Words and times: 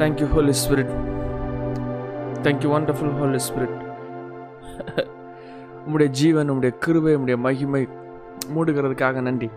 Thank 0.00 0.20
you 0.22 0.26
holy 0.34 0.52
spirit 0.62 0.90
thank 2.44 2.64
you 2.64 2.68
wonderful 2.74 3.08
holy 3.20 3.40
spirit 3.46 3.76
உங்களுடைய 5.84 6.10
ஜீவன் 6.20 6.50
உம்முடைய 6.52 6.72
கிருவை 6.84 7.12
உம்முடைய 7.16 7.36
மகிமை 7.46 7.80
மூடுகிறதுக்காக 8.54 9.20
நன்றி. 9.28 9.48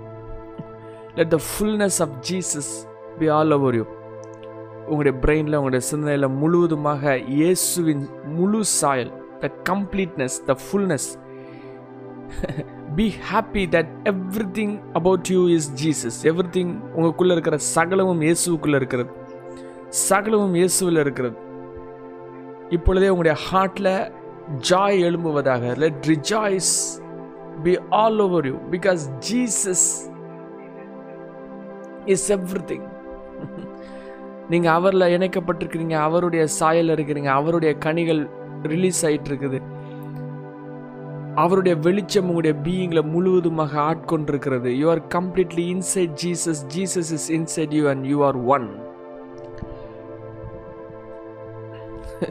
Let 1.18 1.32
the 1.36 1.40
fullness 1.50 2.00
of 2.06 2.16
Jesus 2.30 2.72
be 3.20 3.30
all 3.38 3.54
over 3.58 3.78
you 3.80 3.86
உங்களுடைய 4.90 5.14
பிரெயினில் 5.24 5.60
உங்களுடைய 5.60 5.84
சிந்தனையில் 5.92 6.30
முழுவதுமாக 6.42 7.16
இயேசுவின் 7.40 8.04
முழு 8.40 8.64
சாயல் 8.80 9.14
the 9.46 9.54
completeness 9.72 10.38
the 10.50 10.58
fullness 10.66 11.10
be 13.00 13.08
happy 13.32 13.66
that 13.78 13.92
everything 14.60 14.76
about 15.02 15.34
you 15.36 15.42
is 15.58 15.72
Jesus 15.84 16.20
everything 16.60 16.74
உங்களுக்குள்ளே 16.96 17.36
இருக்கிற 17.38 17.58
சகலமும் 17.76 18.24
இயேசுக்குள்ளே 18.28 18.80
இருக்கிறது. 18.84 19.12
சகலமும் 19.92 20.56
இயேசுவில் 20.60 21.00
இருக்கிறது. 21.00 21.38
இப்பொழுதே 22.70 23.10
உங்களுடைய 23.10 23.38
ஹார்ட்டில் 23.48 23.94
joy 24.70 25.00
எழும்புவதாக 25.08 25.74
let 25.76 26.08
rejoice 26.08 27.02
be 27.64 27.78
all 27.90 28.20
over 28.20 28.46
you 28.46 28.56
because 28.76 29.02
Jesus 29.30 29.88
is 32.06 32.32
everything 32.70 32.88
நீங்கள் 34.50 34.74
அவரில் 34.78 35.12
இணைக்கப்பட்டிருக்கிறீங்க 35.16 35.96
அவருடைய 36.08 36.48
சாயல் 36.48 36.94
இருக்கிறீங்க 36.96 37.32
அவருடைய 37.40 37.78
கனிகள் 37.78 38.22
ரிலீஸ் 38.64 39.06
ஆயிட்டு 39.06 39.30
இருக்குது 39.32 39.60
அவருடைய 41.36 41.78
வெளிச்சம் 41.80 42.28
உங்களுடைய 42.28 42.56
பீயிங்கில் 42.64 43.10
முழுவதுமாக 43.14 43.80
ஆட்கொண்டிருக்கிறது. 43.82 44.70
You 44.80 44.90
are 44.90 45.04
completely 45.08 45.66
inside 45.76 46.16
Jesus 46.24 46.64
Jesus 46.76 47.12
is 47.18 47.30
inside 47.30 47.74
you 47.74 47.90
and 47.90 48.06
you 48.06 48.24
are 48.24 48.38
one 48.46 48.68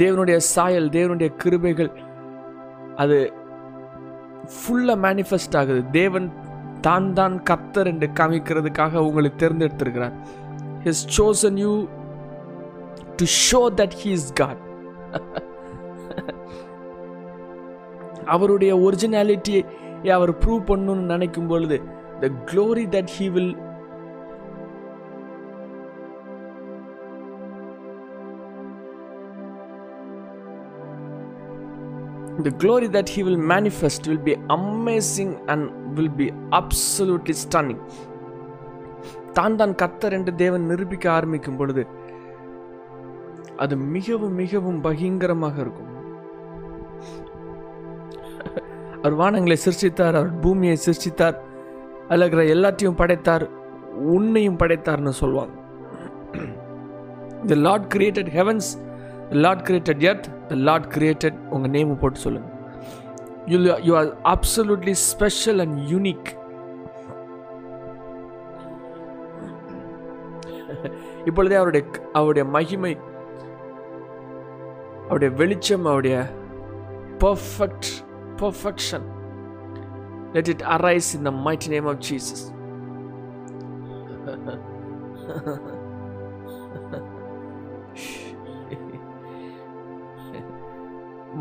தேவனுடைய 0.00 0.36
சாயல் 0.54 0.88
தேவனுடைய 0.96 1.28
கிருபைகள் 1.42 1.90
அது 2.96 3.18
ஃபுல்லாக 4.52 4.98
மேனிஃபெஸ்ட் 5.06 5.56
ஆகுது. 5.56 5.80
தேவன் 5.90 6.26
தான் 6.80 7.08
தான் 7.12 7.36
கத்தர் 7.50 7.90
என்று 7.92 8.08
காமிக்கிறதுக்காக 8.18 9.02
உங்களை 9.08 9.30
தேர்ந்தெடுத்திருக்கிறார். 9.36 10.14
He's 10.84 11.04
chosen 11.18 11.58
you 11.64 11.72
to 13.20 13.26
show 13.48 13.60
that 13.80 13.96
he 14.02 14.10
is 14.18 14.32
God 14.32 14.62
அவருடைய 18.26 18.72
ஒரிஜினாலிட்டியை 18.86 19.62
அவர் 20.16 20.32
ப்ரூவ் 20.42 20.62
பண்ணணும்னு 20.70 21.12
நினைக்கும் 21.14 21.48
பொழுது 21.48 21.76
the 22.20 22.30
glory 22.50 22.84
that 22.96 23.12
he 23.16 23.26
will 23.28 23.54
the 32.46 32.52
glory 32.62 32.88
that 32.96 33.08
he 33.08 33.20
will 33.22 33.40
manifest 33.52 34.06
will 34.10 34.22
be 34.28 34.34
amazing 34.58 35.30
and 35.52 35.62
will 35.96 36.12
be 36.20 36.28
absolutely 36.60 37.34
stunning. 37.44 37.80
தான் 39.38 39.56
தான் 39.60 39.74
கத்தர் 39.82 40.14
என்று 40.18 40.32
தேவன் 40.42 40.64
நிரூபிக்க 40.70 41.06
ஆரம்பிக்கும் 41.16 41.58
பொழுது 41.58 41.82
அது 43.64 43.74
மிகவும் 43.96 44.36
மிகவும் 44.42 44.80
பகிங்கரமாக 44.86 45.56
இருக்கும். 45.64 45.92
அவர் 49.02 49.16
வானங்களை 49.20 49.56
சிருஷ்டித்தார் 49.64 50.18
அவர் 50.20 50.32
பூமியை 50.44 50.76
சிருஷ்டித்தார் 50.86 51.36
அதில் 52.08 52.24
இருக்கிற 52.24 52.44
எல்லாத்தையும் 52.54 52.98
படைத்தார் 53.02 53.44
உன்னையும் 54.14 54.58
படைத்தார்னு 54.62 55.14
சொல்லுவாங்க 55.22 55.54
the 57.50 57.56
Lord 57.66 57.88
created 57.94 58.30
heavens 58.38 58.70
Lord 59.44 59.64
created 59.68 60.04
earth 60.10 60.28
the 60.48 60.56
Lord 60.68 60.88
created 60.94 61.38
உங்கள் 61.50 61.70
நேம் 61.70 62.00
போட்டு 62.00 62.20
சொல்லுங்கள் 62.20 62.54
you 63.46 63.58
you 63.86 63.92
are 63.96 64.10
absolutely 64.26 64.94
special 65.06 65.60
and 65.60 65.78
unique 65.90 66.28
இப்பொழுதே 71.26 71.56
அவருடைய 71.56 71.84
அவருடைய 72.12 72.44
மகிமை 72.50 72.92
அவருடைய 75.04 75.30
வெளிச்சம் 75.36 75.86
அவருடைய 75.86 76.16
perfect 77.24 77.88
perfection 78.42 79.06
let 80.34 80.50
it 80.54 80.64
arise 80.76 81.10
in 81.16 81.26
the 81.28 81.32
mighty 81.46 81.68
name 81.68 81.86
of 81.86 82.00
Jesus 82.00 82.44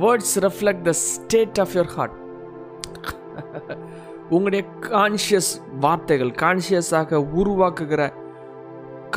words 0.03 0.39
reflect 0.39 0.85
the 0.89 0.91
state 0.91 1.59
of 1.59 1.75
your 1.75 1.91
heart 1.95 2.15
உங்களுடைய 4.29 4.63
கான்ஷியஸ் 4.81 5.51
வார்த்தைகள் 5.79 6.31
கான்ஷியஸாக 6.31 7.19
உருவாக்குகிற 7.41 8.13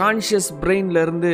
கான்ஷியஸ் 0.01 0.51
பிரெயின்லேருந்து 0.63 1.33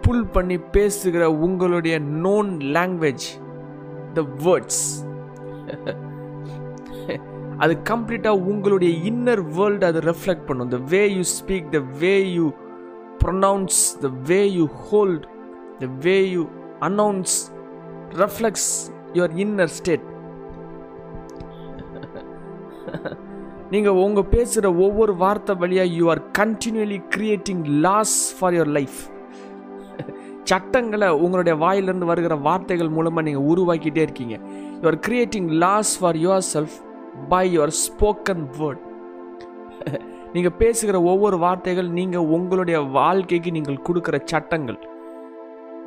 புல் 0.00 0.26
பண்ணி 0.26 0.58
பேசுகிற 0.58 1.30
உங்களுடைய 1.30 1.98
நோன் 1.98 2.50
லாங்குவேஜ் 2.76 3.26
த 4.14 4.20
வேர்ட்ஸ் 4.20 4.84
அது 7.58 7.74
கம்ப்ளீட்டாக 7.90 8.42
உங்களுடைய 8.50 8.92
இன்னர் 9.10 9.42
வேர்ல்டு 9.58 9.86
அது 9.86 10.00
ரெஃப்ளெக்ட் 10.00 10.46
பண்ணும். 10.46 10.70
The 10.70 10.76
way 10.76 11.08
you 11.08 11.22
speak 11.38 11.68
the 11.72 11.80
way 11.98 12.14
you 12.38 12.46
pronounce 13.24 13.80
the 14.00 14.10
way 14.30 14.40
you 14.58 14.66
hold 14.88 15.24
the 15.78 15.86
way 16.06 16.16
you 16.28 16.48
announce 16.80 17.53
reflects 18.22 18.70
your 19.16 19.34
inner 19.44 19.72
state 19.78 20.04
நீங்கள் 23.70 23.98
உங்கள் 24.04 24.30
பேசுகிற 24.34 24.68
ஒவ்வொரு 24.86 25.12
வார்த்தை 25.22 25.54
வழியாக 25.62 25.94
you 25.98 26.04
are 26.14 26.22
continually 26.40 26.98
creating 27.14 27.64
laws 27.86 28.16
for 28.38 28.54
your 28.56 28.72
life 28.78 29.00
சட்டங்களை 30.50 31.08
உங்களுடைய 31.24 31.54
வாயிலிருந்து 31.62 32.06
வருகிற 32.10 32.34
வார்த்தைகள் 32.46 32.94
மூலமாக 32.96 33.24
நீங்கள் 33.26 33.46
உருவாக்கிட்டே 33.52 34.02
இருக்கீங்க. 34.06 34.36
You 34.80 34.86
are 34.90 34.98
creating 35.06 35.48
laws 35.64 35.92
for 36.00 36.18
yourself 36.54 36.76
by 37.28 37.44
your 37.54 37.72
spoken 37.84 38.44
word 38.58 38.82
நீங்கள் 40.34 40.56
பேசுகிற 40.62 40.96
ஒவ்வொரு 41.12 41.36
வார்த்தைகள் 41.44 41.88
நீங்கள் 41.98 42.28
உங்களுடைய 42.36 42.78
வாழ்க்கைக்கு 42.98 43.50
நீங்கள் 43.56 43.84
கொடுக்குற 43.88 44.16
சட்டங்கள். 44.32 44.78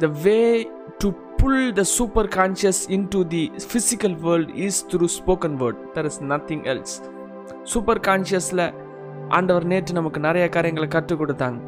The 0.04 0.08
way 0.24 0.40
pull 1.40 1.50
pull 1.50 1.74
the 1.74 1.84
super 1.84 2.28
conscious 2.28 2.88
the 2.90 3.50
physical 3.60 4.08
the 4.08 4.20
is 4.20 4.24
world 4.24 4.56
is 4.56 4.86
through 4.92 5.08
spoken 5.20 5.76
is 5.96 6.22
nothing 6.22 6.60
is 6.60 6.68
else 6.68 7.02
super 7.64 8.00
கான்ஷியஸில் 8.00 8.74
ஆண்டவர் 9.30 9.66
நேற்று 9.66 9.94
நமக்கு 9.94 10.20
நிறைய 10.20 10.50
காரியங்களை 10.50 10.88
கற்றுக் 10.88 11.22
கொடுத்தாங்க. 11.22 11.60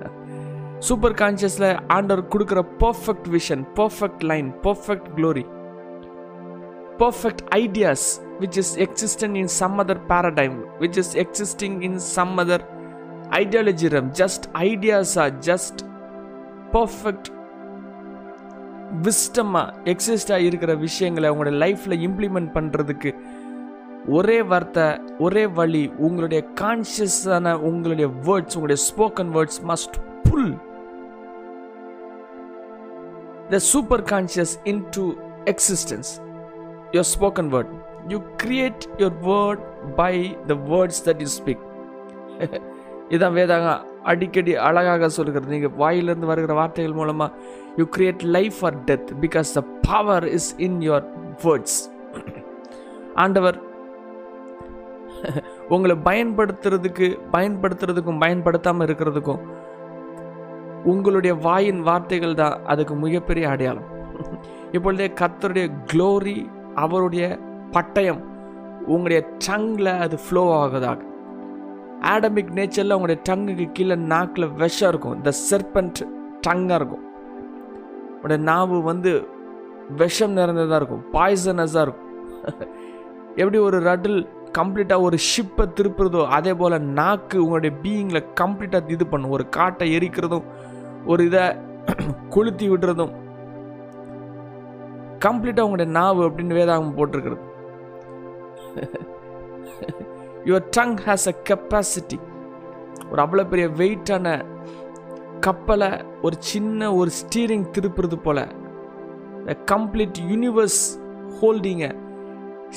சூப்பர் 0.78 1.12
கான்ஷியஸில் 1.12 1.80
ஆண்டவர் 1.86 2.28
கொடுக்குற 2.28 2.62
perfect 2.78 3.28
vision 3.28 3.66
perfect 3.74 4.22
line 4.22 4.52
perfect 4.62 5.08
glory 5.16 5.44
perfect 6.98 7.42
ideas 7.54 8.20
which 8.40 8.56
is 8.56 8.78
existent 8.78 9.34
in 9.34 9.46
some 9.46 9.78
other 9.78 10.00
paradigm 10.08 10.80
which 10.80 10.96
is 10.96 11.16
existing 11.16 11.82
in 11.82 11.98
some 11.98 12.38
other 12.38 12.64
ideology 13.30 13.88
realm 13.88 14.10
just 14.12 14.42
ideas 14.52 15.18
are 15.18 15.32
just 15.40 15.82
perfect 16.72 17.35
விஸ்டமாக 19.02 19.72
எக்ஸிஸ்டாக 19.84 20.36
இருக்கிற 20.36 20.74
விஷயங்களை 20.74 21.30
உங்களோட 21.30 21.52
லைஃப்பில் 21.64 21.96
இம்ப்ளிமெண்ட் 22.08 22.50
பண்ணுறதுக்கு 22.54 23.14
ஒரே 24.08 24.42
வார்த்தை 24.42 25.00
ஒரே 25.18 25.46
வழி 25.46 25.92
உங்களுடைய 25.96 26.46
கான்ஷியஸான 26.60 27.54
உங்களுடைய 27.60 28.08
வேர்ட்ஸ் 28.08 28.56
உங்களுடைய 28.56 28.82
spoken 28.88 29.32
words 29.32 29.60
must 29.66 29.96
pull 30.30 30.54
the 33.50 33.58
super 33.58 34.02
conscious 34.02 34.54
into 34.90 35.12
existence 35.44 36.12
your 36.92 37.10
spoken 37.18 37.50
word 37.52 37.72
you 38.08 38.20
create 38.44 38.82
your 38.96 39.18
word 39.22 39.64
by 39.96 40.36
the 40.46 40.54
words 40.54 41.02
that 41.04 41.20
you 41.20 41.26
speak 41.38 41.64
இதான் 43.08 43.34
வேதாங்க 43.34 43.82
அடிக்கடி 44.02 44.56
அழகாக 44.56 45.08
சொல்கிறது. 45.08 45.46
நீங்கள் 45.46 45.72
வாயிலிருந்து 45.76 46.26
வருகிற 46.26 46.54
வார்த்தைகள் 46.54 46.92
மூலமாக 46.92 47.32
you 47.78 47.84
create 47.96 48.24
life 48.36 48.58
or 48.68 48.76
death 48.90 49.10
because 49.24 49.50
the 49.58 49.62
power 49.88 50.26
is 50.38 50.50
in 50.66 50.78
your 50.86 51.06
words 51.44 51.78
ஆண்டவர் 53.24 53.58
உங்களை 55.74 55.94
பயன்படுத்துறதுக்கு 56.08 57.06
பயன்படுத்துறதுக்கும் 57.34 58.22
பயன்படுத்தாமல் 58.24 58.86
இருக்கிறதுக்கும் 58.86 59.42
உங்களுடைய 60.92 61.34
வாயின் 61.46 61.80
வார்த்தைகள் 61.82 62.38
தான் 62.40 62.56
அதுக்கு 62.64 62.94
மிகப்பெரிய 62.94 63.44
அடையாளம். 63.48 63.88
இப்பொழுதே 64.72 65.06
கத்தருடைய 65.20 65.66
க்ளோரி 65.92 66.36
அவருடைய 66.74 67.24
பட்டயம் 67.76 68.20
உங்களுடைய 68.92 69.20
டங்கில் 69.46 69.90
அது 70.04 70.16
ஃப்ளோ 70.24 70.44
ஆகுதாக. 70.62 71.00
ஆடமிக் 72.12 72.52
நேச்சரில் 72.58 72.96
உங்களுடைய 72.96 73.20
டங்குக்கு 73.28 73.66
கீழே 73.72 73.96
நாக்கில் 74.12 74.48
விஷம் 74.62 74.90
இருக்கும். 74.92 75.16
இந்த 75.16 75.32
செர்பன்ட் 75.48 76.02
டங்காக 76.48 76.78
இருக்கும். 76.80 77.05
உங்களுடைய 78.26 78.46
நாவு 78.52 78.76
வந்து 78.88 79.10
விஷம் 79.98 80.32
நிறைந்ததாக 80.38 80.78
இருக்கும் 80.80 81.02
பாய்சனஸாக 81.12 81.82
இருக்கும். 81.86 82.08
எப்படி 83.40 83.58
ஒரு 83.66 83.78
ரட்டில் 83.88 84.18
கம்ப்ளீட்டாக 84.58 85.06
ஒரு 85.08 85.16
ஷிப்பை 85.28 85.64
திருப்புறதோ 85.78 86.22
அதே 86.36 86.52
போல் 86.60 86.76
நாக்கு 86.96 87.36
உங்களுடைய 87.44 87.72
பீயிங்கில் 87.84 88.26
கம்ப்ளீட்டாக 88.40 88.90
இது 88.94 89.06
பண்ணும். 89.12 89.34
ஒரு 89.36 89.44
காட்டை 89.56 89.86
எரிக்கிறதும் 89.98 90.48
ஒரு 91.12 91.24
இதை 91.28 91.44
கொளுத்தி 92.36 92.66
விடுறதும். 92.72 93.14
கம்ப்ளீட்டாக 95.26 95.68
உங்களுடைய 95.68 95.90
நாவு 95.98 96.24
அப்படின்னு 96.28 96.58
வேதாகம் 96.60 96.96
போட்டிருக்கிறது. 96.98 97.44
Your 100.50 100.68
tongue 100.78 100.98
has 101.06 101.30
a 101.34 101.36
capacity 101.50 102.20
ஒரு 103.12 103.20
அவ்வளோ 103.26 103.46
பெரிய 103.54 103.68
வெயிட்டான 103.82 104.36
கப்பலை 105.40 105.90
ஒரு 106.22 106.36
சின்ன 106.38 106.94
ஒரு 106.94 107.10
ஸ்டீரிங் 107.20 107.66
திருப்புறது 107.74 108.16
போல. 108.16 108.38
கம்ப்ளீட் 109.72 110.18
யூனிவர்ஸ் 110.30 110.80
ஹோல்டிங்கை 111.40 111.90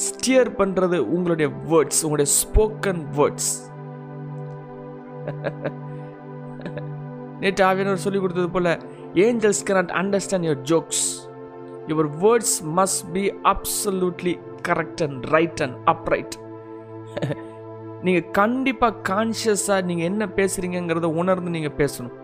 ஸ்டியர் 0.06 0.50
பண்ணுறது 0.60 0.98
உங்களுடைய 1.16 1.48
வேர்ட்ஸ் 1.72 2.02
உங்களுடைய 2.04 2.30
ஸ்போக்கன் 2.42 3.02
வேர்ட்ஸ் 3.18 3.52
நேற்று 7.42 7.64
ஆவியனர் 7.70 8.04
சொல்லி 8.06 8.20
கொடுத்தது 8.20 8.50
போல 8.50 8.78
angels 9.26 9.64
cannot 9.68 9.92
understand 10.02 10.48
your 10.48 10.64
jokes 10.72 11.06
your 11.88 12.10
words 12.24 12.56
must 12.80 13.04
be 13.12 13.24
absolutely 13.54 14.34
correct 14.68 15.04
and 15.08 15.28
right 15.36 15.62
and 15.66 15.78
upright 15.94 16.36
நீங்கள் 18.04 18.32
கண்டிப்பாக 18.32 19.00
கான்ஷியஸாக 19.12 19.82
நீங்கள் 19.82 20.10
என்ன 20.12 20.26
பேசுகிறீங்கிறத 20.36 21.08
உணர்ந்து 21.22 21.50
நீங்கள் 21.50 21.78
பேசணும். 21.78 22.16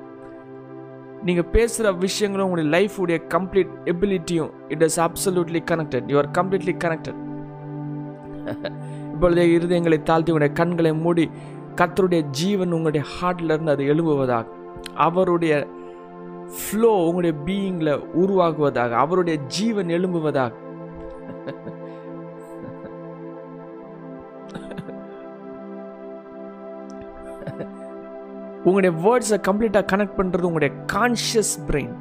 நீங்கள் 1.25 1.50
பேசுகிற 1.51 1.92
விஷயங்களும் 1.98 2.45
உங்களுடைய 2.45 2.72
லைஃபுடைய 2.75 3.18
complete 3.30 3.72
எபிலிட்டியும் 3.86 4.51
it 4.68 4.81
is 4.81 5.00
absolutely 5.00 5.62
connected 5.72 6.10
you 6.10 6.18
are 6.18 6.30
completely 6.31 6.75
connected 6.83 7.19
இப்பொழுதே 9.13 9.45
இருதயங்களை 9.56 10.00
தாழ்த்தி 10.04 10.31
உங்களுடைய 10.31 10.54
கண்களை 10.54 10.92
மூடி 10.95 11.25
கத்தருடைய 11.75 12.22
ஜீவன் 12.31 12.74
உங்களுடைய 12.74 13.04
ஹார்ட்லேருந்து 13.13 13.74
அது 13.74 13.86
எழும்புவதாக 13.86 14.45
அவருடைய 14.98 15.54
ஃப்ளோ 16.57 16.92
உங்களுடைய 17.06 17.36
பீயிங்கில் 17.45 17.94
உருவாகுவதாக 18.16 18.98
அவருடைய 18.98 19.38
ஜீவன் 19.48 19.89
எழும்புவதாக 19.89 20.51
உங்களுடைய 28.65 28.91
வேர்ட்ஸை 29.03 29.39
கம்ப்ளீட்டாக 29.47 29.85
கனெக்ட் 29.91 30.17
பண்ணுறது 30.19 30.47
உங்களுடைய 30.47 30.73
கான்ஷியஸ் 30.94 31.53
பிரெயின் 31.67 31.94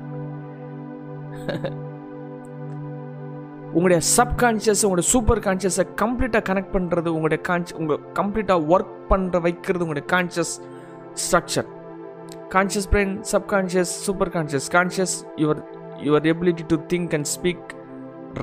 உங்களுடைய 3.74 4.00
சப்கான்ஷியஸ் 4.16 4.82
உங்களுடைய 4.84 5.06
சூப்பர் 5.12 5.40
கான்ஷியஸை 5.46 5.84
கம்ப்ளீட்டாக 6.02 6.42
கனெக்ட் 6.48 6.74
பண்ணுறது 6.74 7.08
உங்களுடைய 7.14 7.40
கான்ஷ் 7.48 7.72
உங்கள் 7.74 8.02
கம்ப்ளீட்டாக 8.18 8.68
ஒர்க் 8.74 8.92
பண்ணுற 9.10 9.40
வைக்கிறது 9.40 9.84
உங்களுடைய 9.86 10.06
conscious 10.12 10.52
structure 11.24 11.68
conscious 12.54 12.88
brain 12.92 13.14
subconscious 13.32 13.94
super 14.06 14.32
conscious 14.36 14.68
conscious 14.76 15.14
your 15.36 15.62
your 16.02 16.26
ability 16.32 16.66
to 16.68 16.78
think 16.92 17.14
and 17.18 17.30
speak 17.34 17.66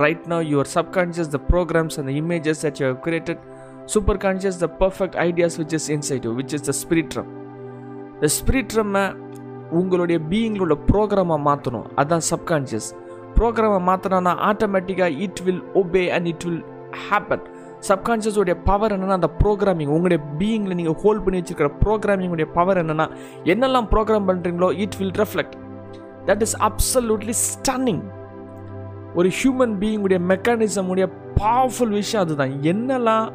right 0.01 0.25
now 0.33 0.44
your 0.51 0.71
subconscious 0.75 1.31
the 1.35 1.41
programs 1.50 1.97
and 2.01 2.13
images 2.17 2.63
that 2.65 2.81
you 2.81 2.88
have 2.88 3.01
created 3.07 3.41
super 3.88 4.19
conscious 4.25 4.59
the 4.59 4.69
perfect 4.83 5.17
ideas 5.27 5.57
which 5.62 5.75
is 5.79 5.89
inside 5.97 6.25
you 6.25 6.33
which 6.39 6.56
is 6.59 6.67
the 6.69 6.75
spirit 6.83 7.15
realm 7.19 7.31
இந்த 8.21 8.33
spirit 8.33 8.73
ரம்மை 8.77 9.13
உங்களுடைய 9.71 10.19
பீயிங்களோட 10.19 10.73
ப்ரோக்ராமாக 10.91 11.41
மாற்றணும் 11.45 11.85
அதுதான் 11.95 12.25
subconscious 12.31 12.89
ப்ரோக்ராமை 13.35 13.79
மாற்றினா 13.79 14.33
ஆட்டோமேட்டிக்காக 14.50 15.18
it 15.18 15.39
will 15.44 15.63
obey 15.75 16.09
and 16.09 16.27
it 16.27 16.44
will 16.44 16.63
happen 17.09 17.45
சப்கான்ஷியஸோடைய 17.88 18.56
power 18.63 18.91
என்னென்னா 18.91 19.12
அந்த 19.12 19.29
ப்ரோக்ராமிங் 19.39 19.88
உங்களுடைய 19.88 20.23
பீயிங்கில் 20.39 20.75
நீங்கள் 20.75 20.94
ஹோல்ட் 20.94 21.23
பண்ணி 21.23 21.39
வச்சிருக்கிற 21.39 21.69
ப்ரோக்ராமிங்குடைய 21.83 22.45
பவர் 22.53 22.77
என்னென்னா 22.77 23.07
என்னெல்லாம் 23.44 23.88
ப்ரோக்ராம் 23.91 24.27
பண்ணுறீங்களோ 24.27 24.71
it 24.77 24.95
will 24.95 25.12
reflect 25.12 25.56
that 26.25 26.41
is 26.41 26.56
absolutely 26.62 27.31
stunning 27.31 28.03
ஒரு 29.15 29.29
ஹியூமன் 29.29 29.75
பீயிங்குடைய 29.79 30.19
மெக்கானிசமுடைய 30.27 31.07
பவர்ஃபுல் 31.35 31.89
விஷயம் 31.89 32.21
அதுதான். 32.21 32.63
என்னெல்லாம் 32.63 33.25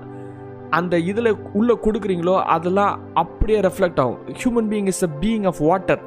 அந்த 0.78 0.98
இதில் 1.10 1.30
உள்ளே 1.58 1.74
கொடுக்குறீங்களோ 1.84 2.34
அதெல்லாம் 2.54 2.92
அப்படியே 3.22 3.58
ரெஃப்ளெக்ட் 3.60 4.00
ஆகும். 4.02 4.20
Human 4.40 4.68
being 4.72 4.88
is 4.92 5.04
a 5.08 5.10
being 5.22 5.46
of 5.50 5.60
water 5.68 6.02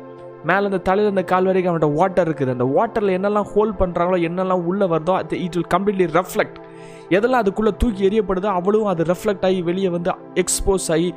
மேலே 0.50 0.66
அந்த 0.70 0.80
தலையில் 0.88 1.12
அந்த 1.14 1.24
கால் 1.32 1.48
வரைக்கும் 1.50 1.72
அவன்கிட்ட 1.72 1.96
வாட்டர் 2.00 2.28
இருக்குது. 2.30 2.52
அந்த 2.56 2.66
வாட்டரில் 2.76 3.16
என்னெல்லாம் 3.18 3.48
ஹோல்ட் 3.54 3.78
பண்ணுறாங்களோ 3.82 4.18
என்னெல்லாம் 4.30 4.64
உள்ளே 4.72 4.86
வருதோ 4.94 5.14
அது 5.22 5.40
இட் 5.46 5.56
வில் 5.58 5.72
கம்ப்ளீட்லி 5.76 6.08
ரெஃப்ளெக்ட் 6.20 6.60
எதெல்லாம் 7.18 7.44
அதுக்குள்ளே 7.44 7.74
தூக்கி 7.82 8.04
எறியப்படுதோ 8.10 8.50
அவ்வளவும் 8.60 8.92
அது 8.94 9.04
ரெஃப்ளெக்ட் 9.04 9.46
ஆகி 9.50 9.62
வெளியே 9.70 9.90
வந்து 9.90 10.12
எக்ஸ்போஸ் 10.44 10.88
ஆகி 10.96 11.10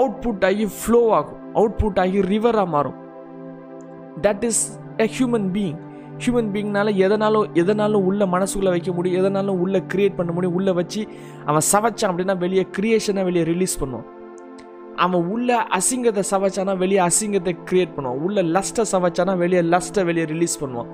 அவுட்புட் 0.00 0.44
ஆகி 0.48 0.66
ஃப்ளோ 0.80 1.00
ஆகும். 1.18 1.40
அவுட்புட் 1.54 2.00
ஆகி 2.04 2.20
ரிவராக 2.32 2.66
மாறும். 2.66 2.98
That 4.26 4.44
is 4.50 4.62
a 4.98 5.08
human 5.16 5.48
being 5.56 5.78
human 6.22 6.50
பீங்னால 6.54 6.88
எதனாலும் 7.04 7.46
எதனாலும் 7.62 8.06
உள்ள 8.08 8.26
மனசுக்குள்ளே 8.34 8.72
வைக்க 8.74 8.90
முடியும் 8.96 9.20
எதனாலும் 9.20 9.60
உள்ளே 9.64 9.80
கிரியேட் 9.92 10.18
பண்ண 10.18 10.30
முடியும் 10.36 10.56
உள்ளே 10.58 10.72
வச்சு 10.80 11.00
அவன் 11.50 11.64
சவைச்சான் 11.72 12.10
அப்படின்னா 12.12 12.36
வெளியே 12.44 12.64
கிரியேஷனை 12.76 13.24
வெளியே 13.28 13.44
ரிலீஸ் 13.52 13.76
பண்ணுவான். 13.82 14.08
அவன் 15.04 15.24
உள்ள 15.34 15.58
அசிங்கத்தை 15.78 16.22
சவைச்சானா 16.30 16.72
வெளியே 16.82 17.00
அசிங்கத்தை 17.08 17.54
கிரியேட் 17.68 17.94
பண்ணுவான். 17.96 18.20
உள்ள 18.26 18.42
லஸ்ட்டை 18.56 18.84
சவைச்சானா 18.94 19.34
வெளியே 19.42 19.62
லஸ்ட்டை 19.74 20.04
வெளியே 20.10 20.26
ரிலீஸ் 20.34 20.56
பண்ணுவான். 20.62 20.90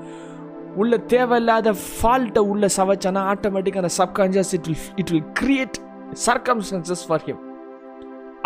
உள்ள 0.82 0.96
தேவையில்லாத 1.14 1.68
ஃபால்ட்டை 1.96 2.42
உள்ள 2.52 2.66
சவைச்சானா 2.78 3.20
ஆட்டோமேட்டிக்காக 3.32 3.84
அந்த 3.84 3.94
subconscious 4.00 4.52
it 4.58 4.68
will 4.70 4.88
it 5.02 5.12
will 5.14 5.28
create 5.40 5.78
circumstances 6.26 7.06
for 7.08 7.24
him 7.28 7.42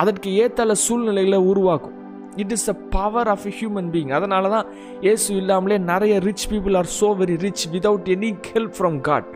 அதற்கு 0.02 0.30
ஏத்தால 0.44 0.74
சூழ்நிலைகளை 0.86 1.40
உருவாக்கும். 1.50 1.96
It 2.36 2.52
is 2.52 2.68
a 2.70 2.76
power 2.90 3.28
of 3.28 3.46
a 3.46 3.54
human 3.58 3.90
being 3.90 4.10
அதனால 4.10 4.48
தான் 4.48 4.66
ஏசு 5.02 5.28
இல்லாமலே 5.34 5.78
நிறைய 5.84 6.16
rich 6.20 6.48
people 6.48 6.76
are 6.76 6.90
so 7.00 7.10
very 7.16 7.36
rich 7.36 7.64
without 7.72 8.08
any 8.08 8.30
help 8.52 8.74
from 8.76 8.98
God 9.00 9.30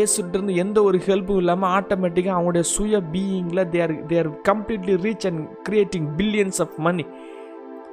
ஏசுட்டிருந்து 0.00 0.54
எந்த 0.54 0.78
ஒரு 0.82 0.98
ஹெல்ப்பும் 0.98 1.38
இல்லாமல் 1.38 1.72
ஆட்டோமேட்டிக்காக 1.78 2.36
அவங்களுடைய 2.36 2.64
சுய 2.68 3.00
பீயிங்கில் 3.14 3.64
they 3.70 3.80
are 3.80 3.94
they 4.06 4.18
are 4.18 4.30
completely 4.44 4.94
rich 5.06 5.26
and 5.26 5.42
creating 5.62 6.08
billions 6.16 6.60
of 6.60 6.76
money 6.78 7.04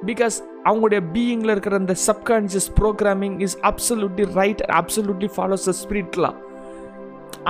because 0.06 0.36
அவங்களுடைய 0.64 1.00
பீயிங்கில் 1.12 1.50
இருக்கிற 1.50 1.76
அந்த 1.76 1.94
subconscious 2.06 2.68
programming 2.80 3.38
is 3.40 3.56
absolutely 3.62 4.26
right 4.34 4.62
absolutely 4.72 5.30
follows 5.36 5.66
the 5.70 5.74
ஸ்பிரிட்லாம் 5.82 6.38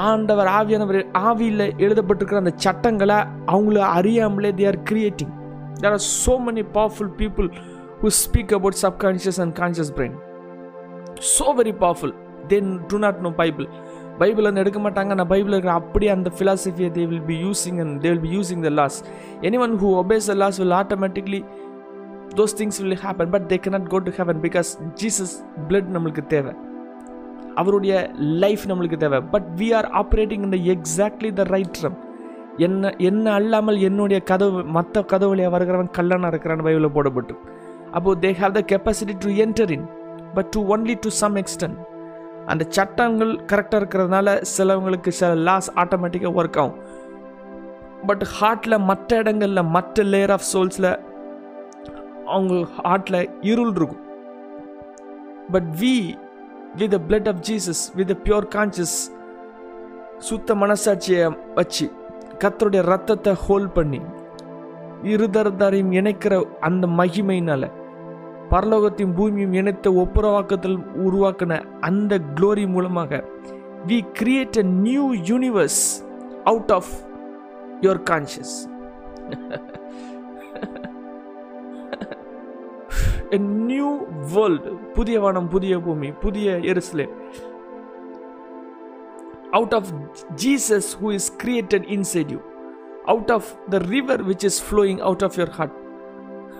ஆண்டவர் 0.04 0.48
ஆவியானவர் 0.50 1.00
ஆவியில் 1.22 1.66
எழுதப்பட்டிருக்கிற 1.78 2.38
அந்த 2.38 2.54
சட்டங்களை 2.56 3.18
அவங்கள 3.46 3.78
அறியாமலே 3.90 4.50
they 4.52 4.66
are 4.66 4.80
creating 4.82 5.34
there 5.82 5.94
are 5.96 6.04
so 6.22 6.34
many 6.46 6.64
powerful 6.78 7.12
people 7.20 7.48
who 8.00 8.08
speak 8.22 8.52
about 8.58 8.76
subconscious 8.84 9.38
and 9.44 9.54
conscious 9.60 9.90
brain 9.98 10.16
So 11.34 11.46
very 11.60 11.74
powerful 11.84 12.14
then 12.52 12.72
do 12.90 12.98
not 13.04 13.20
know 13.26 13.30
Bible 13.42 13.68
Bible 14.20 14.46
வந்து 14.46 14.62
எடுக்க 14.62 14.78
மாட்டாங்க. 14.84 15.10
நான் 15.18 15.30
பைபிள் 15.32 15.54
இருக்கிற 15.54 15.74
அப்படியே 15.80 16.10
அந்த 16.14 16.30
ஃபிலாசபியை 16.36 16.88
they 16.96 17.04
will 17.10 17.26
be 17.30 17.36
using 17.46 17.78
and 17.82 17.94
they 18.04 18.08
will 18.12 18.24
be 18.26 18.30
using 18.38 18.62
the 18.66 18.70
laws 18.78 18.96
any 19.48 19.58
one 19.64 19.74
who 19.82 19.90
obeys 20.00 20.28
the 20.30 20.34
laws 20.42 20.58
will 20.62 20.76
automatically 20.80 21.40
those 22.38 22.56
things 22.60 22.80
will 22.82 22.98
happen 23.04 23.30
but 23.34 23.46
they 23.52 23.58
cannot 23.66 23.88
go 23.94 23.98
to 24.08 24.12
heaven 24.18 24.40
because 24.46 24.70
Jesus 25.02 25.34
blood 25.68 25.92
நம்மளுக்கு 25.96 26.24
தேவை. 26.34 26.54
அவருடைய 27.62 27.94
life 28.42 28.64
நம்மளுக்கு 28.72 28.98
தேவை. 29.04 29.20
But 29.34 29.48
we 29.56 29.68
are 29.80 29.88
operating 30.02 30.44
இந்த 30.48 30.60
exactly 30.74 31.32
the 31.40 31.42
right 31.56 31.80
realm 31.86 31.98
என்ன 32.66 32.90
என்ன 32.98 33.32
அல்லாமல் 33.32 33.78
என்னுடைய 33.78 34.18
கதவு 34.30 34.60
மற்ற 34.76 35.04
கதவுலையாக 35.12 35.52
வருகிறவன் 35.54 35.94
கல்லனாக 35.98 36.32
இருக்கிறான் 36.32 36.64
பைபிளில் 36.66 36.96
போடப்பட்டு. 36.96 37.34
அப்போது 37.96 38.20
they 38.24 38.30
have 38.40 38.56
the 38.58 38.62
capacity 38.72 39.14
to 39.24 39.30
enter 39.44 39.70
in 39.70 39.86
but 40.34 40.46
to 40.46 40.60
only 40.76 40.96
to 41.00 41.10
some 41.20 41.36
extent 41.36 41.78
அந்த 42.46 42.64
சட்டங்கள் 42.68 43.32
கரெக்டாக 43.52 43.80
இருக்கிறதுனால 43.80 44.42
சிலவங்களுக்கு 44.52 45.08
சில 45.08 45.34
லாஸ் 45.48 45.68
ஆட்டோமேட்டிக்காக 45.76 46.38
ஒர்க் 46.40 46.58
ஆகும். 46.58 46.78
பட் 48.06 48.24
ஹார்ட்டில் 48.40 48.84
மற்ற 48.90 49.16
இடங்களில் 49.16 49.70
மற்ற 49.76 50.04
லேயர் 50.04 50.34
ஆஃப் 50.36 50.48
சோல்ஸில் 50.52 50.90
அவங்க 52.24 52.54
ஹார்ட்டில் 52.84 53.28
இருள் 53.40 53.74
இருக்கும். 53.74 54.02
But 55.50 55.68
we 55.80 55.94
with 56.76 56.96
blood 57.08 57.28
of 57.28 57.42
Jesus 57.48 57.84
with 57.94 58.12
pure 58.24 58.48
conscious 58.54 58.98
சுத்த 60.28 60.54
மனசாட்சியை 60.54 61.24
வச்சு 61.54 61.86
கத்தருடைய 62.38 62.82
ரத்தத்தை 62.84 63.32
ஹோல்ட் 63.44 63.72
பண்ணி 63.72 64.00
இருதரதாரையும் 65.04 65.92
இணைக்கிற 65.92 66.34
அந்த 66.60 66.86
மகிமையினால 66.98 67.64
பரலோகத்தையும் 68.50 69.14
பூமியும் 69.14 69.52
இணைத்த 69.52 69.88
ஒப்புரவாக்கத்தில் 70.02 70.78
உருவாக்கின 71.04 71.58
அந்த 71.80 72.12
க்ளோரி 72.34 72.64
மூலமாக 72.68 73.20
we 73.86 73.98
create 74.18 74.58
a 74.58 74.66
new 74.80 75.04
universe 75.24 75.82
out 76.44 76.72
of 76.72 76.92
your 77.80 78.02
conscious 78.10 78.56
new 83.68 83.88
world 84.34 84.70
புதிய 84.94 85.16
வானம் 85.20 85.48
புதிய 85.48 85.74
பூமி 85.78 86.08
புதிய 86.20 86.54
எருசலேம் 86.70 87.14
out 89.54 89.72
of 89.72 89.92
Jesus 90.36 90.94
who 90.94 91.10
is 91.10 91.30
created 91.30 91.84
inside 91.86 92.30
you, 92.30 92.42
out 93.06 93.30
of 93.30 93.56
the 93.68 93.80
river 93.80 94.18
which 94.18 94.44
is 94.44 94.60
flowing 94.60 95.00
out 95.00 95.22
of 95.22 95.36
your 95.36 95.50
heart, 95.50 95.72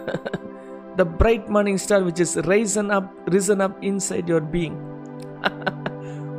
the 0.97 1.04
bright 1.04 1.49
morning 1.49 1.78
star 1.78 2.02
which 2.02 2.21
is 2.21 2.37
risen 2.37 2.90
up, 2.90 3.12
risen 3.28 3.61
up 3.61 3.76
inside 3.83 4.28
your 4.28 4.40
being. 4.40 4.76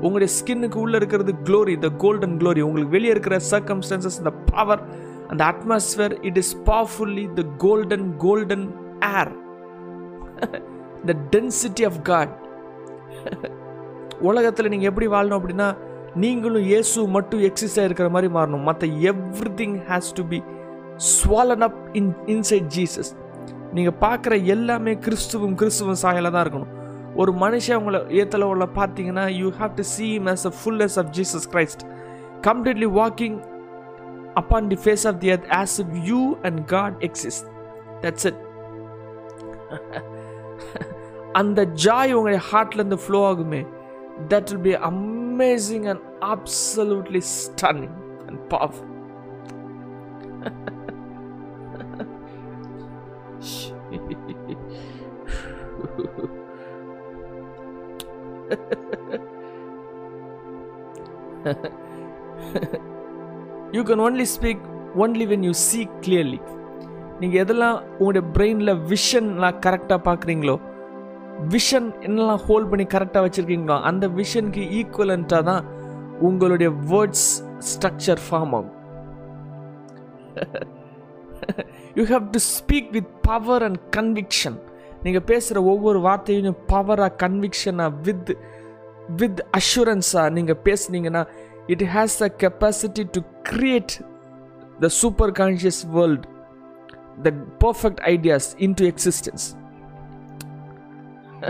உங்களுடைய 0.01 0.29
ஸ்கின்னுக்கு 0.37 0.77
உள்ளே 0.81 0.97
இருக்கிறது 0.99 1.31
glory 1.47 1.73
the 1.79 1.87
golden 2.03 2.35
glory 2.41 2.59
உங்களுக்கு 2.59 2.93
வெளியே 2.95 3.11
இருக்கிற 3.11 3.37
circumstances 3.51 4.17
இந்த 4.17 4.31
power 4.51 4.81
அந்த 5.27 5.41
atmosphere 5.51 6.13
it 6.27 6.37
is 6.37 6.53
powerfully 6.69 7.25
the 7.39 7.43
golden 7.57 8.05
golden 8.17 8.63
air 9.17 9.31
the 11.09 11.15
density 11.35 11.85
of 11.89 11.99
God 12.01 12.33
உலகத்தில் 14.29 14.71
நீங்கள் 14.73 14.89
எப்படி 14.91 15.07
வாழணும் 15.07 15.39
அப்படின்னா 15.39 15.69
நீங்களும் 16.15 16.65
இயேசு 16.71 17.07
மட்டும் 17.15 17.41
எக்ஸிஸ்டாக 17.49 17.87
இருக்கிற 17.87 18.09
மாதிரி 18.15 18.33
மாறணும். 18.33 18.65
மற்ற 18.69 18.87
everything 19.61 19.75
has 19.89 20.09
to 20.19 20.23
be 20.33 20.39
swallowed 21.15 21.65
up 21.67 21.79
in 21.99 22.11
inside 22.35 22.69
Jesus 22.77 23.11
நீங்கள் 23.73 23.97
பார்க்குற 24.05 24.33
எல்லாமே 24.55 24.93
கிறிஸ்துவும் 25.05 25.55
கிறிஸ்துவும் 25.61 26.01
சாயலாக 26.03 26.31
தான் 26.35 26.45
இருக்கணும். 26.45 26.73
ஒரு 27.21 27.31
மனுஷன் 27.43 27.79
உங்களை 27.81 27.99
ஏத்தல 28.21 28.49
உள்ள 28.53 28.65
பார்த்தீங்கன்னா 28.79 29.25
you 29.41 29.47
have 29.59 29.73
to 29.79 29.83
see 29.93 30.07
him 30.17 30.29
as 30.33 30.43
a 30.49 30.51
fullness 30.63 30.93
of 31.01 31.07
Jesus 31.17 31.43
Christ. 31.53 31.79
Completely 32.47 32.89
walking 32.99 33.35
upon 34.41 34.69
the 34.73 34.77
face 34.83 35.05
of 35.09 35.17
the 35.23 35.31
earth 35.35 35.47
as 35.61 35.75
if 35.83 35.93
you 36.09 36.21
and 36.41 36.59
God 36.75 36.97
exist 37.07 37.47
that's 38.03 38.27
it 38.29 38.39
அந்த 41.41 41.65
ஜாய் 41.85 42.13
உங்களுடைய 42.17 42.41
ஹார்ட்லேருந்து 42.51 42.99
ஃப்ளோ 43.05 43.19
ஆகுமே. 43.31 43.61
that 44.28 44.50
will 44.50 44.64
be 44.70 44.74
amazing 44.74 45.86
and 45.88 46.00
absolutely 46.22 47.20
stunning 47.20 47.94
and 48.28 48.36
powerful. 48.48 48.88
you 63.72 63.82
can 63.84 64.00
only 64.00 64.24
speak 64.24 64.58
only 64.96 65.26
when 65.26 65.42
you 65.42 65.54
see 65.68 65.84
clearly. 66.04 66.40
நீங்கள் 67.20 67.40
எதெல்லாம் 67.44 67.76
உங்களுடைய 67.98 68.22
பிரெயினில் 68.34 68.80
விஷன்லாம் 68.92 69.60
கரெக்டாக 69.64 69.98
பார்க்குறீங்களோ 70.08 70.56
vision 71.47 72.01
என்னெல்லாம் 72.01 72.41
ஹோல்ட் 72.45 72.69
பண்ணி 72.69 72.83
கரெக்டாக 72.83 73.25
வச்சுருக்கீங்களோ 73.25 73.81
அந்த 73.81 74.07
விஷனுக்கு 74.07 74.63
ஈக்குவலண்ட்டாக 74.79 75.43
தான் 75.43 75.65
உங்களுடைய 76.19 76.69
வேர்ட்ஸ் 76.71 77.29
ஸ்ட்ரக்சர் 77.69 78.21
ஃபார்ம் 78.29 78.53
ஆகும். 78.55 78.75
You 81.95 82.05
have 82.05 82.25
to 82.31 82.39
speak 82.59 82.91
with 82.91 83.07
power 83.21 83.63
and 83.63 83.79
conviction 83.97 84.57
நீங்கள் 85.03 85.23
பேசுகிற 85.23 85.63
ஒவ்வொரு 85.63 85.99
வார்த்தையும் 85.99 86.57
பவராக 86.67 87.27
கன்விக்ஷனாக 87.27 87.93
வித் 88.01 88.37
வித் 89.15 89.45
அஷூரன்ஸாக 89.57 90.29
நீங்கள் 90.29 90.59
பேசுனீங்கன்னா 90.63 91.27
it 91.67 91.83
has 91.83 92.19
the 92.19 92.27
capacity 92.37 93.09
to 93.11 93.21
create 93.49 93.93
the 94.79 94.87
super 94.87 95.31
conscious 95.31 95.85
world 95.91 96.25
the 97.21 97.31
perfect 97.59 97.99
ideas 98.05 98.49
into 98.73 98.85
existence 98.85 99.45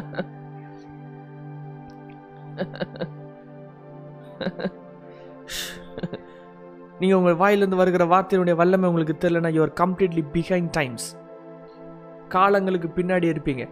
நீங்கள் 6.99 7.17
உங்கள் 7.17 7.35
வாயிலிருந்து 7.35 7.77
வருகிற 7.77 8.05
வார்த்தையினுடைய 8.05 8.55
வல்லமை 8.55 8.89
உங்களுக்கு 8.89 9.15
தெரியலனா 9.23 9.51
யூஆர் 9.57 9.73
கம்ப்ளீட்லி 9.81 10.23
பிஹைண்ட் 10.33 10.69
டைம்ஸ் 10.71 11.07
காலங்களுக்கு 12.27 12.89
பின்னாடி 12.95 13.27
இருப்பீங்க. 13.33 13.63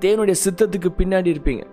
தேவனுடைய 0.00 0.36
சித்தத்துக்கு 0.44 0.90
பின்னாடி 1.00 1.30
இருப்பீங்க. 1.34 1.64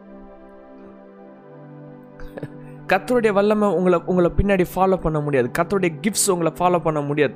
கத்தருடைய 2.88 3.32
வல்லமை 3.34 3.68
உங்களை 3.78 4.00
உங்களை 4.06 4.32
பின்னாடி 4.38 4.66
ஃபாலோ 4.76 4.98
பண்ண 5.02 5.20
முடியாது. 5.20 5.50
கத்தருடைய 5.58 5.92
கிஃப்ட்ஸ் 6.04 6.32
உங்களை 6.32 6.52
ஃபாலோ 6.60 6.80
பண்ண 6.80 7.02
முடியாது. 7.02 7.36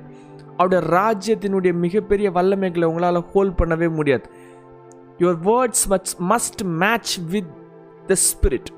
அவருடைய 0.60 0.82
ராஜ்யத்தினுடைய 1.00 1.74
மிகப்பெரிய 1.74 2.32
வல்லமைகளை 2.32 2.86
உங்களால் 2.86 3.28
ஹோல்ட் 3.34 3.60
பண்ணவே 3.60 3.88
முடியாது. 3.96 4.26
Your 5.20 5.40
words 5.44 5.86
much 5.88 6.12
must 6.30 6.62
match 6.64 7.14
with 7.30 7.54
the 8.08 8.16
spirit 8.28 8.70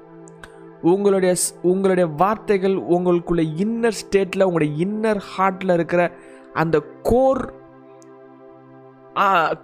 உங்களுடைய 0.81 1.35
உங்களுடைய 1.61 2.09
வார்த்தைகள் 2.17 2.75
உங்களுக்குள்ள 2.75 3.43
இன்னர் 3.63 3.97
ஸ்டேட்டில் 4.01 4.43
உங்களுடைய 4.43 4.85
இன்னர் 4.85 5.21
ஹார்ட்டில் 5.31 5.73
இருக்கிற 5.73 6.03
அந்த 6.53 6.77
கோர் 7.01 7.43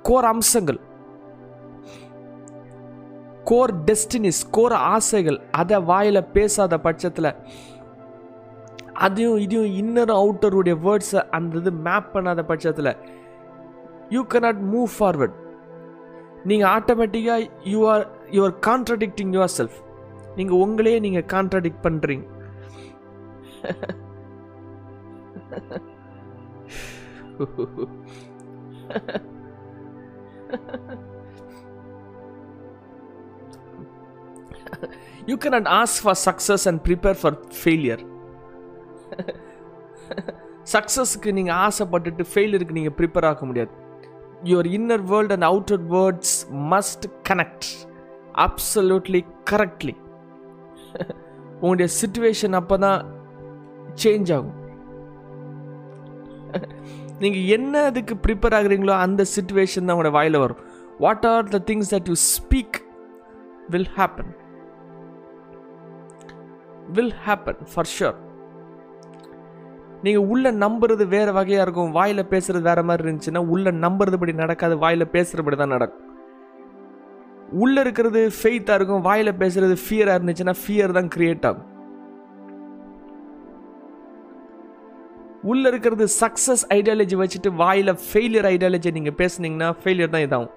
கோர் 0.02 0.26
அம்சங்கள் 0.26 0.80
கோர் 3.44 3.74
டெஸ்டினிஸ் 3.84 4.42
கோர் 4.52 4.74
ஆசைகள் 4.74 5.40
அதை 5.52 5.78
வாயில் 5.82 6.30
பேசாத 6.34 6.80
பட்சத்தில் 6.80 7.36
அதையும் 8.98 9.38
இதையும் 9.38 9.74
இன்னரும் 9.82 10.20
அவுட்டருடைய 10.22 10.76
வேர்ட்ஸை 10.86 11.22
அந்த 11.30 11.60
இது 11.60 11.72
மேப் 11.88 12.10
பண்ணாத 12.14 12.44
பட்சத்தில் 12.44 12.94
யூ 14.10 14.22
கனாட் 14.34 14.62
மூவ் 14.72 14.90
ஃபார்வர்ட் 14.96 15.36
நீங்கள் 16.46 16.72
ஆட்டோமேட்டிக்காக 16.72 17.50
you 17.66 17.80
are 17.88 18.06
you 18.32 18.42
are 18.44 18.56
contradicting 18.68 19.34
yourself 19.58 19.78
நீங்கள் 20.36 20.62
உங்களையே 20.66 21.00
நீங்கள் 21.00 21.30
கான்ட்ரடிக்ட் 21.36 21.84
பண்ணுறீங்க 21.84 22.26
you 35.28 35.36
cannot 35.44 35.66
ask 35.78 36.02
for 36.04 36.20
success 36.26 36.66
and 36.70 36.80
prepare 36.86 37.18
for 37.22 37.36
failure 37.58 38.02
சக்ஸஸ்க்கு 40.74 41.30
நீங்கள் 41.38 41.60
ஆசைப்பட்டுட்டு 41.66 42.24
ஃபெயிலியருக்கு 42.32 42.78
நீங்கள் 42.80 42.96
ப்ரிப்பேர் 43.00 43.28
ஆக 43.30 43.46
முடியாது. 43.50 43.72
Your 44.50 44.70
inner 44.78 45.04
world 45.12 45.34
and 45.36 45.48
outer 45.52 45.84
words 45.96 46.36
must 46.74 47.06
connect 47.30 47.70
absolutely 48.46 49.22
correctly 49.52 49.96
உங்களுடைய 51.62 51.88
சுச்சுவேஷன் 52.02 52.58
அப்போ 52.60 52.76
தான் 52.86 53.00
சேஞ்ச் 54.04 54.32
ஆகும். 54.36 54.58
நீங்கள் 57.22 57.48
என்ன 57.58 57.84
அதுக்கு 57.92 58.16
ப்ரிப்பேர் 58.26 58.56
ஆகுறீங்களோ 58.58 58.96
அந்த 59.06 59.22
சுச்சுவேஷன் 59.36 59.86
தான் 59.86 59.96
உங்களோட 59.96 60.14
வாயில் 60.18 60.42
வரும். 60.44 60.62
What 61.06 61.26
are 61.32 61.50
the 61.56 61.62
things 61.70 61.92
that 61.96 62.10
you 62.12 62.18
speak 62.36 62.78
will 63.74 63.92
happen 63.98 64.32
will 66.98 67.16
happen 67.26 67.62
for 67.74 67.92
sure 67.98 68.18
நீங்கள் 70.06 70.28
உள்ள 70.34 70.52
நம்புறது 70.64 71.04
வேறு 71.14 71.32
வகையாக 71.38 71.66
இருக்கும். 71.66 71.94
வாயில் 71.98 72.30
பேசுறது 72.34 72.68
வேற 72.70 72.82
மாதிரி 72.88 73.04
இருந்துச்சுன்னா 73.06 73.42
உள்ள 73.54 73.72
நம்புறதுபடி 73.86 74.34
நடக்காது. 74.44 74.76
வாயில் 74.84 75.14
பேசுகிறபடி 75.16 75.58
தான் 75.62 75.76
நடக்கும். 75.76 76.04
உள்ள 77.64 77.76
இருக்கிறது 77.86 78.22
ஃபெய்த்தாக 78.38 78.78
இருக்கும். 78.80 79.04
வாயில் 79.08 79.40
பேசுறது 79.42 79.76
ஃபியராக 79.84 80.18
இருந்துச்சுன்னா 80.18 80.56
ஃபியர் 80.62 80.96
தான் 80.98 81.12
கிரியேட் 81.16 81.48
ஆகும். 81.50 81.68
உள்ள 85.52 85.64
இருக்கிறது 85.72 86.06
சக்ஸஸ் 86.22 86.64
ஐடியாலஜி 86.78 87.16
வச்சுட்டு 87.20 87.50
வாயில் 87.64 87.92
ஃபெயிலியர் 88.06 88.48
ஐடியாலஜி 88.54 88.90
நீங்கள் 88.98 89.18
பேசுனீங்கன்னா 89.20 89.70
ஃபெயிலியர் 89.82 90.14
தான் 90.16 90.26
இதாகும். 90.28 90.54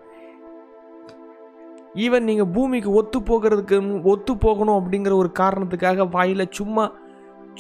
ஈவன் 2.04 2.26
நீங்கள் 2.30 2.50
பூமிக்கு 2.56 2.90
ஒத்து 3.00 3.18
போகிறதுக்கு 3.28 3.78
ஒத்து 4.12 4.32
போகணும் 4.47 4.78
அப்படிங்கிற 4.80 5.14
ஒரு 5.23 5.30
காரணத்துக்காக 5.42 6.06
வாயில் 6.16 6.52
சும்மா 6.59 6.85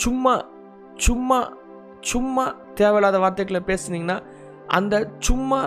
சும்மா 0.04 0.34
சும்மா 1.06 1.38
சும்மா 2.00 2.44
தேவையில்லாத 2.74 3.18
வார்த்தைகளை 3.18 3.60
பேசுனீங்கன்னா 3.66 4.18
அந்த 4.66 4.94
சும்மா 5.18 5.60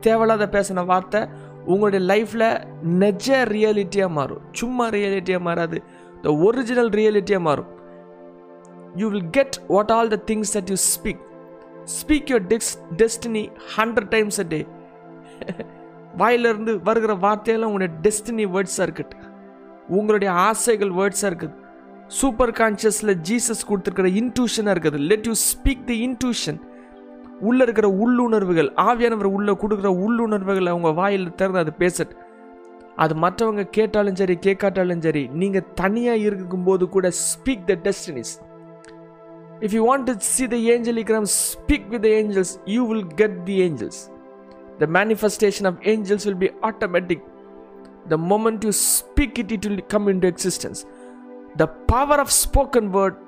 தேவையில்லாத 0.00 0.46
பேசின 0.56 0.84
வார்த்தை 0.86 1.20
உங்களுடைய 1.64 2.02
லைஃப்பில் 2.12 2.48
நெஜ 3.02 3.26
ரியாலிட்டியாக 3.52 4.16
மாறும். 4.18 4.42
சும்மா 4.52 4.88
ரியாலிட்டியாக 4.88 5.46
மாறாது. 5.48 5.78
த 6.22 6.32
ஒரிஜினல் 6.46 6.90
ரியாலிட்டியாக 6.90 7.46
மாறும். 7.48 7.70
You 8.96 9.06
will 9.08 9.30
get 9.30 9.56
what 9.68 9.92
all 9.92 10.12
the 10.14 10.18
things 10.30 10.52
that 10.56 10.70
you 10.72 10.76
speak 10.94 11.22
speak 12.00 12.30
your 12.32 12.46
Tex 12.52 12.72
destiny 13.02 13.44
hundred 13.76 14.10
times 14.14 14.40
a 14.40 14.46
day 14.54 14.60
வாயிலிருந்து 16.16 16.72
வருகிற 16.82 17.12
வார்த்தையெல்லாம் 17.14 17.70
உங்களுடைய 17.70 17.92
டெஸ்டினி 18.02 18.44
வேர்ட்ஸாக 18.56 18.86
இருக்கட்டு 18.88 19.16
உங்களுடைய 19.88 20.32
ஆசைகள் 20.48 20.92
வேர்ட்ஸாக 20.92 21.30
இருக்குது 21.30 21.54
சூப்பர் 22.08 22.54
கான்ஷியஸில் 22.60 23.14
ஜீசஸ் 23.28 23.66
கொடுத்துருக்கிற 23.68 24.08
இன்ட்யூஷனாக 24.20 24.74
இருக்குது. 24.74 24.98
Let 25.10 25.26
you 25.26 25.34
speak 25.50 25.84
the 25.90 25.96
intuition 26.08 26.58
உள்ளே 27.40 27.62
இருக்கிற 27.66 27.88
உள்ளுணர்வுகள் 28.02 28.68
ஆவியானவர் 28.88 29.28
உள்ளே 29.36 29.54
கொடுக்குற 29.62 29.88
உள்ளுணர்வுகளை 30.04 30.70
அவங்க 30.74 30.90
வாயில் 31.00 31.34
திறந்து 31.34 31.58
அது 31.58 31.72
பேசட் 31.82 32.12
அது 32.96 33.14
மற்றவங்க 33.14 33.62
கேட்டாலும் 33.76 34.18
சரி 34.20 34.34
கேட்காட்டாலும் 34.46 35.02
சரி 35.06 35.22
நீங்கள் 35.40 35.68
தனியாக 35.74 36.24
இருக்கும்போது 36.28 36.84
கூட 36.88 37.08
speak 37.10 37.64
the 37.70 37.76
destinies 37.86 38.32
if 39.60 39.74
you 39.76 39.82
want 39.90 40.06
to 40.10 40.14
see 40.18 40.46
the 40.54 40.58
angel 40.74 41.00
இக்ரம் 41.02 41.28
speak 41.38 41.88
with 41.94 42.04
the 42.06 42.10
angels 42.20 42.54
you 42.74 42.82
will 42.86 43.06
get 43.22 43.44
the 43.44 43.56
angels 43.66 44.00
the 44.78 44.88
manifestation 44.98 45.68
of 45.70 45.80
angels 45.94 46.26
will 46.28 46.42
be 46.44 46.50
automatic 46.70 47.24
the 48.08 48.18
moment 48.32 48.64
you 48.68 48.72
speak 48.98 49.38
it 49.44 49.52
it 49.52 49.66
will 49.70 49.84
come 49.86 50.08
into 50.18 50.30
existence 50.34 50.82
the 51.60 51.64
power 51.92 52.22
of 52.24 52.34
spoken 52.42 52.88
word 52.96 53.18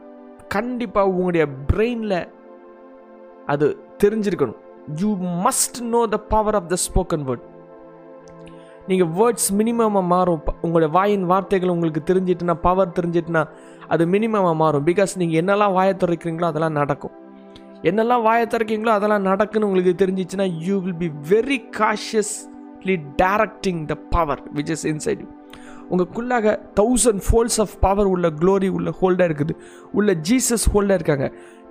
கண்டிப்பாக 0.55 1.11
உங்களுடைய 1.11 1.45
பிரெயினில் 1.71 2.19
அது 3.53 3.67
தெரிஞ்சிருக்கணும். 4.03 4.61
You 5.01 5.11
must 5.45 5.79
know 5.93 6.01
the 6.15 6.19
power 6.33 6.57
of 6.61 6.71
the 6.73 6.79
spoken 6.87 7.27
word 7.29 7.45
நீங்கள் 8.89 9.11
words 9.19 9.49
மினிமமாக 9.59 10.03
மாறும். 10.15 10.43
உங்களுடைய 10.65 10.91
வாயின் 10.97 11.25
வார்த்தைகள் 11.31 11.73
உங்களுக்கு 11.75 12.03
தெரிஞ்சிட்டுனா 12.11 12.55
பவர் 12.67 12.97
தெரிஞ்சிட்டுனா 12.99 13.43
அது 13.95 14.03
மினிமமாக 14.15 14.57
மாறும். 14.63 14.85
பிகாஸ் 14.91 15.15
நீங்கள் 15.21 15.41
என்னெல்லாம் 15.43 15.75
வாயை 15.79 15.95
திறக்கிறீங்களோ 16.03 16.49
அதெல்லாம் 16.53 16.77
நடக்கும். 16.81 17.15
என்னெல்லாம் 17.89 18.23
வாயை 18.27 18.45
திறக்கிறீங்களோ 18.53 18.93
அதெல்லாம் 18.99 19.27
நடக்குன்னு 19.31 19.67
உங்களுக்கு 19.69 19.95
தெரிஞ்சிச்சுன்னா 20.03 20.47
you 20.67 20.77
will 20.85 21.01
be 21.05 21.11
very 21.33 21.59
cautiously 21.81 22.97
directing 23.23 23.83
the 23.93 23.97
power 24.15 24.43
which 24.59 24.73
is 24.77 24.87
inside 24.93 25.21
you 25.25 25.29
உங்களுக்குள்ளாக 25.91 26.53
thousand 26.79 27.23
folds 27.27 27.59
of 27.65 27.75
power 27.85 28.09
உள்ள 28.13 28.27
க்ளோரி 28.41 28.69
உள்ள 28.77 28.91
ஹோல்டாக 29.01 29.29
இருக்குது. 29.31 29.55
உள்ள 29.99 30.11
ஜீசஸ் 30.29 30.67
ஹோல்டாக 30.73 30.99
இருக்காங்க. 30.99 31.27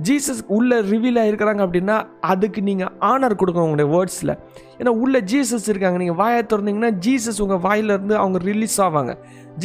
ஜீசஸ் 0.08 0.42
உள்ள 0.58 0.80
ரிவீல் 0.92 1.20
ஆகிருக்கிறாங்க 1.22 1.62
அப்படின்னா 1.66 1.98
அதுக்கு 2.32 2.62
நீங்கள் 2.70 2.92
ஆனர் 3.12 3.38
கொடுக்கணும் 3.42 3.68
உங்களுடைய 3.68 3.90
வேர்ட்ஸில் 3.96 4.34
ஏன்னா 4.80 4.94
உள்ள 5.04 5.20
ஜீசஸ் 5.32 5.68
இருக்காங்க. 5.72 5.98
நீங்கள் 6.04 6.20
வாயை 6.22 6.42
திறந்தீங்கன்னா 6.54 6.92
ஜீசஸ் 7.06 7.40
உங்கள் 7.46 7.62
வாயிலேருந்து 7.68 8.16
அவங்க 8.22 8.40
ரிலீஸ் 8.52 8.78
ஆவாங்க. 8.88 9.14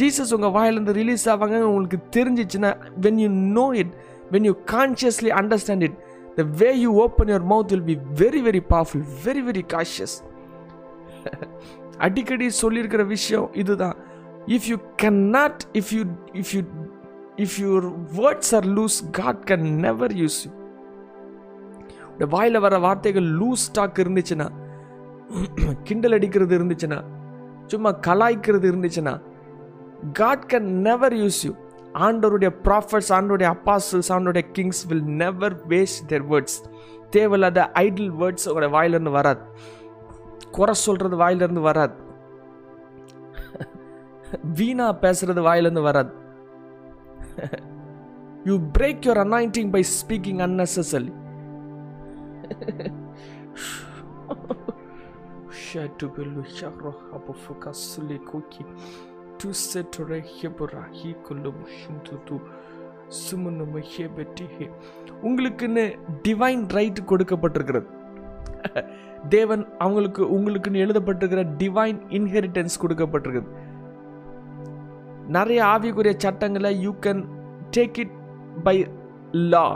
ஜீசஸ் 0.01 0.33
உங்கள் 0.37 0.53
வாயிலேருந்து 0.57 0.95
ரிலீஸ் 1.01 1.25
ஆவாங்க 1.33 1.63
உங்களுக்கு 1.71 1.99
தெரிஞ்சிச்சுன்னா 2.17 2.71
when 3.05 3.19
you 3.23 3.29
know 3.59 3.65
it 3.81 3.93
when 4.33 4.47
you 4.49 4.53
consciously 4.75 5.31
understand 5.41 5.85
it 5.87 5.97
the 6.39 6.43
way 6.61 6.69
you 6.85 6.91
open 7.05 7.31
your 7.33 7.47
mouth 7.53 7.73
will 7.75 7.87
be 7.91 7.97
very 8.23 8.43
very 8.47 8.63
powerful 8.73 9.05
very 9.25 9.43
very 9.49 9.63
cautious 9.75 10.15
அடிக்கடி 12.05 12.45
சொல்லியிருக்கிற 12.61 13.03
விஷயம் 13.15 13.49
இதுதான். 13.61 13.97
If 14.47 14.67
you 14.67 14.77
cannot 14.97 15.57
if 15.73 15.91
if 15.91 16.09
if 16.33 16.51
if 17.37 17.55
you 17.61 17.67
your 17.67 17.83
words 17.89 18.55
are 18.55 18.65
loose 18.65 19.11
God 19.11 19.43
can 19.45 19.59
never 19.59 20.11
use 20.11 20.39
you 20.45 20.51
இந்த 22.11 22.25
வாயில் 22.25 22.59
வர 22.59 22.79
வார்த்தைகள் 22.79 23.23
loose 23.23 23.53
stock 23.53 23.97
இருந்துச்சுன்னா 23.97 24.49
கிண்டல் 25.83 26.11
அடிக்கிறது 26.11 26.57
இருந்துச்சுன்னா 26.57 27.03
சும்மா 27.67 27.91
கலாய்க்கிறது 27.91 28.65
இருந்துச்சுன்னா 28.71 29.21
God 30.13 30.51
can 30.53 30.59
never 30.59 31.13
use 31.13 31.43
you 31.43 31.53
ஆண்டோருடைய 31.93 32.49
ப்ராஃபட்ஸ் 32.63 33.09
ஆண்டோடைய 33.09 33.55
அப்பாசல்ஸ் 33.55 34.09
ஆண்டோடைய 34.09 34.51
kings 34.51 34.85
will 34.87 35.03
never 35.03 35.67
waste 35.67 36.05
their 36.07 36.27
words 36.29 36.59
தேவையில்லாத 37.09 37.71
ஐடில் 37.73 38.11
வேர்ட்ஸ் 38.19 38.49
உங்களோட 38.49 38.69
வாயிலிருந்து 38.69 39.11
வராது. 39.11 39.41
குறை 40.51 40.73
சொல்கிறது 40.73 41.15
வாயிலிருந்து 41.15 41.61
வராது. 41.61 42.10
வீணா 44.53 44.93
பேசுறது 44.93 45.41
வாயிலிருந்து 45.41 45.81
வராது. 45.81 46.13
You 48.43 48.59
break 48.79 49.01
your 49.01 49.23
anointing 49.25 49.71
by 49.71 49.83
speaking 49.83 50.39
unnecessary 50.39 51.19
சுமுன்னு 63.31 63.83
உங்களுக்குன்னு 65.23 65.99
டிவைன் 66.23 66.69
ரைட் 66.69 66.99
கொடுக்கப்பட்டிருக்கிறது 67.07 67.85
தேவன் 69.29 69.67
அவங்களுக்கு 69.77 70.25
உங்களுக்குன்னு 70.25 70.85
எழுதப்பட்டிருக்கிற 70.85 71.55
டிவைன் 71.57 72.01
இன்ஹெரிட்டன்ஸ் 72.09 72.79
கொடுக்கப்பட்டிருக்குது 72.81 73.69
நிறைய 75.35 75.59
ஆவிக்குரிய 75.73 76.13
சட்டங்களை 76.23 76.71
you 76.85 76.91
can 77.05 77.21
take 77.75 77.99
it 78.03 78.15
by 78.65 78.75
law 79.51 79.67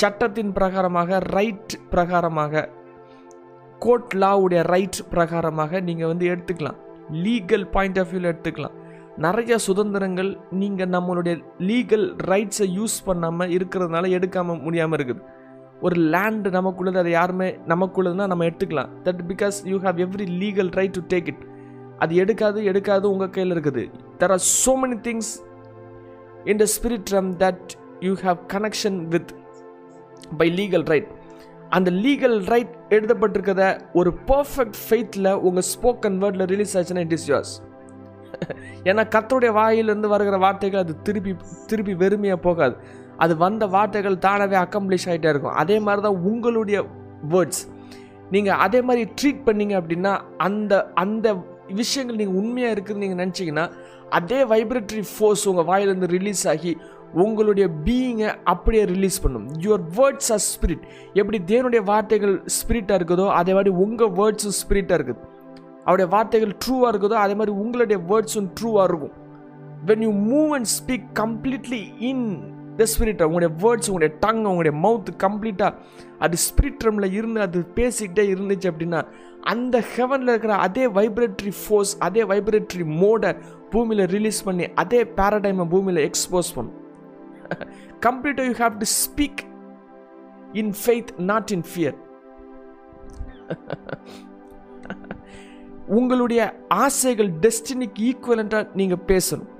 சட்டத்தின் 0.00 0.52
பிரகாரமாக 0.58 1.18
ரைட் 1.36 1.74
பிரகாரமாக 1.92 2.62
கோர்ட் 3.84 4.14
லாவுடைய 4.22 4.60
ரைட் 4.72 4.98
பிரகாரமாக 5.12 5.80
நீங்கள் 5.88 6.10
வந்து 6.10 6.26
எடுத்துக்கலாம். 6.32 6.78
லீகல் 7.24 7.66
பாயிண்ட் 7.74 7.98
ஆஃப் 8.02 8.10
வியூவில் 8.10 8.30
எடுத்துக்கலாம். 8.30 8.74
நிறைய 9.24 9.54
சுதந்திரங்கள் 9.66 10.30
நீங்கள் 10.60 10.92
நம்மளுடைய 10.96 11.34
லீகல் 11.70 12.06
ரைட்ஸை 12.30 12.66
யூஸ் 12.78 12.98
பண்ணாமல் 13.08 13.54
இருக்கிறதுனால 13.56 14.10
எடுக்காமல் 14.18 14.60
முடியாமல் 14.66 14.98
இருக்குது. 14.98 15.24
ஒரு 15.86 15.96
லேண்டு 16.14 16.50
நமக்குள்ளது 16.58 17.00
அதை 17.02 17.12
யாருமே 17.18 17.48
நமக்குள்ளதுன்னா 17.72 18.26
நம்ம 18.32 18.46
எடுத்துக்கலாம். 18.50 18.92
That 19.08 19.24
because 19.32 19.58
you 19.72 19.78
have 19.86 20.04
every 20.06 20.28
legal 20.42 20.72
right 20.80 20.96
to 20.98 21.04
take 21.14 21.30
it 21.32 21.42
அது 22.04 22.14
எடுக்காது 22.24 22.58
எடுக்காது 22.72 23.06
உங்கள் 23.14 23.34
கையில் 23.36 23.54
இருக்குது. 23.56 23.84
There 24.22 24.34
are 24.36 24.44
so 24.64 24.74
many 24.82 24.98
things 25.08 25.30
in 26.52 26.60
the 26.62 26.66
spirit 26.76 27.14
realm 27.16 27.30
that 27.44 27.70
you 28.08 28.12
have 28.26 28.38
connection 28.54 28.98
with 29.14 29.32
by 30.42 30.48
legal 30.60 30.86
right 30.92 31.10
அந்த 31.76 31.90
லீகல் 32.04 32.38
ரைட் 32.52 32.72
எழுதப்பட்டிருக்கிறத 32.96 33.64
ஒரு 34.00 34.10
பர்ஃபெக்ட் 34.30 34.78
ஃபெய்த்தில் 34.84 35.32
உங்கள் 35.48 35.66
ஸ்போக்கன் 35.72 36.16
வேர்டில் 36.22 36.48
ரிலீஸ் 36.54 36.72
ஆச்சுன்னா 36.78 37.04
இட் 37.06 37.16
இஸ் 37.18 37.28
யோர்ஸ் 37.32 37.52
ஏன்னா 38.88 39.02
கத்தருடைய 39.14 39.52
வாயிலிருந்து 39.58 40.08
வருகிற 40.12 40.36
வார்த்தைகள் 40.44 40.82
அது 40.84 40.94
திருப்பி 41.06 41.32
திருப்பி 41.70 41.94
வெறுமையாக 42.02 42.40
போகாது. 42.46 42.74
அது 43.22 43.32
வந்த 43.36 43.64
வார்த்தைகள் 43.74 44.16
தானாகவே 44.26 44.56
அக்கம்ப்ளிஷ் 44.64 45.06
ஆகிட்டே 45.10 45.30
இருக்கும். 45.32 45.56
அதே 45.62 45.76
மாதிரி 45.86 46.02
தான் 46.06 46.20
உங்களுடைய 46.30 46.78
வேர்ட்ஸ் 47.32 47.62
நீங்கள் 48.34 48.60
அதே 48.64 48.80
மாதிரி 48.88 49.02
ட்ரீட் 49.20 49.42
பண்ணீங்க 49.48 49.74
அப்படின்னா 49.80 50.12
அந்த 50.46 50.72
அந்த 51.02 51.26
விஷயங்கள் 51.80 52.20
நீங்கள் 52.20 52.38
உண்மையாக 52.42 52.74
இருக்குதுன்னு 52.74 53.04
நீங்கள் 53.06 53.22
நினச்சிங்கன்னா 53.22 53.66
அதே 54.18 54.40
வைப்ரேட்டரி 54.52 55.04
ஃபோர்ஸ் 55.12 55.44
உங்கள் 55.50 55.68
வாயிலிருந்து 55.70 56.08
ரிலீஸ் 56.16 56.44
ஆகி 56.52 56.72
உங்களுடைய 57.24 57.66
பீயிங்கை 57.86 58.28
அப்படியே 58.52 58.82
ரிலீஸ் 58.92 59.18
பண்ணும். 59.24 59.46
யுவர் 59.64 59.84
வேர்ட்ஸ் 59.98 60.30
ஆர் 60.36 60.44
ஸ்பிரிட் 60.52 60.84
எப்படி 61.20 61.38
தேவனுடைய 61.52 61.82
வார்த்தைகள் 61.90 62.34
ஸ்பிரிட்டாக 62.58 62.98
இருக்குதோ 63.00 63.26
அதே 63.38 63.54
மாதிரி 63.58 63.72
உங்கள் 63.84 64.12
வேர்ட்ஸும் 64.20 64.56
ஸ்பிரிட்டாக 64.60 64.98
இருக்குது. 64.98 65.22
அவருடைய 65.86 66.08
வார்த்தைகள் 66.14 66.54
ட்ரூவாக 66.64 66.92
இருக்குதோ 66.92 67.18
அதே 67.24 67.34
மாதிரி 67.40 67.54
உங்களுடைய 67.64 67.98
வேர்ட்ஸும் 68.10 68.48
ட்ரூவாக 68.60 68.86
இருக்கும். 68.90 69.14
When 69.90 70.04
you 70.06 70.12
move 70.32 70.50
and 70.58 70.70
speak 70.78 71.08
completely 71.22 71.82
in 72.10 72.24
the 72.80 72.86
spirit 72.92 73.22
உங்களுடைய 73.26 73.52
வேர்ட்ஸ் 73.62 73.88
உங்களுடைய 73.90 74.12
டங் 74.24 74.42
உங்களுடைய 74.50 74.74
மவுத் 74.84 75.10
கம்ப்ளீட்டாக 75.24 75.78
அது 76.24 76.36
ஸ்பிரிட் 76.48 76.84
ரம்ல 76.86 77.06
இருந்து 77.18 77.40
அது 77.46 77.60
பேசிக்கிட்டே 77.78 78.24
இருந்துச்சு 78.34 78.68
அப்படின்னா 78.72 79.00
அந்த 79.52 79.76
ஹெவனில் 79.94 80.32
இருக்கிற 80.32 80.54
அதே 80.66 80.84
வைப்ரேட்டரி 80.98 81.52
ஃபோர்ஸ் 81.60 81.92
அதே 82.06 82.22
வைப்ரேட்டரி 82.32 82.86
மோடை 83.02 83.30
பூமியில் 83.74 84.04
ரிலீஸ் 84.16 84.40
பண்ணி 84.46 84.66
அதே 84.82 85.00
பேரடைமை 85.18 85.66
பூமியில் 85.74 86.00
எக்ஸ்போஸ் 86.08 86.50
பண்ணும். 86.56 86.78
கம்ப்ளீட்டாக 88.06 88.46
you 88.50 88.56
have 88.64 88.76
to 88.82 88.88
speak 89.00 89.42
in 90.62 90.72
faith 90.82 91.12
not 91.30 91.52
in 91.56 91.66
fear 91.70 91.98
உங்களுடைய 95.98 96.42
ஆசைகள் 96.84 97.30
டெஸ்டினிக்கு 97.44 98.02
ஈக்குவலண்ட்டாக 98.10 98.68
நீங்கள் 98.80 99.04
பேசணும். 99.12 99.50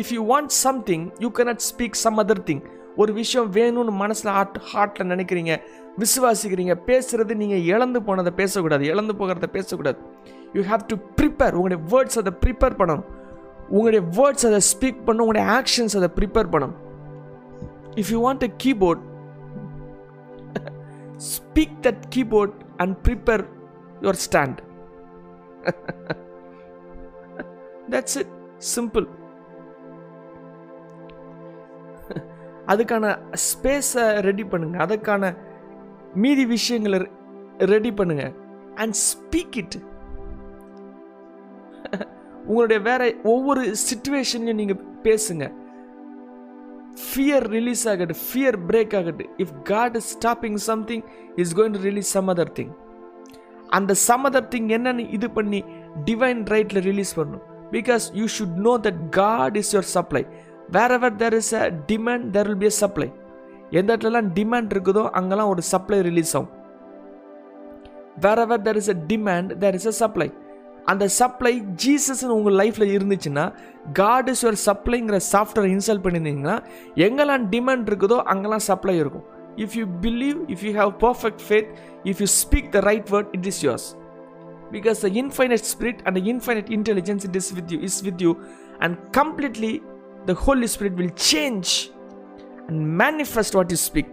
If 0.00 0.12
you 0.16 0.22
want 0.32 0.52
something 0.64 1.04
you 1.24 1.28
cannot 1.38 1.60
speak 1.70 1.98
some 2.04 2.18
other 2.22 2.42
thing 2.48 2.62
ஒரு 3.02 3.12
விஷயம் 3.20 3.48
வேணும்னு 3.56 3.92
மனசில் 4.02 4.32
ஹார்ட் 4.36 4.58
ஹார்ட்டில் 4.70 5.10
நினைக்கிறீங்க 5.12 5.52
விசுவாசிக்கிறீங்க 6.02 6.74
பேசுறது 6.88 7.32
நீங்கள் 7.42 7.66
இழந்து 7.72 8.00
போனதை 8.08 8.32
பேசக்கூடாது 8.40 8.84
இழந்து 8.92 9.14
போகிறத 9.20 9.48
பேசக்கூடாது. 9.56 9.98
யூ 10.56 10.62
ஹாவ் 10.72 10.82
டு 10.90 10.96
ப்ரிப்பேர் 11.18 11.56
உங்களுடைய 11.58 11.80
வேர்ட்ஸ் 11.92 12.18
அதை 12.22 12.32
ப்ரிப்பேர் 12.44 12.78
பண்ணணும். 12.80 13.06
உங்களுடைய 13.74 14.02
வேர்ட்ஸ் 14.18 14.46
அதை 14.50 14.60
ஸ்பீக் 14.72 15.00
பண்ணணும். 15.06 15.24
உங்களுடைய 15.26 15.46
ஆக்ஷன்ஸ் 15.58 15.96
அதை 16.00 16.10
ப்ரிப்பேர் 16.18 16.50
பண்ணணும். 16.54 16.76
If 18.00 18.10
you 18.14 18.18
want 18.26 18.44
a 18.48 18.52
keyboard 18.64 19.02
speak 21.34 21.76
that 21.86 22.02
keyboard 22.14 22.56
and 22.82 22.96
prepare 23.06 23.44
your 24.04 24.20
stand 24.26 24.58
that's 27.92 28.18
it 28.22 28.32
simple 28.74 29.06
அதுக்கான 32.72 33.04
ஸ்பேஸை 33.48 34.06
ரெடி 34.28 34.44
பண்ணுங்க. 34.52 34.76
அதுக்கான 34.86 35.30
மீதி 36.22 36.44
விஷயங்களை 36.56 36.98
ரெடி 37.72 37.92
பண்ணுங்க. 37.98 38.24
அண்ட் 38.82 38.96
ஸ்பீக் 39.08 39.56
இட் 39.62 39.76
உங்களுடைய 42.48 42.80
வேற 42.90 43.02
ஒவ்வொரு 43.32 43.62
சுச்சுவேஷன்லையும் 43.88 44.60
நீங்கள் 44.62 44.82
பேசுங்க. 45.06 45.46
ஃபியர் 47.06 47.46
ரிலீஸ் 47.56 47.82
ஆகட்டும் 47.90 48.22
ஃபியர் 48.26 48.56
பிரேக் 48.68 48.94
ஆகட்டும். 49.00 49.32
If 49.44 49.54
God 49.70 49.96
is 50.00 50.08
stopping 50.16 50.58
something 50.70 51.04
is 51.42 51.52
going 51.58 51.76
to 51.76 51.82
release 51.88 52.10
some 52.16 52.30
other 52.34 52.52
thing 52.58 52.72
அந்த 53.78 53.94
சம் 54.08 54.26
அதர் 54.28 54.48
திங் 54.54 54.68
என்னன்னு 54.76 55.04
இது 55.16 55.28
பண்ணி 55.38 55.60
டிவைன் 56.08 56.42
ரைட்டில் 56.54 56.82
ரிலீஸ் 56.90 57.12
பண்ணணும். 57.18 57.44
Because 57.76 58.04
you 58.18 58.26
should 58.36 58.58
know 58.66 58.74
that 58.86 59.00
God 59.20 59.56
is 59.62 59.72
your 59.74 59.90
supply 59.96 60.22
wherever 60.96 61.16
there 61.22 61.36
is 61.40 61.52
a 61.60 61.64
demand 61.90 62.26
there 62.36 62.48
will 62.50 62.62
be 62.64 62.70
a 62.72 62.76
supply 62.82 63.08
எந்த 63.78 63.88
இடத்துலலாம் 63.94 64.28
demand 64.38 64.72
இருக்குதோ 64.74 65.04
அங்கெல்லாம் 65.18 65.50
ஒரு 65.54 65.62
சப்ளை 65.72 65.98
ரிலீஸ் 66.08 66.34
ஆகும். 66.38 66.52
Wherever 68.44 68.62
there 68.66 68.78
is 68.82 68.92
a 68.94 68.98
demand 69.10 69.50
there 69.62 69.76
is 69.80 69.90
a 69.92 69.96
supply 70.02 70.28
அந்த 70.90 71.04
supply 71.20 71.52
ஜீசஸ்னு 71.84 72.34
உங்கள் 72.38 72.56
லைஃப்பில் 72.60 72.92
இருந்துச்சுன்னா 72.96 73.44
காட் 73.92 74.28
இஸ் 74.32 74.42
யுவர் 74.44 74.58
சப்ளைங்கிற 74.66 75.18
சாஃப்ட்வேர் 75.32 75.68
இன்ஸ்டால் 75.74 76.02
பண்ணியிருந்தீங்கன்னா 76.04 76.56
எங்கெல்லாம் 77.06 77.44
டிமாண்ட் 77.54 77.88
இருக்குதோ 77.90 78.18
அங்கெல்லாம் 78.32 78.64
சப்ளை 78.70 78.94
இருக்கும். 79.02 79.26
If 79.64 79.76
you 79.78 79.84
believe 80.06 80.38
if 80.54 80.64
you 80.66 80.72
have 80.80 80.92
perfect 81.06 81.42
faith 81.48 81.70
if 82.10 82.20
you 82.24 82.28
speak 82.42 82.68
the 82.76 82.80
right 82.90 83.08
word 83.14 83.30
it 83.38 83.48
is 83.52 83.60
yours 83.66 83.86
because 84.72 84.98
the 85.06 85.10
infinite 85.22 85.66
spirit 85.74 86.02
and 86.04 86.18
infinite 86.32 86.70
intelligence 86.78 87.24
it 87.28 87.38
is 87.42 87.50
with 87.58 87.72
you 87.74 87.80
is 87.90 88.00
with 88.08 88.22
you 88.26 88.32
and 88.78 88.96
completely 89.20 89.72
the 90.30 90.36
Holy 90.46 90.68
Spirit 90.76 90.98
will 91.02 91.16
change 91.32 91.72
and 92.68 92.80
manifest 93.04 93.56
what 93.58 93.74
you 93.74 93.80
speak 93.88 94.12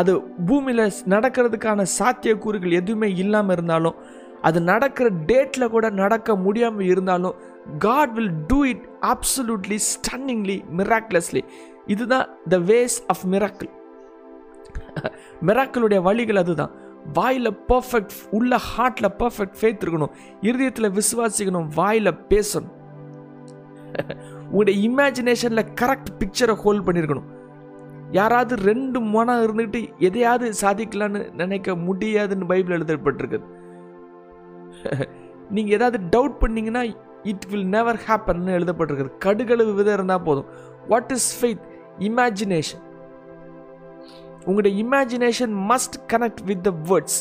அது 0.00 0.12
பூமியில் 0.48 0.84
நடக்கிறதுக்கான 1.14 1.84
சாத்தியக்கூறுகள் 1.98 2.72
எதுவுமே 2.80 3.08
இல்லாமல் 3.22 3.54
இருந்தாலும் 3.56 3.96
அது 4.42 4.60
நடக்கிற 4.60 5.10
டேட்டில் 5.10 5.68
கூட 5.68 5.90
நடக்க 5.90 6.36
முடியாமல் 6.36 6.86
இருந்தாலும் 6.86 7.34
God 7.78 8.12
will 8.12 8.32
do 8.46 8.64
it 8.64 8.84
absolutely 9.02 9.78
stunningly 9.92 10.64
miraculously 10.76 11.42
இதுதான் 11.86 12.28
த 12.48 12.58
வேஸ் 12.58 12.98
ஆஃப் 13.06 13.24
மிராக்கிள் 13.30 13.70
மிராக்களுடைய 15.46 16.02
வழிகள் 16.02 16.36
அதுதான். 16.36 16.70
வாயில் 17.12 17.52
பர்ஃபெக்ட் 17.68 18.14
உள்ள 18.30 18.56
ஹார்ட்டில் 18.56 19.14
பர்ஃபெக்ட் 19.18 19.58
ஃபேத் 19.60 19.82
இருக்கணும். 19.84 20.14
இருதயத்தில் 20.40 20.94
விசுவாசிக்கணும் 20.98 21.68
வாயில் 21.74 22.18
பேசணும். 22.28 22.74
உங்களுடைய 24.50 24.88
இமேஜினேஷனில் 24.88 25.68
கரெக்ட் 25.80 26.10
பிக்சரை 26.18 26.54
ஹோல்ட் 26.54 26.86
பண்ணியிருக்கணும் 26.86 27.28
யாராவது 28.10 28.56
ரெண்டு 28.56 29.00
மனம் 29.00 29.42
இருந்துக்கிட்டு 29.44 29.92
எதையாவது 29.98 30.52
சாதிக்கலான்னு 30.60 31.34
நினைக்க 31.34 31.74
முடியாதுன்னு 31.74 32.46
பைபிள் 32.46 32.78
எழுதப்பட்டிருக்குது 32.78 33.55
நீங்கள் 35.56 35.76
ஏதாவது 35.78 35.98
டவுட் 36.14 36.36
பண்ணீங்கன்னா 36.42 36.82
இட் 37.30 37.46
வில் 37.52 37.68
நெவர் 37.76 38.00
ஹேப்பன் 38.06 38.50
எழுதப்பட்டிருக்குது. 38.58 39.12
கடுகளவு 39.24 39.72
விதம் 39.78 39.96
இருந்தால் 39.98 40.26
போதும். 40.28 40.50
வாட் 40.92 41.14
இஸ் 41.16 41.30
ஃபெய்த் 41.38 41.64
இமேஜினேஷன் 42.08 42.82
உங்களுடைய 44.48 44.72
imagination 44.82 45.54
must 45.70 45.96
connect 46.12 46.42
with 46.50 46.64
the 46.68 46.72
words 46.90 47.18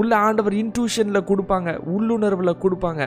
உள்ள 0.00 0.12
ஆண்டவர் 0.26 0.54
இன்ட்யூஷனில் 0.60 1.26
கொடுப்பாங்க 1.28 1.70
உள்ளுணர்வில் 1.94 2.60
கொடுப்பாங்க. 2.62 3.02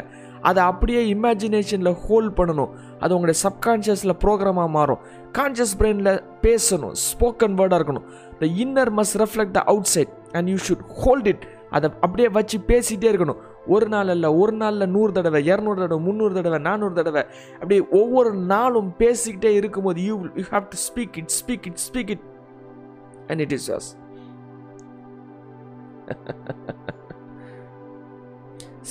அதை 0.49 0.61
அப்படியே 0.71 1.01
இமேஜினேஷனில் 1.15 1.97
ஹோல்ட் 2.05 2.33
பண்ணணும். 2.37 2.71
அது 3.01 3.15
உங்களுடைய 3.15 3.39
சப்கான்ஷியஸில் 3.45 4.17
ப்ரோக்ராமாக 4.23 4.69
மாறும். 4.77 5.01
கான்ஷியஸ் 5.37 5.75
பிரெயினில் 5.79 6.13
பேசணும் 6.45 6.95
ஸ்போக்கன் 7.07 7.57
வேர்டாக 7.59 7.79
இருக்கணும். 7.79 8.07
The 8.41 8.45
inner 8.65 8.91
must 8.99 9.17
reflect 9.23 9.55
the 9.59 9.63
outside 9.95 10.13
and 10.37 10.49
you 10.53 10.57
should 10.67 10.85
hold 11.01 11.29
it 11.33 11.45
அதை 11.77 11.87
அப்படியே 12.05 12.29
வச்சு 12.39 12.57
பேசிகிட்டே 12.71 13.09
இருக்கணும். 13.11 13.41
ஒரு 13.67 13.87
நாள் 13.87 14.07
அல்ல 14.07 14.33
ஒரு 14.33 14.51
நாளில் 14.51 14.89
நூறு 14.89 15.11
தடவை 15.11 15.49
இரநூறு 15.49 15.63
தடவை 15.63 15.99
முந்நூறு 15.99 16.33
தடவை 16.33 16.59
நானூறு 16.59 16.93
தடவை. 16.93 17.25
அப்படியே 17.53 17.89
ஒவ்வொரு 17.89 18.33
நாளும் 18.33 18.93
பேசிக்கிட்டே 18.97 19.43
இருக்கும்போது 19.43 20.03
you 20.03 20.25
you 20.35 20.43
have 20.43 20.59
to 20.67 20.79
speak 20.93 21.17
it 21.17 21.31
speak 21.41 21.51
it 21.51 21.79
speak 21.91 22.09
it 22.09 22.19
and 23.27 23.39
it 23.39 23.51
is 23.51 23.71
yours. 23.71 23.97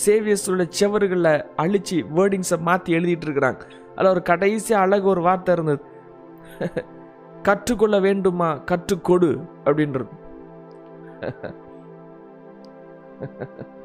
சேவியஸோட 0.07 0.71
செவர்களில் 0.81 1.45
அழிச்சு 1.57 1.91
வேர்டிங்ஸை 1.91 2.59
மாற்றி 2.59 2.95
எழுதிட்டு 2.95 3.29
இருக்கிறாங்க. 3.29 3.61
அதில் 3.97 4.11
ஒரு 4.11 4.23
கடைசி 4.23 4.75
அழகு 4.75 5.09
ஒரு 5.09 5.21
வார்த்தை 5.21 5.55
இருந்தது. 5.55 5.83
கற்றுக்கொள்ள 7.43 8.01
வேண்டுமா? 8.01 8.53
கற்றுக்கொடு. 8.53 9.49
அப்படின்றது. 9.65 10.09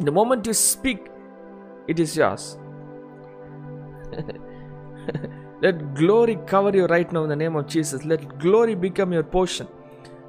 The 0.00 0.12
moment 0.12 0.46
you 0.46 0.52
speak, 0.52 1.00
it 1.88 1.98
is 1.98 2.16
yours. 2.16 2.58
Let 5.62 5.94
glory 5.94 6.38
cover 6.46 6.70
you 6.76 6.86
right 6.86 7.10
now 7.12 7.24
in 7.24 7.30
the 7.30 7.36
name 7.36 7.56
of 7.56 7.66
Jesus. 7.66 8.04
Let 8.04 8.38
glory 8.38 8.74
become 8.74 9.12
your 9.12 9.24
portion. 9.24 9.66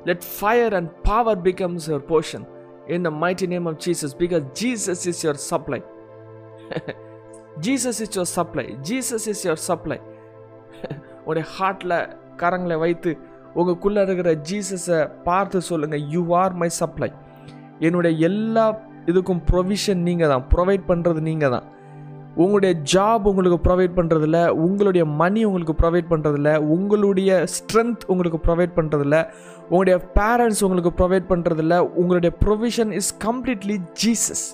Let 0.05 0.23
fire 0.23 0.73
and 0.73 0.89
power 1.03 1.35
becomes 1.35 1.87
your 1.87 1.99
portion 1.99 2.45
in 2.87 3.03
the 3.03 3.11
mighty 3.11 3.45
name 3.45 3.67
of 3.67 3.77
Jesus 3.77 4.13
because 4.13 4.43
Jesus 4.53 5.05
is 5.05 5.23
your 5.23 5.35
supply. 5.35 5.81
Jesus 7.59 7.99
is 8.01 8.15
your 8.15 8.25
supply. 8.25 8.77
Jesus 8.91 9.27
is 9.27 9.39
your 9.49 9.57
supply. 9.69 9.99
உடைய 11.29 11.45
ஹார்ட்டில் 11.55 11.97
கரங்களை 12.41 12.75
வைத்து 12.83 13.11
உங்களுக்குள்ளே 13.57 14.01
இருக்கிற 14.07 14.31
ஜீசஸை 14.49 14.99
பார்த்து 15.27 15.59
சொல்லுங்கள் 15.69 16.03
you 16.13 16.21
are 16.41 16.53
my 16.61 16.69
supply 16.81 17.09
என்னுடைய 17.87 18.13
எல்லா 18.29 18.65
இதுக்கும் 19.09 19.41
ப்ரொவிஷன் 19.49 20.01
நீங்கள் 20.07 20.31
தான் 20.33 20.45
ப்ரொவைட் 20.53 20.85
பண்ணுறது 20.89 21.21
நீங்கள் 21.29 21.53
தான் 21.55 21.67
உங்களுடைய 22.43 22.73
ஜாப் 22.91 23.25
உங்களுக்கு 23.29 23.57
ப்ரொவைட் 23.67 23.95
பண்ணுறதில்ல 23.97 24.39
உங்களுடைய 24.65 25.03
மணி 25.21 25.41
உங்களுக்கு 25.45 25.73
ப்ரொவைட் 25.81 26.09
பண்ணுறதில்ல 26.11 26.51
உங்களுடைய 26.75 27.31
ஸ்ட்ரென்த் 27.55 28.03
உங்களுக்கு 28.11 28.39
ப்ரொவைட் 28.47 28.75
பண்ணுறதில்ல 28.77 29.17
உங்களுடைய 29.69 29.97
பேரண்ட்ஸ் 30.17 30.63
உங்களுக்கு 30.63 30.93
ப்ரொவைட் 30.99 31.27
பண்ணுறதில்ல 31.31 31.77
உங்களுடைய 32.01 32.31
ப்ரொவிஷன் 32.45 32.93
இஸ் 32.99 33.11
கம்ப்ளீட்லி 33.25 33.77
ஜீசஸ் 34.03 34.45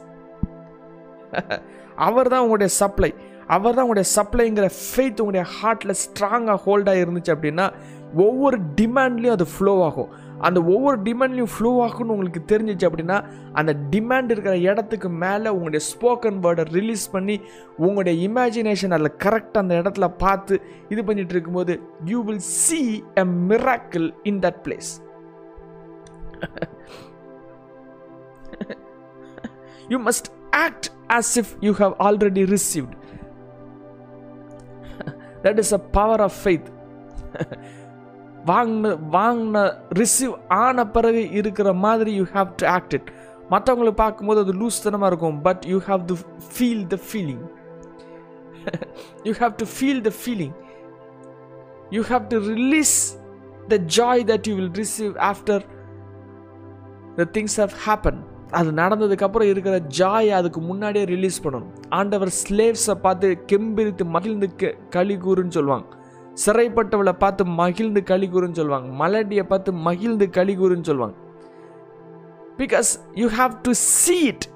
அவர் 2.08 2.32
தான் 2.34 2.44
உங்களுடைய 2.46 2.72
சப்ளை 2.82 3.12
அவர் 3.56 3.76
தான் 3.76 3.86
உங்களுடைய 3.86 4.08
சப்ளைங்கிற 4.18 4.68
ஃபெய்த் 4.82 5.22
உங்களுடைய 5.24 5.46
ஹார்ட்டில் 5.56 6.00
ஸ்ட்ராங்காக 6.04 6.58
ஹோல்டாக 6.66 7.02
இருந்துச்சு 7.04 7.34
அப்படின்னா 7.36 7.66
ஒவ்வொரு 8.26 8.58
டிமாண்ட்லேயும் 8.78 9.36
அது 9.38 9.46
ஃப்ளோ 9.54 9.74
ஆகும். 9.84 10.12
அந்த 10.42 10.60
ஒவ்வொரு 10.66 10.98
டிமாண்ட்லையும் 11.04 11.52
ஃப்ளோ 11.54 11.70
ஆகும்னு 11.84 12.14
உங்களுக்கு 12.14 12.42
தெரிஞ்சிச்சு 12.46 12.88
அப்படின்னா 12.90 13.18
அந்த 13.54 13.72
டிமாண்ட் 13.90 14.32
இருக்கிற 14.32 14.56
இடத்துக்கு 14.66 15.10
மேலே 15.22 15.48
உங்களுடைய 15.50 15.84
ஸ்போக்கன் 15.92 16.40
வேர்டை 16.46 16.66
ரிலீஸ் 16.72 17.06
பண்ணி 17.12 17.36
உங்களுடைய 17.78 18.16
இமேஜினேஷன் 18.28 18.96
அதில் 18.98 19.18
கரெக்டாக 19.24 19.64
அந்த 19.64 19.76
இடத்துல 19.82 20.10
பார்த்து 20.18 20.58
இது 20.90 21.04
பண்ணிட்டு 21.04 21.36
இருக்கும்போது 21.36 21.76
you 22.06 22.22
will 22.24 22.46
see 22.60 22.82
a 23.16 23.26
miracle 23.50 24.08
in 24.24 24.40
that 24.40 24.62
place 24.68 24.92
you 29.90 30.00
must 30.02 30.30
act 30.66 30.90
as 31.12 31.34
if 31.38 31.52
you 31.62 31.74
have 31.74 31.96
already 32.02 32.46
received 32.52 32.96
that 35.44 35.60
is 35.60 35.74
a 35.74 35.82
power 35.92 36.22
of 36.22 36.38
faith 36.44 36.70
வாங்கின 38.50 38.94
வாங்கின 39.16 39.58
ரிசீவ் 40.00 40.34
ஆன 40.64 40.88
பிறகு 40.96 41.22
இருக்கிற 41.40 41.70
மாதிரி 41.86 42.12
you 42.20 42.26
have 42.36 42.50
to 42.62 42.66
act 42.76 42.96
it 42.98 43.10
மற்றவங்களுக்கு 43.54 44.02
பார்க்கும்போது 44.04 44.40
அது 44.44 44.54
லூஸ் 44.62 44.84
தனமாக 44.86 45.10
இருக்கும். 45.12 45.38
But 45.48 45.64
you 45.72 45.78
have 45.90 46.04
to 46.12 46.16
feel 46.54 46.86
the 46.94 46.98
feeling 47.08 47.44
you 49.28 49.34
have 49.42 49.56
to 49.62 49.68
feel 49.76 50.02
the 50.08 50.12
feeling 50.22 50.56
you 51.96 52.04
have 52.12 52.24
to 52.34 52.40
release 52.54 52.96
the 53.74 53.78
joy 53.98 54.24
that 54.32 54.48
you 54.50 54.56
will 54.62 54.76
receive 54.84 55.14
after 55.32 55.66
the 57.20 57.28
things 57.38 57.58
have 57.64 57.76
happen 57.88 58.22
அது 58.60 58.70
நடந்ததுக்கப்புறம் 58.82 59.50
இருக்கிற 59.52 59.76
Joy 60.00 60.30
அதுக்கு 60.40 60.60
முன்னாடியே 60.62 61.06
ரிலீஸ் 61.14 61.38
பண்ணணும். 61.44 61.72
ஆண்டவர் 62.00 62.32
ஸ்லேவ்ஸை 62.42 62.96
பார்த்து 63.06 63.28
கெம்பிரித்து 63.52 64.04
மகிழ்ந்து 64.16 64.48
களி 64.96 65.16
கூறுன்னு 65.26 65.56
சொல்லுவாங்க. 65.58 65.88
சிறைப்பட்டவளை 66.44 67.14
பார்த்து 67.24 67.44
மகிழ்ந்து 67.60 68.02
களி 68.12 68.28
கூறுன்னு 68.30 68.60
சொல்லுவாங்க. 68.60 68.90
மலடியை 69.02 69.46
பார்த்து 69.52 69.74
மகிழ்ந்து 69.88 70.28
களி 70.38 70.56
கூறுன்னு 70.58 70.90
சொல்லுவாங்க. 70.90 71.18
Because 72.62 72.92
you 73.22 73.28
have 73.40 73.56
to 73.68 73.74
see 73.74 74.18
it 74.32 74.48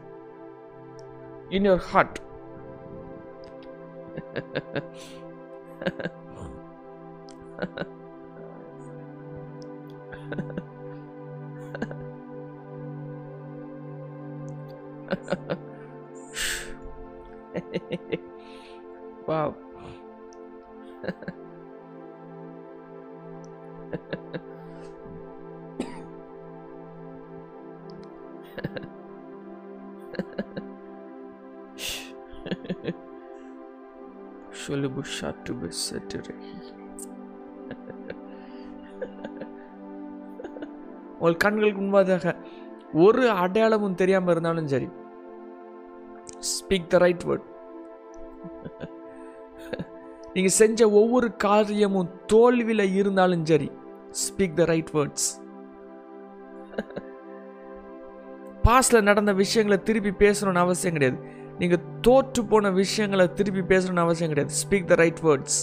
in 1.58 1.68
your 1.70 1.86
heart 1.94 2.20
wow. 19.30 19.50
ஷொலிபு 34.62 35.02
ஷாட்டு 35.15 35.54
பெசட்டுரை 35.54 36.36
உங்கள் 41.13 41.38
கண்களுக்கு 41.38 41.82
முன்பாக 41.82 42.34
ஒரு 42.93 43.23
அடையாளமும் 43.36 43.95
தெரியாமல் 43.95 44.32
இருந்தாலும் 44.32 44.67
சரி 44.67 44.89
ஸ்பீக் 46.49 46.88
த 46.88 46.97
ரைட் 46.97 47.25
வேர்ட் 47.25 47.47
நீங்கள் 50.34 50.58
செஞ்ச 50.58 50.89
ஒவ்வொரு 50.91 51.28
காரியமும் 51.38 52.12
தோல்வியில் 52.25 52.95
இருந்தாலும் 52.95 53.45
சரி 53.45 53.69
ஸ்பீக் 54.24 54.58
த 54.60 54.65
ரைட் 54.65 54.91
வேர்ட்ஸ் 54.93 55.28
பாஸ்டில் 58.63 59.08
நடந்த 59.10 59.32
விஷயங்களை 59.34 59.78
திருப்பி 59.84 60.12
பேசணும்னு 60.26 60.63
அவசியம் 60.65 60.95
கிடையாது. 60.98 61.19
நீங்கள் 61.60 61.84
தோற்று 62.02 62.41
போன 62.45 62.72
விஷயங்களை 62.72 63.26
திருப்பி 63.34 63.62
பேசணும்னு 63.74 64.06
அவசியம் 64.06 64.32
கிடையாது. 64.34 64.56
ஸ்பீக் 64.62 64.89
த 64.91 64.95
ரைட் 64.95 65.22
வேர்ட்ஸ் 65.28 65.60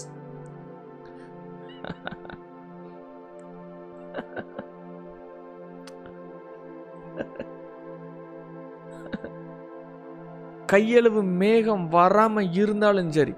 கையளவு 10.73 11.23
மேகம் 11.43 11.85
வராம 11.91 12.53
இருந்தாலும் 12.53 13.11
சரி. 13.17 13.35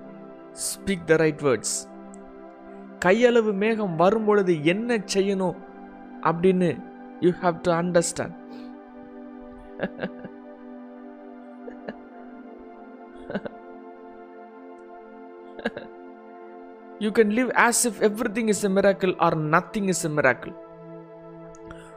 ஸ்பீக் 0.69 1.09
த 1.11 1.17
ரைட் 1.17 1.43
வேர்ட்ஸ் 1.47 1.77
கையளவு 3.05 3.53
மேகம் 3.53 3.97
வரும் 3.97 4.25
பொழுது 4.25 4.65
என்ன 4.65 4.99
செய்யணும் 5.15 5.57
அப்படின்னு 6.23 6.71
you 7.21 7.31
have 7.43 7.59
to 7.63 7.73
understand 7.73 8.37
you 16.99 17.11
can 17.19 17.35
live 17.39 17.51
as 17.67 17.83
if 17.89 18.01
everything 18.39 18.51
is 18.55 18.65
a 18.65 18.73
miracle 18.79 19.15
or 19.27 19.39
nothing 19.55 19.89
is 19.95 20.05
a 20.07 20.13
miracle 20.19 20.55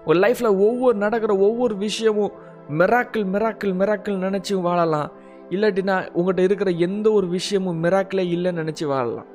ஒரு 0.06 0.18
லைஃப்பில் 0.20 0.58
ஒவ்வொரு 0.68 0.96
நடக்கிற 0.98 1.38
ஒவ்வொரு 1.38 1.76
விஷயமும் 1.76 2.34
மிராக்கிள் 2.80 3.26
மிராக்கிள் 3.34 3.74
மிராக்கிள் 3.80 4.24
நினச்சி 4.26 4.54
வாழலாம். 4.62 5.12
இல்லாட்டினா 5.50 5.96
உங்கள்கிட்ட 6.18 6.44
இருக்கிற 6.48 6.72
எந்த 6.88 7.12
ஒரு 7.12 7.28
விஷயமும் 7.28 7.84
மிராக்கிளே 7.84 8.24
இல்லைன்னு 8.36 8.62
நினச்சி 8.62 8.86
வாழலாம். 8.86 9.31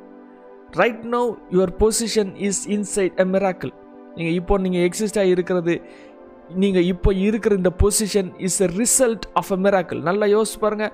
Right 0.81 1.05
know 1.14 1.22
your 1.55 1.72
position 1.83 2.31
is 2.48 2.62
inside 2.76 3.16
a 3.24 3.26
miracle 3.35 3.72
நீங்கள் 4.16 4.37
இப்போ 4.40 4.55
நீங்கள் 4.64 4.85
எக்ஸிஸ்டாக 4.88 5.33
இருக்கிறது 5.35 5.74
நீங்கள் 6.62 6.87
இப்போ 6.92 7.11
இருக்கிற 7.26 7.52
இந்த 7.61 7.72
position 7.83 8.31
is 8.46 8.61
a 8.66 8.68
result 8.83 9.26
of 9.40 9.52
a 9.57 9.59
miracle 9.64 10.00
நல்லா 10.09 10.26
யோசிச்சு 10.37 10.61
பாருங்கள் 10.64 10.92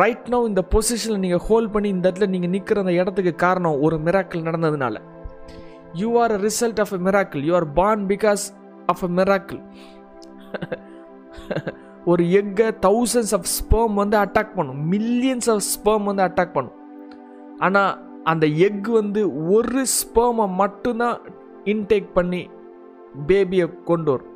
ரைட் 0.00 0.26
நோ 0.32 0.38
இந்த 0.50 0.62
பொசிஷனில் 0.74 1.22
நீங்கள் 1.24 1.42
ஹோல்ட் 1.48 1.72
பண்ணி 1.74 1.88
இந்த 1.94 2.04
இடத்துல 2.08 2.28
நீங்கள் 2.34 2.52
நிற்கிற 2.54 2.80
அந்த 2.84 2.94
இடத்துக்கு 3.00 3.32
காரணம் 3.44 3.78
ஒரு 3.86 3.96
மிராக்கிள் 4.06 4.46
நடந்ததுனால. 4.48 4.96
You 6.00 6.08
are 6.22 6.34
a 6.36 6.40
result 6.48 6.80
of 6.84 6.92
a 6.98 7.00
miracle 7.06 7.42
you 7.48 7.54
are 7.60 7.68
born 7.80 8.04
because 8.12 8.44
of 8.92 9.04
a 9.08 9.10
miracle 9.20 9.60
ஒரு 12.04 12.22
எக்கை 12.40 12.68
தௌசண்ட்ஸ் 12.86 13.34
ஆஃப் 13.38 13.48
ஸ்பேம் 13.58 13.94
வந்து 14.02 14.16
அட்டாக் 14.24 14.54
பண்ணும். 14.58 14.80
மில்லியன்ஸ் 14.92 15.48
ஆஃப் 15.54 15.64
ஸ்பேம் 15.74 16.04
வந்து 16.10 16.22
அட்டாக் 16.28 16.54
பண்ணும். 16.56 16.78
ஆனால் 17.66 17.92
அந்த 18.24 18.46
எக் 18.46 18.88
வந்து 18.88 19.20
ஒரு 19.50 19.82
ஸ்பேமை 19.98 20.46
மட்டும்தான் 20.54 21.18
இன்டேக் 21.64 22.10
பண்ணி 22.12 22.50
பேபியை 23.26 23.84
கொண்டு 23.84 24.10
வரும். 24.12 24.34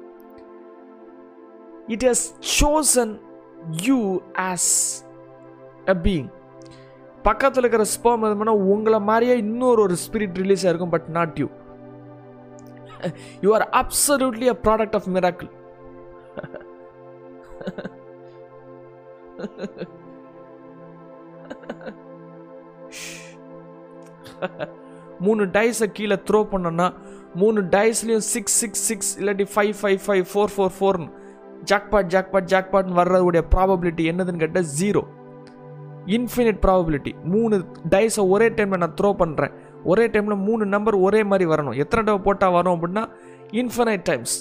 It 1.88 2.06
has 2.10 2.24
chosen 2.60 3.12
you 3.86 3.98
as 4.50 5.04
a 5.88 5.94
being 5.94 6.30
பக்கத்தில் 7.22 7.62
இருக்கிற 7.62 7.84
ஸ்பேம் 7.96 8.24
எதுனா 8.28 8.54
உங்களை 8.72 9.00
மாதிரியே 9.00 9.36
இன்னொரு 9.36 9.82
ஒரு 9.82 9.96
ஸ்பிரிட் 10.06 10.40
ரிலீஸ் 10.42 10.66
ஆகிருக்கும் 10.66 10.94
but 10.96 11.08
not 11.08 11.38
you 11.38 11.48
you 13.40 13.54
are 13.54 13.68
absolutely 13.82 14.48
a 14.48 14.56
product 14.62 14.94
of 14.94 15.08
miracle 15.08 15.50
மூணு 25.20 25.44
டைஸை 25.44 25.86
கீழே 25.92 26.16
த்ரோ 26.30 26.40
பண்ணோன்னா 26.52 26.92
மூணு 27.34 27.60
டைஸ்லையும் 27.62 28.24
சிக்ஸ் 28.34 28.56
சிக்ஸ் 28.60 28.82
சிக்ஸ் 28.88 29.18
இல்லாட்டி 29.20 29.46
five 29.54 29.74
five 29.80 30.00
five 30.06 30.24
four 30.32 30.52
four 30.56 30.72
ஃபோர்னு 30.78 31.10
ஜாக்பாட் 31.70 32.08
ஜாக்பாட் 32.14 32.48
ஜாக்பாட்னு 32.52 32.98
வர்றதுடைய 33.00 33.42
ப்ராபபிலிட்டி 33.54 34.04
என்னதுன்னு 34.12 34.38
கேட்டால் 34.38 34.70
ஜீரோ 34.80 35.02
இன்ஃபினிட் 36.06 36.58
ப்ராபபிலிட்டி 36.66 37.12
மூணு 37.24 37.64
டைஸை 37.90 38.28
ஒரே 38.28 38.48
டைமில் 38.48 38.76
நான் 38.76 38.96
த்ரோ 39.00 39.10
பண்ணுறேன் 39.18 39.52
ஒரே 39.84 40.06
டைமில் 40.06 40.44
மூணு 40.48 40.66
நம்பர் 40.66 40.94
ஒரே 40.94 41.22
மாதிரி 41.22 41.50
வரணும். 41.50 41.76
எத்தனை 41.76 42.04
தடவை 42.04 42.18
போட்டால் 42.18 42.52
வரும் 42.52 42.74
அப்படின்னா 42.74 43.04
இன்ஃபினைட் 43.52 44.02
டைம்ஸ் 44.02 44.36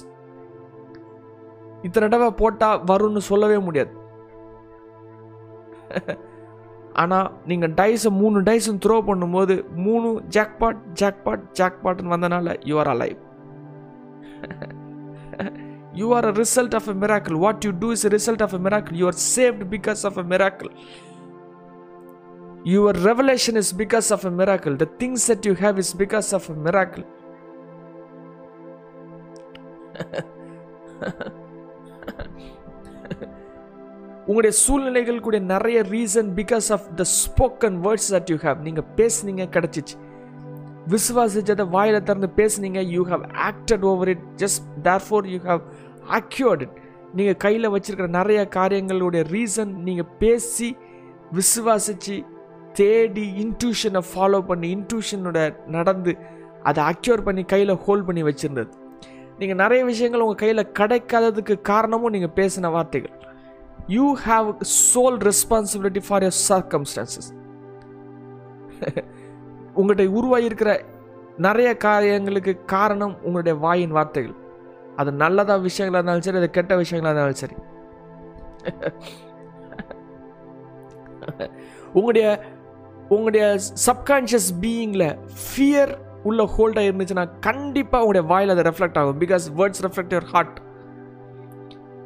இத்தனை 1.82 2.10
தடவை 2.10 2.32
போட்டால் 2.32 2.84
வரும்னு 2.84 3.18
சொல்லவே 3.18 3.58
முடியாது. 3.58 3.92
ஆனால் 6.94 7.30
நீங்கள் 7.46 7.74
டைஸை 7.74 8.10
மூணு 8.20 8.40
டைஸும் 8.50 8.82
த்ரோ 8.86 8.98
பண்ணும்போது 9.08 9.56
மூணு 9.86 10.10
ஜாக்பாட் 10.36 10.82
ஜாக்பாட் 11.02 11.46
ஜாக்பாட்னு 11.60 12.14
வந்தனால 12.16 12.56
you 12.66 12.76
are 12.80 12.92
alive 12.94 13.20
you 15.94 16.08
are 16.18 16.28
a 16.32 16.34
result 16.42 16.76
of 16.76 16.90
a 16.90 16.96
miracle 17.04 17.38
what 17.38 17.66
you 17.66 17.72
do 17.82 17.90
is 17.92 18.06
result 18.16 18.44
of 18.48 18.56
a 18.56 18.62
miracle 18.68 18.98
you 19.02 19.08
are 19.12 19.20
saved 19.30 19.64
because 19.76 20.04
of 20.10 20.20
a 20.24 20.26
miracle 20.34 20.72
your 22.66 23.00
revelation 23.06 23.60
is 23.64 23.74
because 23.78 24.10
of 24.16 24.26
a 24.26 24.34
miracle 24.40 24.76
the 24.84 24.88
things 25.02 25.26
that 25.32 25.48
you 25.50 25.56
have 25.64 25.80
is 25.84 25.94
because 26.04 26.30
of 26.38 26.48
a 26.50 26.58
miracle 26.68 27.06
உங்களுடைய 34.28 34.54
சூழ்நிலைகள் 34.64 35.26
கூட 35.26 35.40
நிறைய 35.54 35.78
reason 35.94 36.30
because 36.40 36.68
of 36.76 36.86
the 37.00 37.06
spoken 37.20 37.78
words 37.86 38.10
that 38.14 38.30
you 38.32 38.38
have 38.44 38.60
நீங்கள் 38.68 38.88
பேசுனீங்க 39.00 39.46
கிடச்சிச்சு. 39.56 39.96
விசுவாசிச்சதை 40.94 41.66
வாயில் 41.70 42.06
திறந்து 42.08 42.30
பேசுனீங்க 42.40 42.82
you 42.94 43.02
have 43.12 43.24
acted 43.50 43.84
over 43.92 44.10
it 44.14 44.26
just 44.36 44.64
there 44.82 45.04
for 45.08 45.28
you 45.34 45.40
have 45.50 45.62
acquired 46.20 46.64
it 46.66 46.78
நீங்கள் 47.14 47.38
கையில் 47.38 47.72
வச்சுருக்கிற 47.74 48.08
நிறைய 48.20 48.48
காரியங்களுடைய 48.58 49.24
ரீசன் 49.36 49.74
நீங்கள் 49.88 50.10
பேசி 50.20 50.70
விசுவாசிச்சு 51.40 52.16
தேடி 52.74 53.26
இன்ட்யூஷனை 53.44 54.02
ஃபாலோ 54.12 54.40
பண்ணி 54.52 54.70
இன்ட்யூஷனோட 54.76 55.40
நடந்து 55.68 56.14
அதை 56.64 56.84
அக்யூர் 56.84 57.22
பண்ணி 57.22 57.44
கையில் 57.44 57.74
ஹோல்ட் 57.86 58.06
பண்ணி 58.06 58.24
வச்சுருந்தது. 58.24 58.72
நீங்கள் 59.40 59.60
நிறைய 59.64 59.82
விஷயங்கள் 59.86 60.24
உங்கள் 60.26 60.42
கையில் 60.44 60.72
கிடைக்காததுக்கு 60.80 61.62
காரணமும் 61.62 62.14
நீங்கள் 62.16 62.36
பேசின 62.36 62.72
வார்த்தைகள். 62.72 63.16
You 63.88 64.18
have 64.28 64.64
sole 64.94 65.30
responsibility 65.30 66.02
for 66.08 66.24
your 66.24 66.50
circumstances 66.50 67.34
உங்கள்கிட்ட 69.76 70.20
உருவாகியிருக்கிற 70.20 70.84
நிறைய 71.38 71.78
காரியங்களுக்கு 71.78 72.66
காரணம் 72.66 73.16
உங்களுடைய 73.22 73.60
வாயின் 73.60 73.92
வார்த்தைகள். 73.92 74.36
அது 74.96 75.12
நல்லதாக 75.12 75.68
விஷயங்களாக 75.68 75.80
இருந்தாலும் 75.80 76.22
சரி 76.22 76.38
அது 76.38 76.50
கெட்ட 76.50 76.76
விஷயங்களாக 76.76 77.12
இருந்தாலும் 77.12 77.36
சரி. 77.36 77.56
உங்களுடைய 81.94 82.44
உங்களுடைய 83.10 83.60
சப்கான்ஷியஸ் 83.88 84.62
பீயிங்கில் 84.62 85.18
ஃபியர் 85.46 86.00
உள்ள 86.24 86.50
ஹோல்டாக 86.58 86.90
இருந்துச்சுன்னா 86.90 87.40
கண்டிப்பாக 87.40 88.04
உங்களுடைய 88.04 88.34
வாயில் 88.34 88.50
அது 88.50 88.70
ரெஃப்ளெக்ட் 88.70 88.98
ஆகும். 88.98 89.20
Because 89.20 89.58
words 89.58 89.82
reflect 89.82 90.16
your 90.16 90.24
heart 90.24 90.73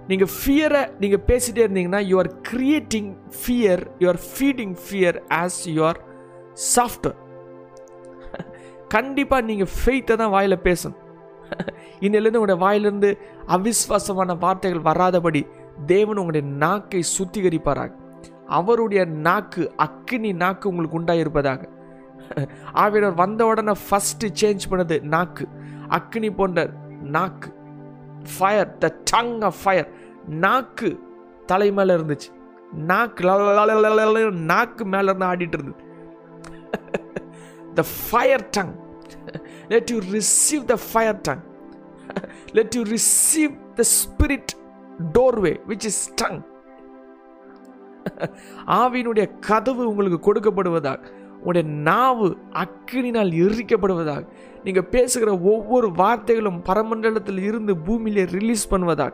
நீங்கள் 0.09 0.31
ஃபியரை 0.35 0.81
நீங்கள் 1.01 1.23
பேசிகிட்டே 1.29 1.63
இருந்தீங்கன்னா 1.67 2.01
you 2.09 2.17
are 2.23 2.31
creating 2.49 3.09
fear 3.39 3.81
you 4.01 4.07
are 4.13 4.21
feeding 4.27 4.75
fear 4.85 5.17
as 5.41 5.61
your 5.77 5.99
software 6.75 7.17
கண்டிப்பாக 8.95 9.47
நீங்கள் 9.49 9.71
ஃபெய்த்தை 9.77 10.15
தான் 10.21 10.33
வாயில் 10.35 10.63
பேசணும். 10.67 10.99
இன்னிலேருந்து 12.05 12.39
உங்களுடைய 12.39 12.59
வாயிலிருந்து 12.65 13.09
அவிஸ்வாசமான 13.55 14.35
வார்த்தைகள் 14.43 14.87
வராதபடி 14.89 15.41
தேவன் 15.91 16.19
உங்களுடைய 16.21 16.45
நாக்கை 16.63 17.01
சுத்திகரிப்பாராக. 17.17 17.91
அவருடைய 18.59 19.01
நாக்கு 19.27 19.63
அக்கினி 19.85 20.31
நாக்கு 20.43 20.69
உங்களுக்கு 20.69 20.99
உண்டாயிருப்பதாக. 20.99 21.61
ஆவியர் 22.83 23.19
வந்த 23.23 23.41
உடனே 23.51 23.73
ஃபஸ்ட்டு 23.85 24.31
சேஞ்ச் 24.41 24.69
பண்ணது 24.71 24.95
நாக்கு. 25.15 25.45
அக்னி 25.99 26.29
போன்ற 26.39 26.65
நாக்கு. 27.17 27.49
Fire 28.35 28.71
the 28.83 28.87
tongue 29.11 29.35
of 29.49 29.59
fire 29.63 29.89
நாக்கு 30.27 30.89
தலை 31.45 31.71
மேலே 31.71 31.93
இருந்துச்சு. 31.95 32.29
நாக்கு 32.91 33.23
நாக்கு 34.53 34.85
மேலே 34.85 35.09
இருந்து 35.09 35.29
ஆடிட்டு 35.31 35.57
இருந்தது. 35.57 35.83
The 37.75 37.83
fire 38.09 38.45
tongue 38.57 38.73
let 39.73 39.91
you 39.93 39.99
receive 40.17 40.63
the 40.73 40.77
fire 40.89 41.19
tongue 41.27 41.43
let 42.57 42.75
you 42.75 42.83
receive 42.83 43.53
the 43.75 43.83
spirit 43.99 44.53
doorway 45.17 45.53
which 45.67 45.87
is 45.91 46.13
tongue 46.21 46.39
ஆவியினுடைய 48.79 49.39
கதவு 49.39 49.83
உங்களுக்கு 49.89 50.19
கொடுக்கப்படுவதாக 50.27 50.99
உங்களுடைய 51.39 51.65
நாவு 51.87 52.27
அக்கினினால் 52.63 53.31
எரிக்கப்படுவதாக 53.45 54.23
நீங்கள் 54.63 54.89
பேசுகிற 54.95 55.31
ஒவ்வொரு 55.53 55.87
வார்த்தைகளும் 56.01 56.59
பரமண்டலத்தில் 56.69 57.39
இருந்து 57.39 57.75
பூமியிலே 57.77 58.25
release 58.37 58.71
பண்ணுவதாக 58.73 59.13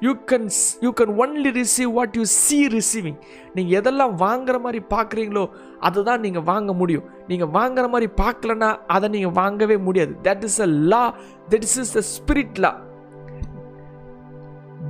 you 0.00 0.14
can 0.26 0.50
you 0.80 0.92
can 0.92 1.12
only 1.12 1.50
receive 1.52 1.92
what 1.92 2.14
you 2.16 2.24
see 2.24 2.66
receiving 2.66 3.18
நீங்கள் 3.54 3.80
எதெல்லாம் 3.80 4.10
வாங்குற 4.10 4.60
மாதிரி 4.60 4.84
பார்க்குறீங்களோ 4.90 5.50
அதை 5.80 6.02
தான் 6.02 6.20
நீங்கள் 6.20 6.42
வாங்க 6.42 6.72
முடியும். 6.72 7.04
நீங்கள் 7.28 7.48
வாங்குற 7.48 7.88
மாதிரி 7.88 8.12
பார்க்கலன்னா 8.22 8.78
அதை 8.86 9.08
நீங்கள் 9.08 9.30
வாங்கவே 9.30 9.76
முடியாது. 9.76 10.16
That 10.22 10.42
is 10.42 10.60
a 10.60 10.66
law 10.66 11.14
that 11.50 11.62
is 11.62 11.78
is 11.78 11.92
the 11.92 12.00
spirit 12.00 12.58
law 12.58 12.80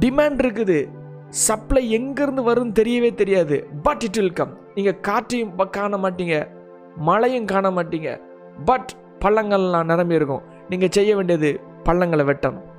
demand 0.00 0.40
இருக்குது. 0.42 0.88
சப்ளை 1.28 1.98
எங்கேருந்து 1.98 2.48
வரும்னு 2.48 2.72
தெரியவே 2.80 3.14
தெரியாது. 3.14 3.68
பட் 3.82 4.02
இட் 4.02 4.16
வில் 4.16 4.32
கம் 4.32 4.58
நீங்கள் 4.74 5.00
காற்றையும் 5.00 5.54
ப- 5.54 5.68
காண 5.68 5.96
மாட்டீங்க. 5.96 6.48
மழையும் 6.96 7.44
காண 7.44 7.70
மாட்டீங்க. 7.70 8.20
பட் 8.64 8.92
பள்ளங்கள்லாம் 9.20 9.84
நிரம்பி 9.84 10.14
இருக்கும். 10.14 10.42
நீங்கள் 10.68 10.90
செய்ய 10.90 11.16
வேண்டியது 11.16 11.60
பள்ளங்களை 11.82 12.24
வெட்டணும். 12.24 12.70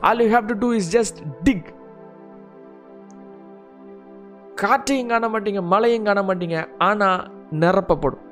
All 0.00 0.20
you 0.20 0.28
have 0.36 0.46
to 0.46 0.56
do 0.58 0.74
is 0.74 0.90
just 0.96 1.18
dig 1.42 1.74
காற்றையும் 4.54 5.08
காண 5.08 5.28
மாட்டீங்க 5.28 5.62
மழையும் 5.62 6.04
காண 6.04 6.22
மாட்டீங்க 6.22 6.68
ஆனால் 6.78 7.30
நிரப்பப்படும். 7.50 8.24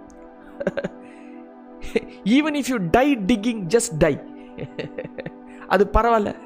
Even 2.37 2.57
if 2.61 2.71
you 2.71 2.79
die 2.91 3.17
digging 3.17 3.63
just 3.67 3.97
die 3.99 4.15
அது 5.69 5.91
பரவாயில்ல. 5.93 6.37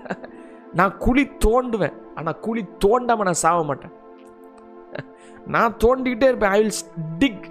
நான் 0.72 0.96
குழி 0.96 1.30
தோண்டுவேன் 1.44 1.96
ஆனால் 2.14 2.38
குழி 2.38 2.64
தோண்டாமல் 2.84 3.28
நான் 3.30 3.42
சாக 3.44 3.62
மாட்டேன். 3.64 3.94
நான் 5.54 5.76
தோண்டிக்கிட்டே 5.84 6.28
இருப்பேன் 6.30 6.50
I 6.50 6.60
will 6.60 6.72
dig 7.18 7.44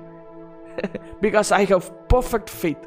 because 1.21 1.49
I 1.49 1.65
have 1.65 1.83
perfect 2.13 2.53
faith 2.61 2.85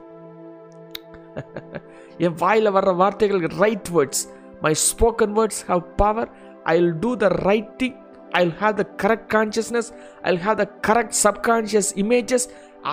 என் 2.20 2.36
வாயில் 2.40 2.74
வர்ற 2.76 2.92
வார்த்தைகள் 2.96 3.42
right 3.62 3.90
words 3.96 4.22
my 4.62 4.72
spoken 4.86 5.34
words 5.38 5.62
have 5.70 5.84
power 5.96 6.30
I 6.66 6.74
will 6.78 6.96
do 7.04 7.12
the 7.16 7.28
right 7.48 7.70
thing 7.82 7.96
I 8.32 8.40
will 8.42 8.58
have 8.60 8.74
the 8.80 8.84
correct 9.02 9.28
consciousness 9.36 9.88
I 10.22 10.30
will 10.30 10.44
have 10.44 10.58
the 10.60 10.66
correct 10.88 11.16
subconscious 11.22 11.90
images 12.02 12.46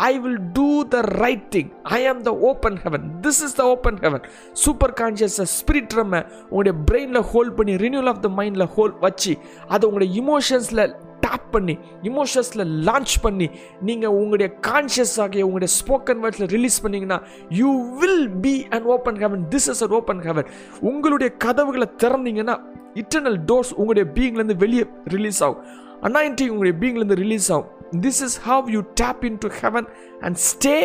I 0.03 0.11
will 0.23 0.39
do 0.55 0.69
the 0.93 0.99
right 1.17 1.45
thing 1.49 1.69
I 1.97 1.99
am 2.07 2.21
the 2.23 2.31
open 2.49 2.77
heaven 2.83 3.05
this 3.21 3.41
is 3.47 3.55
the 3.55 3.65
open 3.73 3.99
heaven 4.01 4.23
super 4.63 4.93
conscious 5.01 5.37
spirit 5.53 5.97
நம்ம 5.99 6.21
உங்களுடைய 6.49 6.75
பிரெயினில் 6.89 7.27
hold 7.33 7.55
பண்ணி 7.59 7.75
renewal 7.85 8.09
of 8.13 8.23
த 8.25 8.31
மைண்டில் 8.39 8.67
whole 8.75 8.95
வச்சு 9.01 9.33
அதை 9.67 9.83
உங்களுடைய 9.89 10.11
இமோஷன்ஸில் 10.23 10.83
tape 11.25 11.47
பண்ணி 11.51 11.75
இமோஷன்ஸில் 12.09 12.63
launch 12.87 13.15
பண்ணி 13.25 13.47
நீங்கள் 13.89 14.15
உங்களுடைய 14.19 14.49
கான்ஷியஸ் 14.67 15.15
ஆகிய 15.23 15.45
உங்களுடைய 15.47 15.71
ஸ்போக்கன் 15.79 16.21
வேர்ட்ஸில் 16.23 16.51
ரிலீஸ் 16.55 16.77
பண்ணிங்கன்னா 16.85 17.19
you 17.61 17.71
will 18.01 18.29
be 18.45 18.53
and 18.75 18.87
open 18.95 19.19
heaven 19.23 19.43
this 19.55 19.69
is 19.73 19.83
an 19.87 19.95
open 19.99 20.21
heaven 20.27 20.49
உங்களுடைய 20.91 21.29
கதவுகளை 21.45 21.87
திறந்தீங்கன்னா 22.03 22.57
இட்டர்னல் 23.01 23.39
டோர்ஸ் 23.51 23.73
உங்களுடைய 23.79 24.05
பீங்லேருந்து 24.17 24.57
வெளியே 24.65 24.85
ரிலீஸ் 25.15 25.41
ஆகும். 25.43 25.63
அனாயின்டி 26.07 26.45
உங்களுடைய 26.53 26.75
பீங்லேருந்து 26.81 27.17
ரிலீஸ் 27.23 27.49
ஆகும். 27.51 27.71
This 28.05 28.21
is 28.27 28.37
how 28.49 28.69
you 28.75 28.81
tap 29.03 29.23
into 29.45 29.49
heaven 29.61 29.87
and 30.21 30.39
stay 30.49 30.75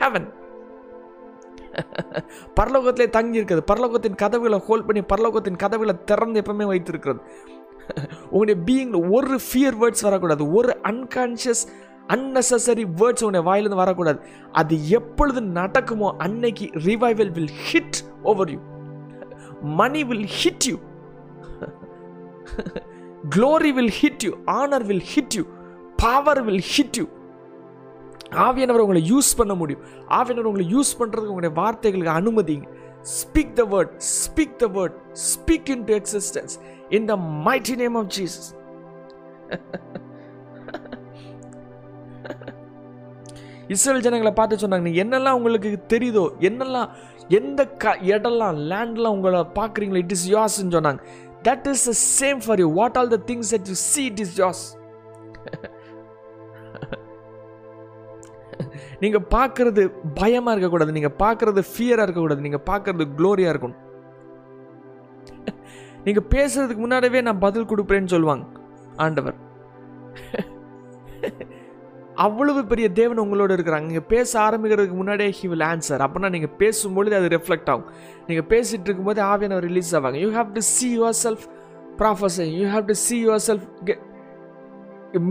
heaven 0.00 0.28
பரலோகத்திலே 2.58 3.06
தங்கி 3.16 3.38
இருக்கிறது 3.40 3.64
பரலோகத்தின் 3.70 4.18
கதவுகளை 4.22 4.58
ஹோல்ட் 4.66 4.86
பண்ணி 4.88 5.02
பரலோகத்தின் 5.12 5.56
கதவுகளை 5.62 5.94
திறந்து 6.10 6.40
எப்பவுமே 6.42 6.66
வைத்திருக்கிறது. 6.72 7.20
உங்களுடைய 8.30 8.58
பீயிங்கில் 8.68 9.10
ஒரு 9.16 9.36
ஃபியர் 9.46 9.76
வேர்ட்ஸ் 9.82 10.06
வரக்கூடாது. 10.08 10.44
ஒரு 10.58 10.72
அன்கான்ஷியஸ் 10.90 11.64
unnecessary 12.14 12.84
வேர்ட்ஸ் 13.00 13.22
உங்களுடைய 13.24 13.44
வாயிலிருந்து 13.48 13.82
வரக்கூடாது. 13.82 14.18
அது 14.60 14.74
எப்பொழுது 14.98 15.40
நடக்குமோ 15.58 16.08
அன்னைக்கு 16.18 16.66
revival 16.88 17.32
will 17.38 17.54
hit 17.68 17.98
over 18.22 18.50
you 18.54 18.58
money 19.80 20.04
will 20.10 20.28
hit 20.40 20.66
you 20.70 20.76
glory 23.36 23.70
will 23.78 23.94
hit 24.00 24.24
you 24.26 24.32
honour 24.60 24.84
will 24.90 25.06
hit 25.14 25.36
you 25.38 25.44
power 25.96 26.42
will 26.48 26.64
hit 26.74 26.98
you 27.00 27.06
ஆவியானவர் 28.46 28.84
உங்களை 28.84 29.00
யூஸ் 29.12 29.30
பண்ண 29.36 29.54
முடியும். 29.54 29.82
ஆவியானவர் 30.18 30.50
உங்களை 30.50 30.66
யூஸ் 30.76 30.92
பண்ணுறதுக்கு 30.98 31.32
உங்களுடைய 31.32 31.52
வார்த்தைகளுக்கு 31.60 32.12
அனுமதிங்க 32.20 32.68
speak 33.16 33.56
the 33.58 33.64
word 33.72 33.94
speak 34.12 34.56
the 34.62 34.66
word 34.76 34.96
speak 35.30 35.68
into 35.84 35.92
existence 35.98 36.54
in 36.98 37.08
the 37.10 37.16
mighty 37.46 37.74
name 37.82 37.96
of 38.00 38.12
Jesus 38.18 38.50
Israel 43.74 44.04
ஜனங்களை 44.04 44.32
பார்த்து 44.38 44.62
சொன்னாங்க 44.62 44.86
நீ 44.88 44.94
என்னெல்லாம் 45.02 45.36
உங்களுக்கு 45.38 45.70
தெரியுதோ 45.92 46.24
என்னெல்லாம் 46.48 46.88
எந்த 47.38 47.60
க 47.82 47.92
இடம்லாம் 48.14 48.58
லேண்ட்லாம் 48.70 49.14
உங்களை 49.16 49.40
பார்க்குறீங்களோ 49.58 50.00
இட் 50.02 50.14
இஸ் 50.16 50.26
யோஸ்ன்னு 50.34 50.74
சொன்னாங்க. 50.76 51.00
That 51.46 51.66
is 51.72 51.84
the 51.90 51.94
same 52.18 52.40
for 52.46 52.60
you 52.62 52.68
what 52.80 52.98
all 53.00 53.12
the 53.14 53.18
things 53.30 53.52
that 53.54 53.70
you 53.72 53.76
see 53.92 54.02
it 54.10 54.22
is 54.24 54.34
yours 54.42 54.62
நீங்கள் 59.02 59.26
பார்க்குறது 59.36 59.82
பயமாக 60.20 60.52
இருக்கக்கூடாது. 60.54 60.92
நீங்கள் 60.98 61.16
பார்க்கறது 61.24 61.60
ஃபியராக 61.72 62.06
இருக்கக்கூடாது. 62.06 62.44
நீங்கள் 62.46 62.66
பார்க்கறது 62.70 63.04
க்ளோரியாக 63.18 63.52
இருக்கணும். 63.54 63.80
நீங்கள் 66.06 66.28
பேசுறதுக்கு 66.34 66.82
முன்னாடியே 66.84 67.22
நான் 67.28 67.44
பதில் 67.46 67.70
கொடுப்பேன்னு 67.72 68.12
சொல்லுவாங்க. 68.14 68.44
ஆண்டவர். 69.04 69.36
அவ்வளவு 72.24 72.60
பெரிய 72.70 72.86
தேவன் 72.98 73.20
உங்களோட 73.22 73.52
இருக்கிறாங்க. 73.56 73.86
நீங்கள் 73.90 74.08
பேச 74.12 74.30
ஆரம்பிக்கிறதுக்கு 74.46 74.96
முன்னாடியே 74.98 75.30
ஹி 75.38 75.46
வில் 75.52 75.66
ஆன்சர் 75.70 76.02
அப்படின்னா 76.06 76.28
நீங்கள் 76.34 76.52
பேசும்பொழுது 76.60 77.16
அது 77.18 77.28
ரெஃப்ளெக்ட் 77.36 77.70
ஆகும். 77.72 77.88
நீங்கள் 78.28 78.48
பேசிகிட்டு 78.52 78.88
இருக்கும்போது 78.88 79.20
ஆவியானவர் 79.30 79.66
ரிலீஸ் 79.68 79.90
ஆவாங்க. 79.98 80.18
You 80.24 80.28
have 80.36 80.50
to 80.58 80.62
see 80.74 80.88
yourself 81.24 81.46
ப்ராஃபஸை 82.00 82.46
you 82.58 82.66
have 82.74 82.86
to 82.90 82.96
see 83.06 83.16
yourself 83.48 83.66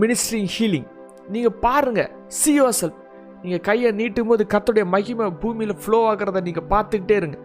ministering 0.02 0.50
healing 0.56 0.86
நீங்கள் 1.34 1.56
பாருங்கள் 1.64 2.10
சி 2.40 2.52
யுவர் 2.58 2.76
செல்ஃப் 2.82 3.00
நீங்கள் 3.42 3.64
கையை 3.68 3.90
நீட்டும் 4.00 4.30
போது 4.32 4.42
கத்துடைய 4.54 4.84
மகிமை 4.94 5.26
பூமியில் 5.42 5.74
ஃப்ளோ 5.82 5.98
ஆகிறத 6.10 6.42
நீங்கள் 6.48 6.68
பார்த்துக்கிட்டே 6.74 7.16
இருங்க. 7.22 7.38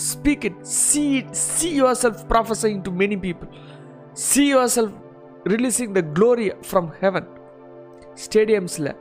Speak 0.00 0.44
it 0.44 0.62
see 0.62 1.16
it 1.16 1.32
see 1.32 1.82
yourself 2.02 2.22
prophesying 2.28 2.82
to 2.82 2.90
many 2.90 3.16
people 3.16 3.48
see 4.12 4.54
yourself 4.76 4.96
releasing 5.44 5.92
the 5.92 6.02
glory 6.14 6.52
from 6.70 6.88
heaven 7.00 7.28
ஸ்டேடியம்ஸில் 8.14 8.94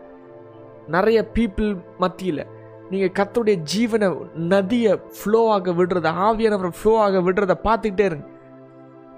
நிறைய 0.87 1.29
பீப்புள் 1.33 1.83
மத்தியில் 1.97 2.45
நீங்கள் 2.89 3.11
கத்துடைய 3.11 3.63
ஜீவனை 3.73 4.09
நதியை 4.35 4.99
ஃப்ளோ 5.17 5.49
ஆக 5.49 5.71
விடுறத 5.71 6.11
ஆவியானவரை 6.11 6.71
ஃப்ளோ 6.81 6.99
ஆக 6.99 7.21
விடுறத 7.21 7.53
பார்த்துக்கிட்டே 7.63 8.05
இருங்க. 8.05 8.25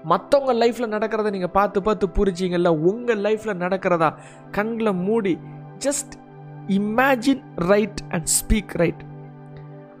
மற்றவங்க 0.04 0.52
லைஃப்பில் 0.54 0.92
நடக்கிறத 0.92 1.30
நீங்கள் 1.30 1.50
பார்த்து 1.50 1.82
பார்த்து 1.82 2.08
புரிச்சிங்கல்ல 2.08 2.68
உங்கள் 2.68 3.18
லைஃப்பில் 3.18 3.60
நடக்கிறதா 3.60 4.14
கண்களை 4.50 4.92
மூடி 4.92 5.38
just 5.78 6.14
imagine 6.68 7.42
right 7.56 8.00
and 8.10 8.28
speak 8.40 8.72
right 8.72 9.02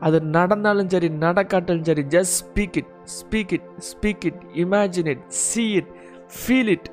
அது 0.00 0.20
நடந்தாலும் 0.20 0.88
சரி 0.88 1.08
நடக்காட்டாலும் 1.08 1.84
சரி 1.84 2.02
just 2.02 2.34
speak 2.42 2.76
it 2.76 2.90
speak 3.04 3.52
it 3.52 3.68
speak 3.90 4.26
it 4.26 4.42
imagine 4.54 5.06
it 5.06 5.24
see 5.28 5.64
it 5.72 5.90
feel 6.38 6.68
it 6.68 6.88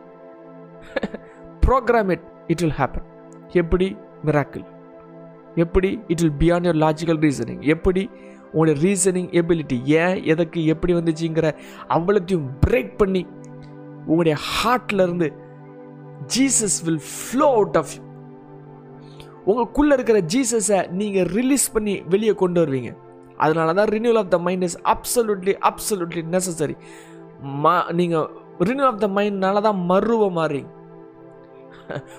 program 1.68 2.12
it 2.12 2.26
it 2.47 2.62
will 2.62 2.78
happen 2.78 3.06
எப்படி? 3.53 3.88
மிராக்கிள் 4.26 4.66
எப்படி? 5.56 5.99
It 6.08 6.22
will 6.22 6.38
beyond 6.39 6.68
your 6.68 6.80
logical 6.86 7.20
reasoning 7.20 7.62
எப்படி? 7.62 8.10
உங்களுடைய 8.51 8.76
reasoning 8.86 9.30
ability 9.41 9.78
ஏன் 9.84 10.24
எதற்கு 10.24 10.66
எப்படி 10.66 10.93
வந்துச்சுங்கிற 10.93 11.47
அவ்வளோத்தையும் 11.89 12.47
பிரேக் 12.66 12.93
பண்ணி 12.97 13.22
உங்களுடைய 14.08 14.36
ஹார்ட்லேருந்து 14.51 15.28
Jesus 16.36 16.78
will 16.86 17.03
flow 17.14 17.47
out 17.53 17.78
of 17.78 17.93
உங்களுக்குள்ளே 19.50 19.93
இருக்கிற 19.98 20.20
ஜீசஸை 20.34 20.80
நீங்கள் 21.00 21.28
ரிலீஸ் 21.38 21.68
பண்ணி 21.74 21.96
வெளியே 22.14 22.34
கொண்டு 22.43 22.60
வருவீங்க. 22.64 22.91
அதனால 23.43 23.74
தான் 23.80 23.91
renewal 23.96 24.20
of 24.22 24.32
the 24.34 24.38
mind 24.48 24.66
is 24.68 24.78
absolutely 24.93 25.54
absolutely 25.70 26.24
necessary 26.36 26.76
மா 27.64 27.76
நீங்கள் 28.00 28.28
ரினியூல் 28.70 28.89
ஆஃப் 28.91 29.04
த 29.06 29.08
மைண்ட்னால 29.18 29.62
தான் 29.68 29.80
மருவ 29.91 30.30
மாறீங்க 30.39 30.72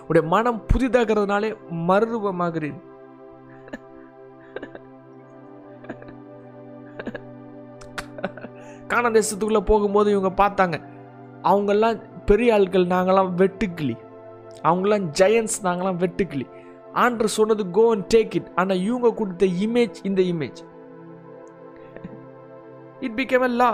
உடைய 0.08 0.24
மனம் 0.32 0.60
புதிதாகிறதுனாலே 0.72 1.48
மருவமாகிறீங்க. 1.88 2.80
காண 8.90 9.08
தேசத்துக்குள்ளே 9.16 9.62
போகும்போது 9.70 10.08
இவங்க 10.14 10.30
பார்த்தாங்க 10.42 10.76
அவங்கெல்லாம் 11.50 11.96
பெரிய 12.28 12.54
ஆட்கள் 12.54 12.86
நாங்களாம் 12.92 13.32
வெட்டுக்கிளி. 13.40 13.96
அவங்களாம் 14.68 15.08
ஜெயன்ஸ் 15.20 15.56
நாங்களாம் 15.66 15.98
வெட்டுக்கிளி. 16.04 16.46
ஆண்டு 17.02 17.28
சொன்னது 17.38 17.64
கோ 17.78 17.84
அண்ட் 17.94 18.08
டேக் 18.14 18.34
இட் 18.38 18.50
ஆனால் 18.60 18.82
இவங்க 18.88 19.08
கொடுத்த 19.20 19.46
இமேஜ் 19.66 19.98
இந்த 20.10 20.22
image 20.32 20.60
it 23.06 23.16
became 23.20 23.46
a 23.48 23.52
law 23.60 23.70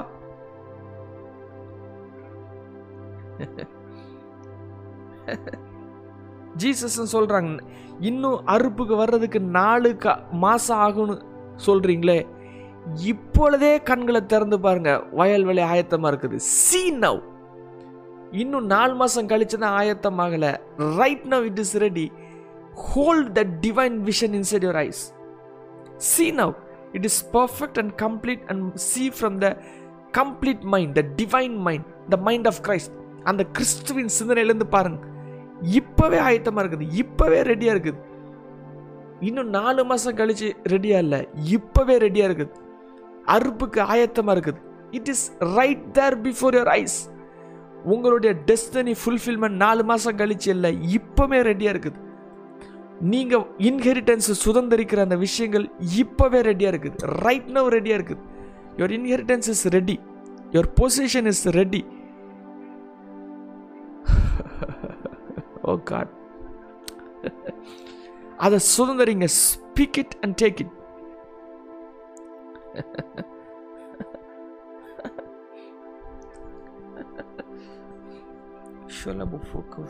Jesus 6.62 6.98
சொல்றாங்க. 7.12 7.50
இன்னும் 8.08 8.38
அறுப்புக்கு 8.54 8.94
வர்றதுக்கு 9.00 9.38
நாலு 9.56 9.90
க 10.02 10.14
மாசம் 10.44 10.80
ஆகும்னு 10.86 11.14
சொல்றீங்களே? 11.66 12.16
இப்பொழுதே 13.12 13.72
கண்களை 13.90 14.20
திறந்து 14.32 14.56
பாருங்க. 14.66 14.92
வயல்வெளி 15.18 15.62
ஆயத்தமா 15.72 16.10
இருக்குது. 16.12 16.38
சி 16.62 16.82
நவ் 17.04 17.20
இன்னும் 18.42 18.66
நாலு 18.74 18.94
மாசம் 19.00 19.30
கழிச்சு 19.32 19.56
தான் 19.62 19.76
ஆயத்தமாகல. 19.80 20.46
Right 21.00 21.26
now 21.32 21.46
it 21.50 21.62
is 21.64 21.74
ready 21.84 22.06
hold 22.88 23.30
the 23.38 23.44
divine 23.66 23.98
vision 24.10 24.36
inside 24.40 24.66
your 24.68 24.80
eyes 24.88 25.02
see 26.10 26.30
now 26.40 26.50
it 26.96 27.04
is 27.08 27.16
perfect 27.36 27.76
and 27.80 27.90
complete 28.04 28.42
and 28.52 28.60
see 28.88 29.08
from 29.20 29.34
the 29.44 29.52
complete 30.16 30.64
mind 30.72 30.90
the 30.98 31.02
divine 31.18 31.54
mind 31.66 31.86
the 32.12 32.16
mind 32.26 32.46
of 32.50 32.58
Christ 32.66 32.96
அந்த 33.30 33.42
கிறிஸ்துவின் 33.56 34.10
சிந்தனையிலேருந்து 34.16 34.66
பாருங்க. 34.74 34.98
இப்போவே 35.78 36.18
ஆயத்தமாக 36.28 36.62
இருக்குது. 36.62 36.86
இப்போவே 37.02 37.38
ரெடியாக 37.50 37.74
இருக்குது. 37.74 38.00
இன்னும் 39.28 39.50
நாலு 39.58 39.82
மாதம் 39.90 40.18
கழிச்சு 40.18 40.48
ரெடியாக 40.72 41.04
இல்லை. 41.04 41.20
இப்போவே 41.56 41.96
ரெடியாக 42.04 42.28
இருக்குது. 42.30 42.52
அறுப்புக்கு 43.34 43.80
ஆயத்தமாக 43.94 44.34
இருக்குது. 44.36 44.60
It 44.98 45.10
is 45.14 45.24
right 45.58 45.86
there 45.98 46.18
before 46.26 46.56
your 46.58 46.72
eyes 46.80 46.98
உங்களுடைய 47.94 48.32
டெஸ்டினி 48.50 48.96
ஃபுல்ஃபில்மெண்ட் 49.02 49.58
நாலு 49.64 49.84
மாதம் 49.92 50.18
கழிச்சு 50.22 50.50
இல்லை. 50.56 50.72
இப்போவே 50.98 51.40
ரெடியாக 51.50 51.74
இருக்குது. 51.76 52.00
நீங்க 53.10 53.36
இன்ஹெரிட்டன்ஸ் 53.68 54.28
சுதந்திரிக்கிற 54.44 55.00
அந்த 55.04 55.16
விஷயங்கள் 55.22 55.64
இப்பவே 56.00 56.40
ரெடியா 56.48 56.70
இருக்குது. 56.72 56.98
ரைட் 57.24 57.48
நவ் 57.56 57.70
ரெடியா 57.76 57.94
இருக்குது. 57.98 58.22
Your 58.78 58.94
inheritance 58.98 59.48
is 59.52 59.64
ready 59.76 59.96
your 60.54 60.68
position 60.80 61.28
is 61.32 61.46
ready 61.58 61.82
oh 65.70 65.74
God 65.90 66.12
அதை 68.46 68.58
சுதந்திரிங்க. 68.76 69.28
Speak 69.42 69.98
it 70.04 70.16
and 70.22 70.36
take 70.42 70.60
it 70.64 70.74
Shalabufuka 78.96 79.82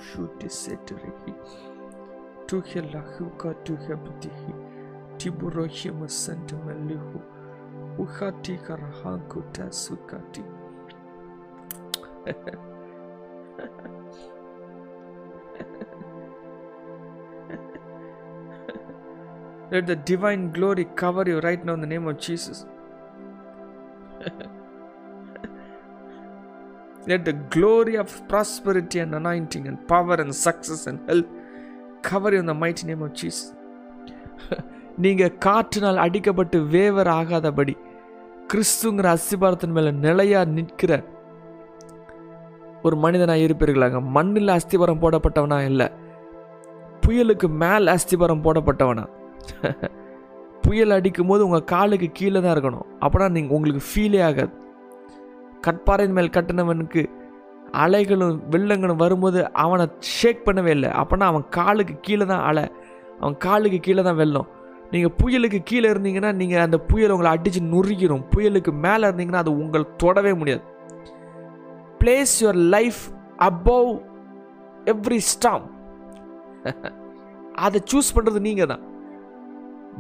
tuhebdihi 3.65 4.55
tiburohima 5.17 6.09
sentimelihu 6.09 7.21
uhati 7.99 8.57
karahanku 8.57 9.43
Let 19.71 19.87
the 19.87 19.97
divine 19.97 20.53
glory 20.53 20.85
cover 20.85 21.29
you 21.29 21.41
right 21.41 21.65
now 21.65 21.75
in 21.75 21.81
the 21.81 21.87
name 21.87 22.07
of 22.07 22.19
Jesus. 22.19 22.67
Let 27.07 27.25
the 27.25 27.33
glory 27.33 27.97
of 27.97 28.29
prosperity 28.29 28.99
and 28.99 29.15
anointing 29.15 29.67
and 29.67 29.89
power 29.89 30.21
and 30.21 30.35
success 30.35 30.87
and 30.87 31.01
health 31.09 31.27
cover 32.09 32.37
இந்த 32.41 32.55
in 32.65 32.87
name 32.91 33.03
of 33.07 33.17
Jesus 33.21 33.41
நீங்கள் 35.05 35.39
காற்றினால் 35.47 36.03
அடிக்கப்பட்டு 36.05 36.57
waiver 36.75 37.11
ஆகாதபடி 37.21 37.75
கிறிஸ்துங்கிற 38.51 39.07
அஸ்திபாரத்தின் 39.17 39.75
மேலே 39.77 39.91
நிலையாக 40.07 40.51
நிற்கிற 40.57 40.93
ஒரு 42.87 42.97
மனிதனாக 42.97 43.45
இருப்பீர்களாங்க. 43.47 43.99
மண்ணில் 44.17 44.55
அஸ்திபாரம் 44.57 45.03
போடப்பட்டவனா 45.03 45.59
இல்லை. 45.71 45.87
புயலுக்கு 47.05 47.49
மேல் 47.63 47.93
அஸ்திபாரம் 47.95 48.45
போடப்பட்டவனா. 48.47 49.05
புயல் 50.65 50.95
அடிக்கும் 50.97 51.31
போது 51.31 51.45
உங்கள் 51.47 51.69
காலுக்கு 51.73 52.09
கீழே 52.13 52.41
தான் 52.41 52.55
இருக்கணும். 52.57 52.89
அப்போனா 53.05 53.29
நீங்கள் 53.37 53.57
உங்களுக்கு 53.57 53.83
ஃபீலே 53.89 54.21
ஆகாது. 54.29 54.53
கட்பாறையின் 55.67 56.17
மேல் 56.19 56.35
கட்டினவனுக்கு 56.37 57.03
அலைகளும் 57.85 58.41
வெள்ளங்களும் 58.53 59.03
வரும்போது 59.03 59.41
அவனை 59.65 59.85
ஷேக் 60.17 60.47
பண்ணவே 60.47 60.73
இல்லை. 60.77 60.91
அப்போனா 61.01 61.27
அவன் 61.33 61.47
காலுக்கு 61.57 61.95
கீழே 62.07 62.25
தான் 62.33 62.45
அலை. 62.49 62.65
அவன் 63.21 63.37
காலுக்கு 63.47 63.79
கீழே 63.87 64.03
தான் 64.09 64.21
வெள்ளம் 64.23 64.49
நீங்கள் 64.93 65.15
புயலுக்கு 65.21 65.61
கீழே 65.71 65.87
இருந்தீங்கன்னா 65.93 66.31
நீங்கள் 66.41 66.65
அந்த 66.67 66.79
புயல் 66.91 67.15
உங்களை 67.15 67.31
அடித்து 67.37 67.61
நுறுக்கிடும் 67.75 68.25
புயலுக்கு 68.33 68.73
மேலே 68.87 69.03
இருந்தீங்கன்னா 69.09 69.43
அது 69.45 69.53
உங்களை 69.63 69.85
தொடவே 70.05 70.33
முடியாது. 70.41 70.65
Place 72.01 72.35
your 72.43 72.61
life 72.77 73.03
above 73.51 73.91
every 74.95 75.21
storm 75.33 75.65
அதை 77.67 77.81
சூஸ் 77.93 78.15
பண்ணுறது 78.17 78.41
நீங்கள் 78.49 78.71
தான் 78.73 78.85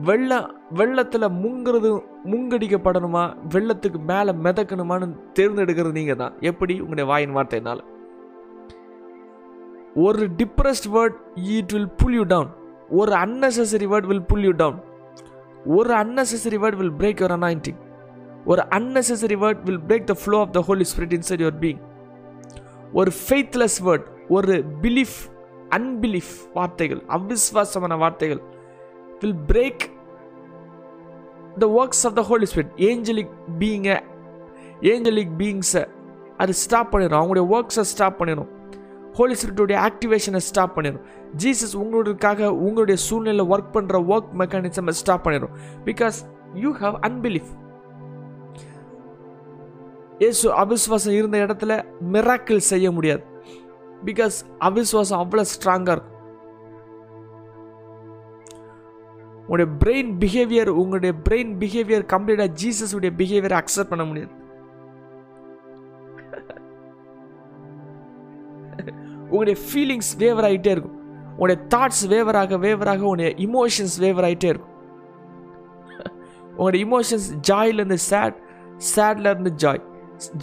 வெள்ளம் 0.09 0.49
வெள்ளத்தில் 0.73 1.35
முங்கிறது 1.43 2.03
முங்கடிக்கப்படணுமா? 2.33 3.35
வெள்ளத்துக்கு 3.55 3.99
மேலே 3.99 4.33
மிதக்கணுமான்னு 4.33 5.17
தேர்ந்தெடுக்கிறது 5.41 5.93
நீங்கள் 5.93 6.17
தான் 6.17 6.35
எப்படி? 6.41 6.81
உங்களுடைய 6.81 7.11
வாயின் 7.11 7.37
வார்த்தையினால். 7.37 7.83
ஒரு 9.97 10.29
depressed 10.37 10.89
word 10.89 11.17
it 11.35 11.73
will 11.73 11.91
pull 11.91 12.13
you 12.13 12.23
down 12.23 12.51
ஒரு 12.89 13.13
unnecessary 13.13 13.87
word 13.93 14.07
will 14.07 14.23
pull 14.23 14.43
you 14.43 14.53
down 14.53 14.79
ஒரு 15.67 15.95
unnecessary 15.95 16.59
word 16.63 16.75
will 16.75 16.93
break 16.93 17.21
your 17.21 17.35
anointing 17.39 17.81
ஒரு 18.45 18.63
unnecessary 18.71 19.37
word 19.37 19.61
will 19.65 19.81
break 19.81 20.07
the 20.07 20.17
flow 20.25 20.41
of 20.41 20.51
the 20.51 20.61
Holy 20.61 20.85
Spirit 20.85 21.13
inside 21.13 21.41
your 21.41 21.59
being 21.59 21.81
ஒரு 22.93 23.13
faithless 23.29 23.83
word 23.83 24.07
ஒரு 24.29 24.65
belief 24.83 25.19
unbelief 25.71 26.33
வார்த்தைகள் 26.55 27.03
அவிஸ்வாசமான 27.09 27.99
வார்த்தைகள் 27.99 28.41
will 29.21 29.39
break 29.47 29.85
the 31.59 31.67
works 31.81 32.05
of 32.05 32.15
the 32.15 32.23
Holy 32.23 32.47
Spirit 32.55 32.73
angelic 32.77 33.33
பீயிங்கை 33.59 34.01
angelic 34.81 35.33
பீயிங்ஸை 35.39 35.85
அது 36.37 36.55
stop 36.55 36.91
பண்ணிடும் 36.91 37.19
அவங்களுடைய 37.21 37.47
ஒர்க்ஸை 37.55 37.81
ஸ்டாப் 37.81 38.19
பண்ணிடும் 38.19 38.51
ஹோலி 39.13 39.35
ஸ்பிரிட்டுடைய 39.41 39.79
ஆக்டிவேஷனை 39.89 40.37
ஸ்டாப் 40.37 40.75
பண்ணிடும் 40.75 41.03
ஜீசஸ் 41.37 41.75
உங்களுக்காக 41.77 42.55
உங்களுடைய 42.55 43.01
சூழ்நிலை 43.01 43.45
ஒர்க் 43.47 43.75
பண்ணுற 43.75 43.99
ஒர்க் 44.13 44.31
மெக்கானிசமை 44.41 44.89
ஸ்டாப் 44.89 45.23
பண்ணிடும் 45.23 45.51
because 45.85 46.19
you 46.55 46.77
have 46.77 46.97
unbelief 47.09 47.51
Yesu 50.19 50.51
அவிஸ்வாசம் 50.51 51.11
இருந்த 51.11 51.39
இடத்துல 51.39 51.85
மிராக்கிள் 52.13 52.57
செய்ய 52.57 52.91
முடியாது. 52.91 53.23
பிகாஸ் 54.05 54.37
அவிஸ்வாசம் 54.61 55.21
அவ்வளோ 55.23 55.45
ஸ்ட்ராங்காக 55.53 55.91
இருக்கும். 55.91 56.22
உங்களுடைய 59.53 59.73
பிரெயின் 59.83 60.13
பிஹேவியர் 60.21 60.69
உங்களுடைய 60.83 61.15
பிரெயின் 61.25 61.51
பிஹேவியர் 61.63 62.05
கம்ப்ளீட்டாக 62.13 62.53
ஜீசஸ் 62.61 62.95
உடைய 62.99 63.11
பிஹேவியரை 63.19 63.57
அக்செப்ட் 63.59 63.91
பண்ண 63.91 64.05
முடியாது. 64.11 64.31
உங்களுடைய 69.31 69.57
ஃபீலிங்ஸ் 69.65 70.11
வேவர் 70.23 70.47
ஆகிட்டே 70.49 70.73
இருக்கும். 70.75 70.97
உங்களுடைய 71.33 71.59
தாட்ஸ் 71.75 72.03
வேவராக 72.13 72.59
வேவராக 72.65 73.05
உங்களுடைய 73.09 73.31
இமோஷன்ஸ் 73.47 73.97
வேவர் 74.05 74.27
ஆகிட்டே 74.29 74.51
இருக்கும். 74.53 74.75
உங்களுடைய 76.57 76.81
இமோஷன்ஸ் 76.87 77.29
ஜாயிலேருந்து 77.51 78.01
சேட் 78.11 78.39
சேட்லேருந்து 78.95 79.53
ஜாய் 79.65 79.85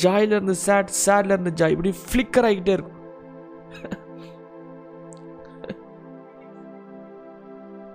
ஜாயிலேருந்து 0.03 0.57
சேட் 0.68 0.91
சேட்லேருந்து 1.05 1.53
ஜாய் 1.62 1.76
இப்படி 1.78 1.93
ஃப்ளிக்கர் 2.05 2.49
ஆகிட்டே 2.51 2.76
இருக்கும். 2.78 2.99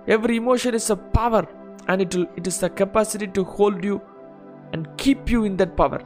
every 0.08 0.36
emotion 0.36 0.74
is 0.74 0.88
a 0.90 1.00
power 1.18 1.42
and 1.88 2.00
it 2.00 2.14
will 2.14 2.28
it 2.36 2.46
is 2.46 2.58
the 2.58 2.70
capacity 2.72 3.28
to 3.38 3.44
hold 3.56 3.84
you 3.84 3.96
and 4.72 4.88
keep 4.96 5.30
you 5.30 5.44
in 5.44 5.56
that 5.56 5.76
power 5.76 6.00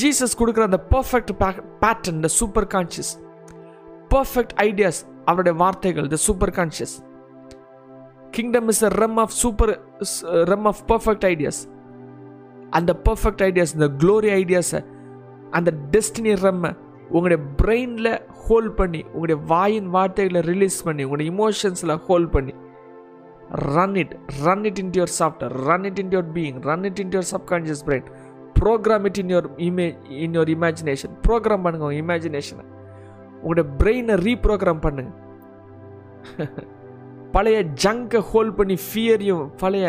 Jesus 0.00 0.38
கொடுக்குற 0.40 0.64
அந்த 0.68 0.80
perfect 0.94 1.32
pattern 1.82 2.22
the 2.24 2.28
super 2.38 2.66
conscious 2.74 3.12
perfect 4.14 4.54
ideas 4.68 5.00
அவருடைய 5.30 5.54
வார்த்தைகள் 5.62 6.08
the 6.14 6.18
super 6.26 6.52
conscious 6.58 6.96
kingdom 8.36 8.68
is 8.72 8.82
a 8.88 8.90
realm 9.02 9.18
of 9.24 9.34
super 9.42 9.72
realm 10.51 10.67
of 10.67 10.81
perfect 10.87 11.25
ideas 11.25 11.61
அந்த 12.71 12.91
perfect 13.05 13.43
ideas 13.43 13.73
இந்த 13.73 13.87
glory 14.01 14.29
ஐடியாஸை 14.37 14.81
அந்த 15.51 15.69
destiny 15.91 16.33
ரம்மை 16.43 16.71
உங்களுடைய 17.09 17.39
பிரெயினில் 17.61 18.11
ஹோல்ட் 18.43 18.73
பண்ணி 18.75 19.01
உங்களுடைய 19.05 19.37
வாயின் 19.47 19.89
வார்த்தைகளை 19.89 20.41
ரிலீஸ் 20.41 20.77
பண்ணி 20.83 21.03
உங்களுடைய 21.03 21.29
இமோஷன்ஸில் 21.31 21.95
ஹோல்ட் 22.07 22.31
பண்ணி 22.31 22.53
run 23.69 23.95
it 23.95 24.13
run 24.43 24.65
it 24.65 24.79
in 24.79 24.91
your 24.91 25.13
software 25.19 25.55
run 25.67 25.85
it 25.85 25.99
in 25.99 26.11
your 26.11 26.29
being 26.33 26.59
run 26.61 26.85
it 26.85 26.99
in 26.99 27.11
your 27.11 27.29
subconscious 27.31 27.83
brain 27.85 28.07
program 28.59 29.05
it 29.05 29.19
in 29.23 29.31
your 29.33 29.49
image 29.61 29.97
in 30.19 30.35
your 30.37 30.51
imagination 30.55 31.15
program 31.27 31.63
பண்ணுங்க 31.63 31.87
உங்கள் 31.87 32.03
இமேஜினேஷனை 32.03 32.65
உங்களுடைய 33.41 33.67
பிரெயினை 33.79 34.15
ரீப்ரோக்ராம் 34.25 34.83
பண்ணுங்க. 34.85 35.11
பழைய 37.31 37.57
ஜங்கை 37.83 38.21
ஹோல்ட் 38.31 38.55
பண்ணி 38.55 38.77
ஃபியரையும் 38.87 39.45
பழைய 39.63 39.85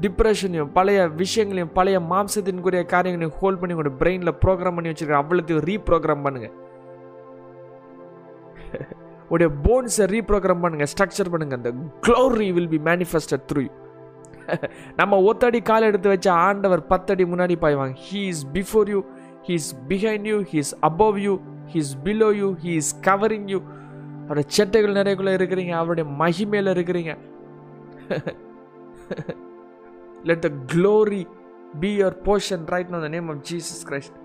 டிப்ரெஷனையும் 0.00 0.70
பழைய 0.72 1.00
விஷயங்களையும் 1.22 1.74
பழைய 1.78 1.98
மாம்சத்தின்குரிய 2.12 2.82
காரியங்களையும் 2.94 3.36
ஹோல்ட் 3.40 3.60
பண்ணி 3.60 3.74
உங்களோட 3.74 3.92
பிரெயினில் 4.00 4.38
ப்ரோக்ராம் 4.44 4.76
பண்ணி 4.76 4.90
வச்சுருக்கேன் 4.90 5.22
அவ்வளோத்தையும் 5.22 5.66
ரீப்ரோக்ராம் 5.70 6.24
பண்ணுங்கள் 6.26 6.54
உடைய 9.34 9.50
போன்ஸை 9.66 10.06
ரீப்ரோக்ராம் 10.14 10.62
பண்ணுங்கள் 10.64 10.90
ஸ்ட்ரக்சர் 10.92 11.32
பண்ணுங்கள் 11.34 11.58
அந்த 11.60 11.70
glory 12.06 12.48
will 12.56 12.72
be 12.74 12.80
manifested 12.90 13.44
through 13.50 13.62
நம்ம 14.96 15.18
ஒத்தடி 15.30 15.60
கால் 15.62 15.88
எடுத்து 15.88 16.08
வச்ச 16.08 16.28
ஆண்டவர் 16.46 16.82
பத்தடி 16.86 17.24
முன்னாடி 17.24 17.54
பாய்வாங்க. 17.64 17.94
He 18.06 18.20
is 18.32 18.42
before 18.56 18.88
you 18.94 19.00
he 19.46 19.54
is 19.60 19.70
behind 19.88 20.26
you 20.32 20.38
he 20.50 20.58
is 20.64 20.74
above 20.90 21.18
you 21.26 21.34
he 21.70 21.78
is 21.84 21.94
below 22.04 22.28
you 22.40 22.48
he 22.64 22.72
is 22.82 22.92
covering 23.08 23.46
you 23.48 23.60
அவருடைய 24.32 24.50
செட்டைகள் 24.56 24.94
நிறையக்குள்ள 24.98 25.32
இருக்கிறீங்க 25.38 25.72
அவருடைய 25.78 26.04
மகிமையில் 26.20 26.70
இருக்கிறீங்க. 26.74 27.12
Let 30.28 30.42
the 30.46 30.50
glory 30.72 31.20
be 31.82 31.90
your 31.98 32.16
portion 32.28 32.64
right 32.74 32.92
no 32.94 32.98
the 33.04 33.08
name 33.14 33.28
of 33.32 33.42
Jesus 33.50 33.82
Christ 33.88 34.16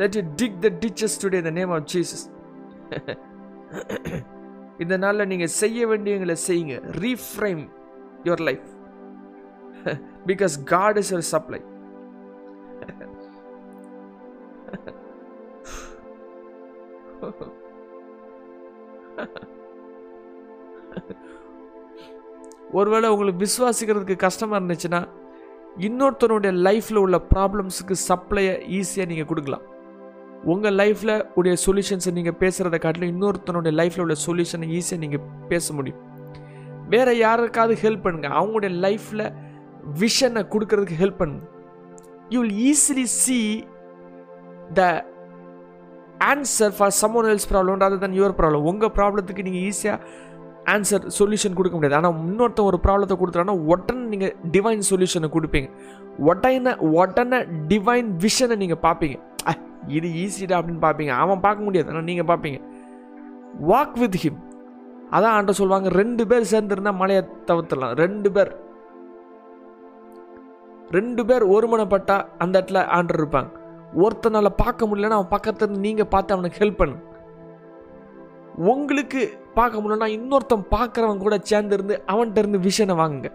let 0.00 0.16
you 0.18 0.22
dig 0.42 0.58
the 0.66 0.70
ditches 0.84 1.16
today 1.24 1.40
the 1.48 1.52
name 1.60 1.72
of 1.76 1.88
Jesus 1.94 2.24
இந்த 4.84 4.94
நாளில் 5.04 5.30
நீங்கள் 5.32 5.54
செய்ய 5.62 5.86
வேண்டியங்களை 5.92 6.36
செய்யுங்க. 6.48 6.76
Reframe 7.04 7.62
your 8.28 8.44
life 8.50 8.68
because 10.32 10.56
God 10.74 11.00
is 11.02 11.12
your 11.14 11.30
supply 11.34 11.62
ஒருவேளை 22.78 23.08
உங்களுக்கு 23.14 23.44
விசுவாசிக்கிறதுக்கு 23.46 24.16
கஷ்டமாக 24.26 24.58
இருந்துச்சுன்னா 24.60 25.00
இன்னொருத்தனுடைய 25.86 26.52
லைஃப்பில் 26.66 27.00
உள்ள 27.04 27.16
ப்ராப்ளம்ஸுக்கு 27.32 27.94
சப்ளையை 28.08 28.54
ஈஸியாக 28.78 29.08
நீங்கள் 29.12 29.28
கொடுக்கலாம். 29.30 29.64
உங்கள் 30.52 30.76
லைஃப்பில் 30.80 31.14
உடைய 31.38 31.54
சொல்யூஷன்ஸை 31.66 32.12
நீங்கள் 32.18 32.38
பேசுகிறத 32.42 32.78
காட்டிலும் 32.84 33.12
இன்னொருத்தனுடைய 33.14 33.72
லைஃப்பில் 33.80 34.04
உள்ள 34.06 34.16
சொல்யூஷனை 34.26 34.66
ஈஸியாக 34.78 35.02
நீங்கள் 35.04 35.24
பேச 35.52 35.74
முடியும். 35.78 36.02
வேறு 36.92 37.12
யாருக்காவது 37.24 37.74
ஹெல்ப் 37.84 38.04
பண்ணுங்க. 38.06 38.28
அவங்களுடைய 38.38 38.72
லைஃப்பில் 38.86 39.26
விஷனை 40.02 40.42
கொடுக்கறதுக்கு 40.52 41.00
ஹெல்ப் 41.02 41.20
பண்ணுங்க. 41.22 41.44
You 42.34 42.38
will 42.44 42.60
easily 42.70 43.06
see 43.22 43.38
the 44.78 44.82
answer 46.32 46.74
for 46.76 46.94
someone 47.00 47.28
else 47.32 47.48
problem 47.52 47.80
rather 47.82 48.04
than 48.04 48.18
your 48.20 48.36
problem 48.40 48.68
உங்கள் 48.70 48.92
ப்ராப்ளத்துக்கு 48.98 49.46
நீங்கள் 49.48 49.64
ஈஸியாக 49.70 49.98
ஆன்சர் 50.72 51.04
சொல்யூஷன் 51.18 51.56
கொடுக்க 51.58 51.76
முடியாது. 51.76 51.96
ஆனால் 51.98 52.18
இன்னொருத்தன் 52.26 52.68
ஒரு 52.70 52.78
ப்ராப்ளத்தை 52.84 53.16
கொடுத்துட்டானா 53.20 53.56
உடனே 53.72 54.02
நீங்கள் 54.12 54.34
டிவைன் 54.54 54.82
சொல்யூஷனை 54.90 55.28
கொடுப்பீங்க. 55.36 55.68
உடனே 56.30 56.74
உடனே 57.00 57.38
டிவைன் 57.70 58.10
விஷனை 58.24 58.56
நீங்கள் 58.62 58.82
பார்ப்பீங்க. 58.86 59.18
இது 59.96 60.08
ஈஸிடா 60.24 60.56
அப்படின்னு 60.58 60.82
பார்ப்பீங்க. 60.84 61.12
அவன் 61.22 61.44
பார்க்க 61.46 61.66
முடியாது. 61.66 61.90
ஆனால் 61.92 62.08
நீங்கள் 62.10 62.28
பார்ப்பீங்க. 62.30 62.60
வாக் 63.70 63.96
வித் 64.02 64.20
ஹிம் 64.22 64.38
அதான் 65.16 65.34
ஆண்ட 65.38 65.52
சொல்லுவாங்க 65.58 65.88
ரெண்டு 66.00 66.22
பேர் 66.26 66.50
சேர்ந்துருந்தா 66.52 66.92
மலையை 67.00 67.22
தவிர்த்துடலாம். 67.50 67.96
ரெண்டு 68.04 68.28
பேர். 68.36 68.52
ரெண்டு 70.96 71.22
பேர் 71.28 71.44
ஒருமனப்பட்டா 71.56 72.16
அந்த 72.44 72.54
இடத்துல 72.60 72.80
ஆண்டர் 72.96 73.20
இருப்பாங்க. 73.20 73.50
ஒருத்தனால் 74.04 74.58
பார்க்க 74.62 74.88
முடியலன்னா 74.88 75.18
அவன் 75.18 75.34
பக்கத்துல 75.36 75.68
இருந்து 75.68 76.06
பார்த்து 76.14 76.34
அவனுக்கு 76.34 76.60
ஹெல்ப் 76.62 76.80
பண்ணு. 76.80 76.96
உங்களுக்கு 78.56 79.38
பார்க்க 79.54 79.80
முடியலன்னா 79.80 80.08
இன்னொருத்தன் 80.18 80.68
பார்க்குறவன் 80.70 81.18
கூட 81.18 81.36
சேர்ந்துருந்து 81.36 81.98
அவன்கிட்ட 82.06 82.38
இருந்து 82.38 82.58
விஷனை 82.58 82.94
வாங்குங்க. 82.96 83.30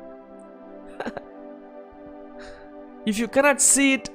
If 3.05 3.19
you 3.19 3.27
cannot 3.27 3.65
see 3.75 3.93
it 3.93 4.09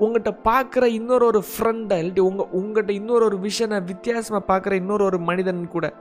உங்கள்கிட்ட 0.00 0.38
பார்க்குற 0.44 0.84
இன்னொரு 0.84 1.26
ஒரு 1.26 1.44
ஃப்ரெண்டை 1.48 1.96
இல்லாட்டி 2.02 2.20
உங்கள் 2.20 2.46
உங்கள்கிட்ட 2.46 2.90
இன்னொரு 2.90 3.24
ஒரு 3.24 3.36
விஷனை 3.36 3.84
வித்தியாசமாக 3.84 4.44
பார்க்குற 4.52 4.72
இன்னொரு 4.72 5.04
ஒரு 5.04 5.18
மனிதன் 5.18 5.68
கூட 5.68 5.92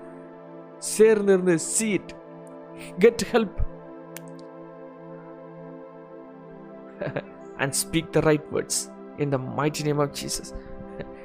சேர்ந்து 0.78 1.34
இருந்து 1.34 1.60
seat 1.60 2.14
get 2.99 3.26
help 3.32 3.60
and 7.58 7.74
speak 7.74 8.10
the 8.10 8.20
right 8.20 8.47
words 8.51 8.82
in 9.18 9.30
the 9.30 9.38
mighty 9.38 9.84
name 9.84 9.99
of 9.99 10.10
Jesus 10.10 10.54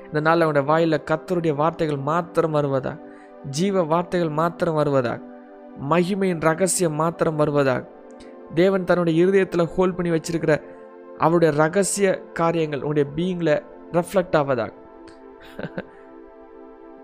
இந்த 0.09 0.21
நாளில் 0.21 0.45
அவனுடைய 0.45 0.67
வாயில் 0.69 1.05
கத்தருடைய 1.11 1.55
வார்த்தைகள் 1.55 2.01
மாத்திரம் 2.01 2.55
வருவதா? 2.55 2.93
ஜீவ 3.51 3.83
வார்த்தைகள் 3.83 4.29
மாத்திரம் 4.29 4.79
வருவதா? 4.79 5.15
மகிமையின் 5.91 6.41
ரகசியம் 6.41 6.95
மாத்திரம் 6.95 7.39
வருவதா? 7.39 7.77
தேவன் 8.55 8.85
தன்னுடைய 8.85 9.23
இருதயத்தில் 9.23 9.71
ஹோல்ட் 9.75 9.97
பண்ணி 9.97 10.11
வச்சிருக்கிற 10.11 10.55
அவருடைய 11.19 11.51
ரகசிய 11.57 12.09
காரியங்கள் 12.33 12.83
உங்களுடைய 12.85 13.07
பீயிங்கில் 13.17 13.55
ரெஃப்ளெக்ட் 13.93 14.37
ஆவதா? 14.37 14.67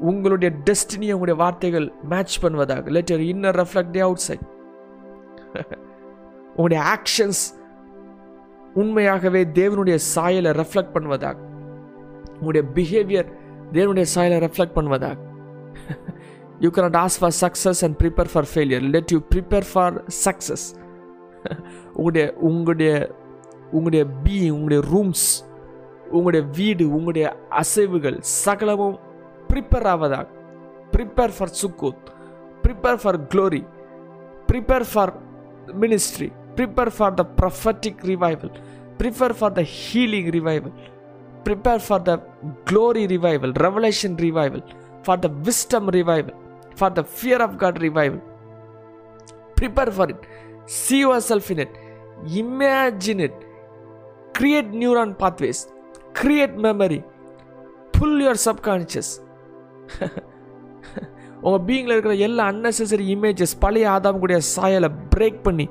உங்களுடைய 0.00 0.50
டெஸ்டினியை 0.64 1.12
உங்களுடைய 1.12 1.38
வார்த்தைகள் 1.42 1.92
match 2.02 2.36
பண்ணுவதாக 2.42 2.90
let 2.90 3.11
your 3.11 3.26
inner 3.32 3.59
reflect 3.62 3.98
outside 4.18 4.44
உங்களுடைய 6.57 6.80
ஆக்ஷன்ஸ் 6.94 7.42
உண்மையாகவே 8.74 9.42
தேவனுடைய 9.55 9.96
சாயலை 10.14 10.50
ரெஃப்ளெக்ட் 10.50 10.94
பண்ணுவதாக 10.94 11.43
உங்களுடைய 12.39 12.64
பிஹேவியர் 12.76 13.28
தேவனுடைய 13.72 14.07
சாயலை 14.14 14.39
reflect 14.47 14.76
பண்ணுவதாக. 14.78 15.16
You 16.61 16.68
cannot 16.70 16.99
ask 17.05 17.18
for 17.20 17.37
success 17.45 17.80
and 17.87 17.97
prepare 18.03 18.30
for 18.32 18.49
failure 18.53 18.85
let 18.95 19.12
you 19.14 19.18
prepare 19.32 19.66
for 19.72 19.97
success 20.24 20.66
உங்களுடைய 21.95 22.26
உங்களுடைய 22.49 22.93
உங்களுடைய 23.72 24.05
பீ 24.24 24.37
உங்களுடைய 24.57 24.82
ரூம்ஸ் 24.93 25.26
உங்களுடைய 26.11 26.43
வீடு 26.59 26.85
உங்களுடைய 26.97 27.26
அசைவுகள் 27.62 28.18
சகலமும் 28.45 28.97
prepare 29.51 29.89
ஆவதாக. 29.93 30.26
Prepare 30.95 31.35
for 31.37 31.53
Sukkot 31.61 32.03
prepare 32.64 32.99
for 33.03 33.18
glory 33.32 33.62
prepare 34.49 34.87
for 34.93 35.12
ministry 35.82 36.28
prepare 36.57 36.93
for 36.97 37.14
the 37.14 37.24
prophetic 37.41 38.03
revival 38.12 38.53
prepare 38.99 39.35
for 39.39 39.53
the 39.53 39.62
healing 39.78 40.30
revival 40.30 40.74
prepare 41.45 41.78
for 41.78 41.99
the 41.99 42.16
glory 42.64 43.07
revival, 43.07 43.53
revelation 43.53 44.16
revival, 44.16 44.62
for 45.03 45.16
the 45.16 45.28
wisdom 45.28 45.88
revival, 45.88 46.34
for 46.76 46.90
the 46.90 47.05
fear 47.05 47.42
of 47.42 47.59
God 47.59 47.80
revival. 47.80 48.20
Prepare 49.57 49.90
for 49.90 50.09
it. 50.11 50.22
See 50.66 51.01
yourself 51.01 51.51
in 51.51 51.59
it. 51.61 51.72
Imagine 52.34 53.20
it. 53.20 53.34
Create 54.34 54.70
neuron 54.72 55.18
pathways. 55.18 55.68
Create 56.12 56.57
memory. 56.57 57.03
Pull 57.92 58.20
your 58.20 58.34
subconscious. 58.34 59.20
உங்கள் 61.47 61.64
பீயிங்கில் 61.66 61.95
இருக்கிற 61.95 62.14
எல்லா 62.26 62.45
unnecessary 62.53 63.07
images 63.14 63.59
பழைய 63.64 63.86
ஆதாம் 63.95 64.20
கூடிய 64.20 64.38
சாயலை 64.55 64.88
break 65.14 65.40
பண்ணி 65.47 65.66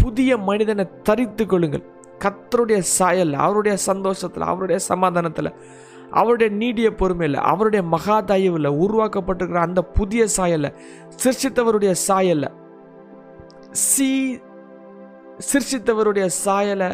புதிய 0.00 0.36
மனிதனை 0.48 0.84
தரித்து 1.02 1.46
கொள்ளுங்கள் 1.46 1.84
கத்தருடைய 2.18 2.80
சாயல் 2.96 3.34
அவருடைய 3.38 3.74
சந்தோஷத்தில் 3.86 4.42
அவருடைய 4.42 4.78
சமாதானத்தில் 4.88 5.50
அவருடைய 6.10 6.50
நீடிய 6.54 6.88
பொறுமையில் 6.90 7.38
அவருடைய 7.42 7.82
மகா 7.86 8.16
தயவில் 8.20 8.76
உருவாக்கப்பட்டிருக்கிற 8.78 9.60
அந்த 9.60 9.82
புதிய 9.90 10.22
சாயலை 10.28 10.70
சிருஷ்டித்தவருடைய 11.16 11.92
சாயலை 12.06 12.50
சி 13.84 14.10
சிருஷ்டித்தவருடைய 15.52 16.26
சாயலை 16.44 16.90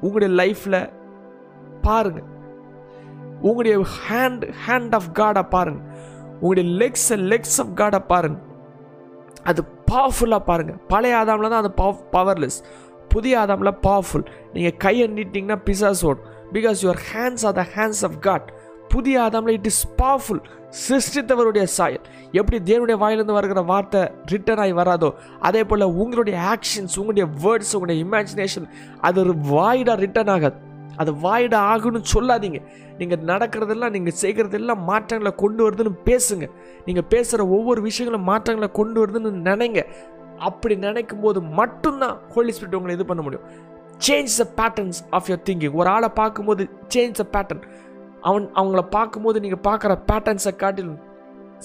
உங்களுடைய 0.00 0.30
லைஃப்பில் 0.36 0.80
பாருங்கள் 1.82 2.28
உங்களுடைய 3.40 3.76
ஹேண்ட் 3.98 4.44
ஹேண்ட் 4.66 4.94
ஆஃப் 4.94 5.08
காடை 5.12 5.44
பாருங்கள் 5.48 5.88
உங்களுடைய 6.34 6.66
லெக்ஸ் 6.78 7.08
லெக்ஸ் 7.32 7.58
ஆஃப் 7.60 7.74
காடை 7.80 8.00
பாருங்கள் 8.06 8.50
அது 9.44 9.62
பவர்ஃபுல்லாக 9.90 10.42
பாருங்கள் 10.44 10.80
பழைய 10.88 11.16
ஆதாமில் 11.16 11.48
தான் 11.48 11.62
அது 11.62 11.72
பவர் 11.72 12.04
பவர்லெஸ் 12.12 12.58
புதிய 13.14 13.40
ஆதாமில் 13.42 13.72
பவர்ஃபுல் 13.86 14.26
நீங்கள் 14.54 14.76
கையை 14.84 15.06
நீட்டிங்கன்னா 15.18 15.58
பிசாஸ் 15.68 16.04
ஓடும். 16.10 16.26
Because 16.56 16.82
your 16.86 17.00
hands 17.12 17.46
are 17.48 17.56
the 17.60 17.64
hands 17.76 18.02
of 18.08 18.18
God 18.26 18.48
புதிய 18.94 19.16
ஆதாமில் 19.26 19.56
இட் 19.58 19.70
இஸ் 19.70 19.84
பவர்ஃபுல் 20.02 20.42
சிருஷ்டித்தவருடைய 20.86 21.64
சாயல். 21.76 22.04
எப்படி 22.38 22.58
தேவனுடைய 22.70 22.96
வாயிலிருந்து 23.02 23.36
வருகிற 23.38 23.60
வார்த்தை 23.72 24.02
ரிட்டர்ன் 24.32 24.62
ஆகி 24.62 24.74
வராதோ 24.80 25.10
அதே 25.48 25.62
போல் 25.70 25.92
உங்களுடைய 26.02 26.36
ஆக்ஷன்ஸ் 26.52 26.96
உங்களுடைய 27.00 27.26
வேர்ட்ஸ் 27.44 27.74
உங்களுடைய 27.76 27.98
இமேஜினேஷன் 28.06 28.68
அது 29.08 29.18
ஒரு 29.24 29.34
வாய்டாக 29.54 29.96
ரிட்டர்ன் 30.04 30.32
ஆகாது. 30.36 30.58
அது 31.02 31.10
வாய்டா 31.24 31.60
ஆகுன்னு 31.72 32.00
சொல்லாதீங்க. 32.14 32.58
நீங்கள் 32.98 33.22
நடக்கிறதெல்லாம் 33.30 33.94
நீங்கள் 33.96 34.18
செய்கிறதெல்லாம் 34.20 34.82
மாற்றங்களை 34.90 35.32
கொண்டு 35.42 35.60
வருதுன்னு 35.64 35.92
பேசுங்க. 36.08 36.46
நீங்கள் 36.86 37.08
பேசுகிற 37.14 37.46
ஒவ்வொரு 37.56 37.80
விஷயங்களும் 37.88 38.28
மாற்றங்களை 38.30 38.68
கொண்டு 38.80 38.98
வருதுன்னு 39.02 39.32
நினைங்க. 39.48 39.80
அப்படி 40.40 40.74
நினைக்கும் 40.84 41.20
போது 41.20 41.38
மட்டும்தான் 41.58 42.16
ஹோலி 42.34 42.52
ஸ்பிரிட் 42.52 42.76
உங்களை 42.76 42.94
இது 42.94 43.06
பண்ண 43.06 43.22
முடியும் 43.22 43.46
change 44.00 44.36
the 44.40 44.46
patterns 44.58 45.00
of 45.16 45.28
your 45.30 45.42
thinking 45.42 45.76
ஒரு 45.80 45.90
ஆளை 45.90 46.08
பார்க்கும்போது 46.20 46.62
சேஞ்ச் 46.94 47.18
த 47.20 47.26
பேட்டர்ன் 47.34 47.64
அவன் 48.22 48.46
அவங்கள 48.56 48.82
பார்க்கும்போது 48.96 49.42
நீங்கள் 49.44 49.64
பார்க்குற 49.68 49.94
பேட்டர்ன்ஸை 50.10 50.52
காட்டிலும் 50.62 51.00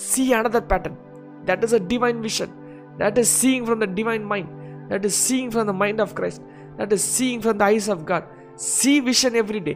see 0.06 0.24
another 0.40 0.68
pattern 0.72 0.98
that 1.46 1.64
is 1.68 1.76
a 1.76 1.82
divine 1.94 2.20
vision 2.28 2.54
that 3.00 3.20
is 3.24 3.34
seeing 3.42 3.66
from 3.68 3.82
the 3.86 3.90
divine 4.00 4.26
mind 4.34 4.52
that 4.92 5.06
is 5.10 5.20
seeing 5.28 5.52
from 5.54 5.70
the 5.72 5.76
mind 5.84 6.02
of 6.06 6.14
Christ 6.20 6.44
that 6.80 6.94
is 6.98 7.08
seeing 7.18 7.42
from 7.44 7.60
the 7.62 7.68
eyes 7.78 7.90
of 7.96 8.04
God 8.12 8.28
see 8.72 8.94
vision 9.10 9.38
every 9.44 9.62
day 9.70 9.76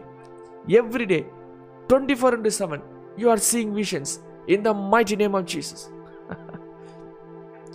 every 0.80 1.08
day 1.14 1.20
twenty 1.90 2.18
four 2.20 2.36
into 2.38 2.54
seven 2.60 2.84
you 3.18 3.28
are 3.30 3.44
seeing 3.50 3.74
visions 3.82 4.14
in 4.48 4.66
the 4.68 4.72
mighty 4.94 5.16
name 5.16 5.36
of 5.40 5.50
Jesus 5.54 5.84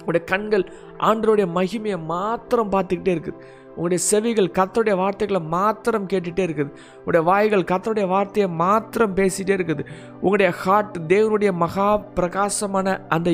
உடைய 0.06 0.22
கண்கள் 0.24 0.64
ஆண்டருடைய 0.98 1.46
மகிமையை 1.58 1.98
மாத்திரம் 2.04 2.72
பார்த்துக்கிட்டே 2.72 3.14
இருக்குது. 3.16 3.40
உங்களுடைய 3.76 4.02
செவிகள் 4.10 4.48
கத்தருடைய 4.58 4.94
வார்த்தைகளை 4.96 5.40
மாத்திரம் 5.40 6.06
கேட்டுகிட்டே 6.12 6.44
இருக்குது. 6.46 6.70
உங்களுடைய 6.98 7.22
வாய்கள் 7.30 7.68
கத்தருடைய 7.70 8.06
வார்த்தையை 8.06 8.48
மாத்திரம் 8.50 9.16
பேசிகிட்டே 9.16 9.54
இருக்குது. 9.58 9.82
உங்களுடைய 10.20 10.50
ஹார்ட் 10.62 10.96
தேவனுடைய 11.12 11.52
மகா 11.52 11.96
பிரகாசமான 11.96 12.96
அந்த 13.08 13.30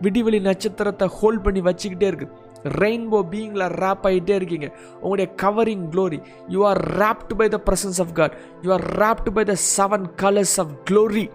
விடிவெளி 0.00 0.40
நட்சத்திரத்தை 0.40 1.08
ஹோல்ட் 1.08 1.42
பண்ணி 1.42 1.60
வச்சுக்கிட்டே 1.60 2.10
இருக்குது. 2.10 2.34
ரெயின்போ 2.82 3.18
பீயிங்கில் 3.32 3.74
ரேப் 3.82 4.06
ஆகிட்டே 4.08 4.34
இருக்கீங்க. 4.40 4.68
உங்களுடைய 5.00 5.28
covering 5.42 5.84
glory 5.92 6.20
you 6.48 6.66
are 6.66 6.80
wrapped 7.02 7.34
by 7.40 7.48
the 7.48 7.60
presence 7.68 8.00
of 8.04 8.12
God 8.12 8.36
you 8.62 8.72
are 8.72 8.86
wrapped 9.02 9.32
by 9.36 9.44
the 9.44 9.56
seven 9.76 10.06
colours 10.22 10.56
of 10.60 10.72
glory 10.90 11.26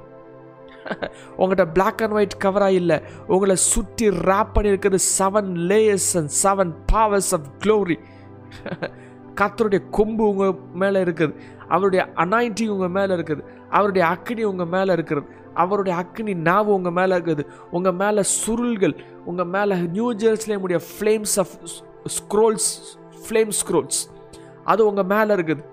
உங்கள்கிட்ட 1.37 1.65
பிளாக் 1.77 2.01
அண்ட் 2.05 2.15
ஒயிட் 2.17 2.35
கவராக 2.45 2.79
இல்லை. 2.81 2.97
உங்களை 3.33 3.55
சுற்றி 3.71 4.07
ரேப் 4.29 4.53
பண்ணியிருக்கிறது 4.55 4.99
seven 5.19 5.51
layers 5.71 6.11
and 6.19 6.33
seven 6.43 6.73
powers 6.93 7.31
of 7.37 7.47
glory 7.63 7.97
கத்தருடைய 9.39 9.81
கொம்பு 9.97 10.23
உங்கள் 10.31 10.57
மேலே 10.81 10.99
இருக்குது. 11.05 11.33
அவருடைய 11.73 12.01
அனாயிட்டி 12.23 12.65
உங்கள் 12.73 12.93
மேலே 12.97 13.11
இருக்குது. 13.17 13.43
அவருடைய 13.77 14.03
அக்னி 14.13 14.43
உங்கள் 14.51 14.71
மேலே 14.75 14.91
இருக்கிறது 14.97 15.27
அவருடைய 15.61 15.95
அக்னி 16.01 16.33
நாவு 16.47 16.69
உங்கள் 16.77 16.95
மேலே 16.97 17.13
இருக்குது. 17.17 17.43
உங்கள் 17.77 17.97
மேலே 18.01 18.21
சுருள்கள் 18.39 18.95
உங்கள் 19.29 19.51
மேலே 19.55 19.75
new 19.95 20.07
ஜெர்ஸ்லேமுடைய 20.23 20.79
flames 20.89 21.35
of 21.43 21.53
scrolls 22.17 22.69
flame 23.25 23.51
scrolls 23.59 23.99
அது 24.71 24.81
உங்கள் 24.89 25.09
மேலே 25.13 25.31
இருக்குது. 25.37 25.63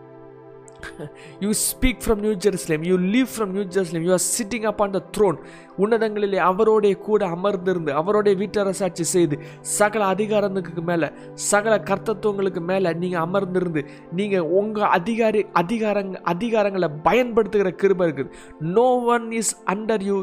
You 1.40 1.50
speak 1.52 2.00
from 2.04 2.20
New 2.26 2.32
Jerusalem 2.46 2.84
you 2.90 2.96
leave 2.96 3.30
from 3.34 3.52
New 3.56 3.64
Jerusalem 3.76 4.04
you 4.08 4.12
are 4.12 4.24
sitting 4.36 4.66
up 4.72 4.80
on 4.80 4.90
the 4.90 5.02
throne 5.16 5.38
உன்னதங்களிலே 5.78 6.40
அவரோடைய 6.50 6.98
கூட 6.98 7.26
அமர்ந்திருந்து 7.26 7.92
அவருடைய 7.92 8.38
வீட்டரசாட்சி 8.38 9.04
செய்து 9.14 9.36
சகல 9.60 10.04
அதிகாரத்துக்கு 10.04 10.82
மேலே 10.82 11.08
சகல 11.34 11.74
கர்த்தத்துவங்களுக்கு 11.90 12.60
மேலே 12.60 12.92
நீங்கள் 12.94 13.24
அமர்ந்திருந்து 13.26 13.82
நீங்கள் 14.12 14.40
உங்கள் 14.40 14.92
அதிகாரி 14.98 15.46
அதிகாரங்க 15.62 16.18
அதிகாரங்களை 16.34 16.88
பயன்படுத்துகிற 17.02 17.70
கிருபை 17.70 18.06
இருக்குது. 18.08 18.32
No 18.60 18.88
one 19.14 19.32
is 19.32 19.54
under 19.66 20.02
you 20.02 20.16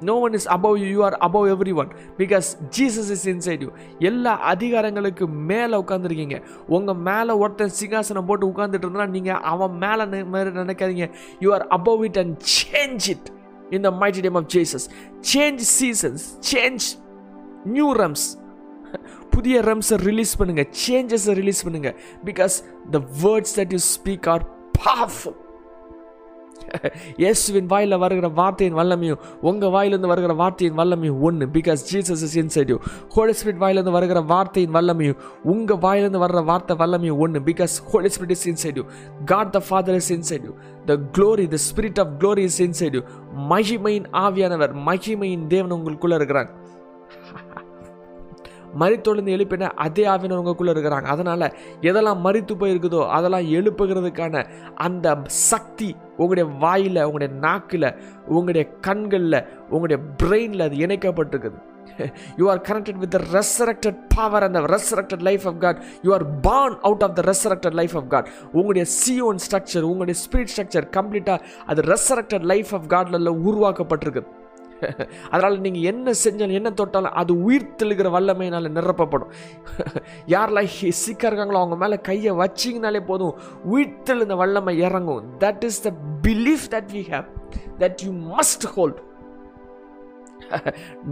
no 0.00 0.18
one 0.18 0.32
is 0.32 0.48
above 0.48 0.76
you 0.78 0.86
you 0.86 1.04
are 1.04 1.16
above 1.18 1.46
everyone 1.72 1.88
because 2.18 2.56
Jesus 2.68 3.10
is 3.10 3.26
inside 3.26 3.60
you 3.60 3.70
எல்லா 3.98 4.40
அதிகாரங்களுக்கு 4.52 5.26
மேலே 5.26 5.76
உட்காந்துருக்கீங்க 5.76 6.42
உங்கள் 6.66 6.94
மேலே 6.94 7.32
ஒருத்தன் 7.32 7.68
சிங்காசனம் 7.68 8.24
போட்டு 8.24 8.46
உட்காந்துட்டு 8.46 8.86
இருந்தா 8.88 9.06
நீங்கள் 9.06 9.40
அவன் 9.42 9.76
மேலே 9.76 10.04
மாதிரி 10.22 10.50
நினைக்காதீங்க. 10.50 11.08
You 11.40 11.52
are 11.52 11.66
above 11.68 12.04
it 12.04 12.18
and 12.18 12.36
change 12.40 13.08
it 13.08 13.30
in 13.70 13.82
the 13.82 13.90
mighty 13.90 14.20
name 14.20 14.34
of 14.34 14.48
Jesus 14.48 14.86
change 15.34 15.60
seasons 15.60 16.24
change 16.52 16.86
new 17.64 17.92
realms 17.92 18.26
புதிய 19.30 19.60
ரம்ஸை 19.60 19.96
ரிலீஸ் 19.96 20.38
பண்ணுங்கள் 20.38 20.68
சேஞ்சஸை 20.86 21.32
ரிலீஸ் 21.34 21.64
பண்ணுங்கள் 21.68 21.96
because 22.24 22.62
the 22.90 22.98
words 22.98 23.60
that 23.60 23.72
you 23.72 23.78
speak 23.78 24.28
are 24.28 24.42
powerful 24.84 25.36
இயேசுவின் 27.22 27.68
வாயில் 27.68 27.94
வருகிற 27.96 28.28
வார்த்தையின் 28.38 28.76
வல்லமையும் 28.78 29.20
உங்கள் 29.42 29.72
வாயிலிருந்து 29.74 30.10
வருகிற 30.12 30.34
வார்த்தையின் 30.34 30.76
வல்லமையும் 30.78 31.18
ஒன்று 31.20 31.46
because 31.56 31.82
Jesus 31.90 32.22
is 32.26 32.36
inside 32.42 32.70
you 32.72 32.78
Holy 33.14 33.34
Spirit 33.40 33.60
வாயிலிருந்து 33.62 33.94
வருகிற 33.96 34.20
வார்த்தையின் 34.32 34.74
வல்லமையும் 34.76 35.18
உங்கள் 35.44 35.80
வாயிலிருந்து 35.84 36.22
வர்ற 36.24 36.42
வார்த்தை 36.44 36.76
வல்லமையும் 36.76 37.20
ஒன்று 37.20 37.42
because 37.50 37.74
Holy 37.90 38.12
Spirit 38.16 38.34
is 38.36 38.46
inside 38.46 38.78
you 38.80 38.84
God 39.24 39.52
the 39.52 39.62
Father 39.68 39.98
is 40.00 40.10
inside 40.10 40.46
you 40.48 40.54
the 40.86 40.96
glory 41.18 41.46
the 41.48 41.60
spirit 41.68 42.00
of 42.04 42.12
glory 42.20 42.44
is 42.50 42.60
inside 42.60 42.96
you 42.98 43.02
மகிமையின் 43.50 44.08
ஆவியானவர் 44.22 44.74
மகிமையின் 44.88 45.46
தேவன் 45.46 45.76
உங்களுக்குள்ளே 45.78 46.18
இருக்கிறாங்க 46.18 46.52
மறித்தொழுந்து 48.80 49.34
எழுப்பின 49.36 49.70
அதே 49.86 50.04
ஆவினர் 50.14 50.40
உங்களுக்குள்ளே 50.40 50.74
இருக்கிறாங்க. 50.74 51.08
அதனால் 51.14 51.46
எதெல்லாம் 51.90 52.24
மறித்து 52.26 52.54
போயிருக்குதோ 52.62 53.02
அதெல்லாம் 53.18 53.46
எழுப்புகிறதுக்கான 53.58 54.44
அந்த 54.86 55.16
சக்தி 55.50 55.90
உங்களுடைய 56.16 56.46
வாயில் 56.64 57.04
உங்களுடைய 57.06 57.32
நாக்கில் 57.46 57.88
உங்களுடைய 58.26 58.66
கண்களில் 58.88 59.40
உங்களுடைய 59.74 59.98
பிரெயினில் 60.22 60.66
அது 60.66 60.76
இணைக்கப்பட்டிருக்குது. 60.86 61.58
You 62.38 62.46
are 62.52 62.60
connected 62.68 62.98
with 63.02 63.12
the 63.16 63.20
resurrected 63.34 63.98
power 64.14 64.44
and 64.46 64.58
resurrected 64.74 65.22
life 65.28 65.44
of 65.50 65.60
God 65.64 65.78
you 66.02 66.10
are 66.16 66.24
born 66.40 66.76
out 66.88 67.04
of 67.06 67.14
the 67.18 67.22
resurrected 67.32 67.76
life 67.80 67.94
of 68.00 68.08
God 68.14 68.28
உங்களுடைய 68.52 68.86
சியோன் 68.96 69.40
ஸ்ட்ரக்சர் 69.46 69.86
உங்களுடைய 69.90 70.16
ஸ்பிரிட் 70.24 70.52
ஸ்ட்ரக்சர் 70.54 70.88
கம்ப்ளீட்டாக 70.96 71.38
அது 71.66 71.82
ரெசரக்டட் 71.92 72.46
லைஃப் 72.52 72.72
ஆஃப் 72.78 72.88
காட்ல 72.94 73.32
உருவாக்கப்பட்டிருக்குது. 73.50 74.28
அதனால் 75.30 75.60
நீங்கள் 75.60 75.82
என்ன 75.82 76.12
செஞ்சாலும் 76.24 76.58
என்ன 76.58 76.70
தொட்டாலும் 76.70 77.12
அது 77.12 77.42
உயிர் 77.42 77.74
தெழுகிற 77.82 78.08
வல்லமையினால் 78.16 78.74
நிரப்பப்படும். 78.78 79.32
யாரெல்லாம் 80.34 80.70
சிக்காக 81.04 81.28
இருக்காங்களோ 81.30 81.60
அவங்க 81.62 81.76
மேலே 81.76 82.00
கையை 82.00 82.32
வச்சிங்கனாலே 82.32 83.04
போதும் 83.04 83.34
உயிர் 83.64 84.02
தெழுந்த 84.04 84.36
வல்லமை 84.36 84.78
இறங்கும். 84.78 85.24
That 85.38 85.64
is 85.64 85.82
the 85.82 85.92
belief 86.22 86.66
that 86.70 86.90
we 86.92 87.02
have 87.12 87.26
that 87.78 88.04
you 88.04 88.12
must 88.12 88.66
hold 88.66 89.00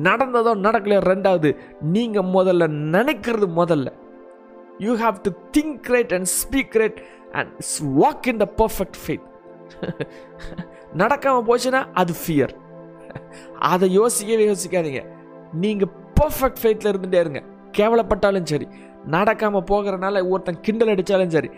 நடந்ததோ 0.03 0.55
நடக்கலையோ 0.67 1.03
ரெண்டாவது 1.13 1.57
நீங்கள் 1.81 2.31
முதல்ல 2.37 2.69
நினைக்கிறது 2.97 3.47
முதல்ல. 3.61 3.89
You 4.79 4.97
have 4.97 5.17
to 5.23 5.31
think 5.53 5.81
great 5.81 6.13
and 6.13 6.29
speak 6.41 6.69
great 6.69 6.99
and 7.33 7.51
walk 8.03 8.27
in 8.27 8.37
the 8.37 8.47
perfect 8.57 8.99
faith 9.05 9.27
நடக்காமல் 10.97 11.47
போச்சுன்னா 11.49 11.81
அது 11.93 12.15
ஃபியர் 12.27 12.55
அதை 13.73 13.87
யோசிக்கவே 13.99 14.47
யோசிக்காதீங்க. 14.53 15.03
நீங்கள் 15.65 15.93
பர்ஃபெக்ட் 16.21 16.61
ஃபைட்டில் 16.63 16.91
இருந்துகிட்டே 16.93 17.23
இருங்க. 17.25 17.43
கேவலப்பட்டாலும் 17.79 18.51
சரி 18.51 18.69
நடக்காமல் 19.15 19.69
போகிறனால 19.71 20.21
ஒருத்தன் 20.33 20.61
கிண்டல் 20.67 20.93
அடித்தாலும் 20.93 21.33
சரி 21.37 21.49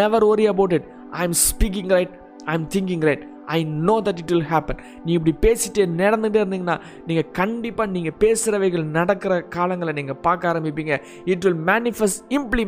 never 0.00 0.26
worry 0.32 0.44
about 0.54 0.74
it 0.78 0.88
I 1.20 1.22
am 1.28 1.38
speaking 1.48 1.92
right 1.96 2.12
I 2.50 2.54
am 2.58 2.66
thinking 2.74 3.04
right 3.08 3.24
I 3.54 3.58
know 3.88 3.94
that 4.06 4.20
it 4.22 4.32
will 4.34 4.46
happen 4.52 4.78
நீ 5.04 5.10
இப்படி 5.16 5.32
பேசிட்டே 5.46 5.84
நடந்துகிட்டே 6.00 6.40
இருந்தீங்கன்னா 6.42 6.76
நீங்கள் 7.08 7.28
கண்டிப்பாக 7.38 7.88
நீங்கள் 7.96 8.16
பேசுகிறவைகள் 8.24 8.84
நடக்கிற 8.98 9.34
காலங்களை 9.56 9.92
நீங்கள் 9.98 10.20
பார்க்க 10.26 10.50
ஆரம்பிப்பீங்க. 10.52 10.94
It 11.32 11.44
will 11.46 11.60
manifest 11.70 12.22
imply 12.38 12.64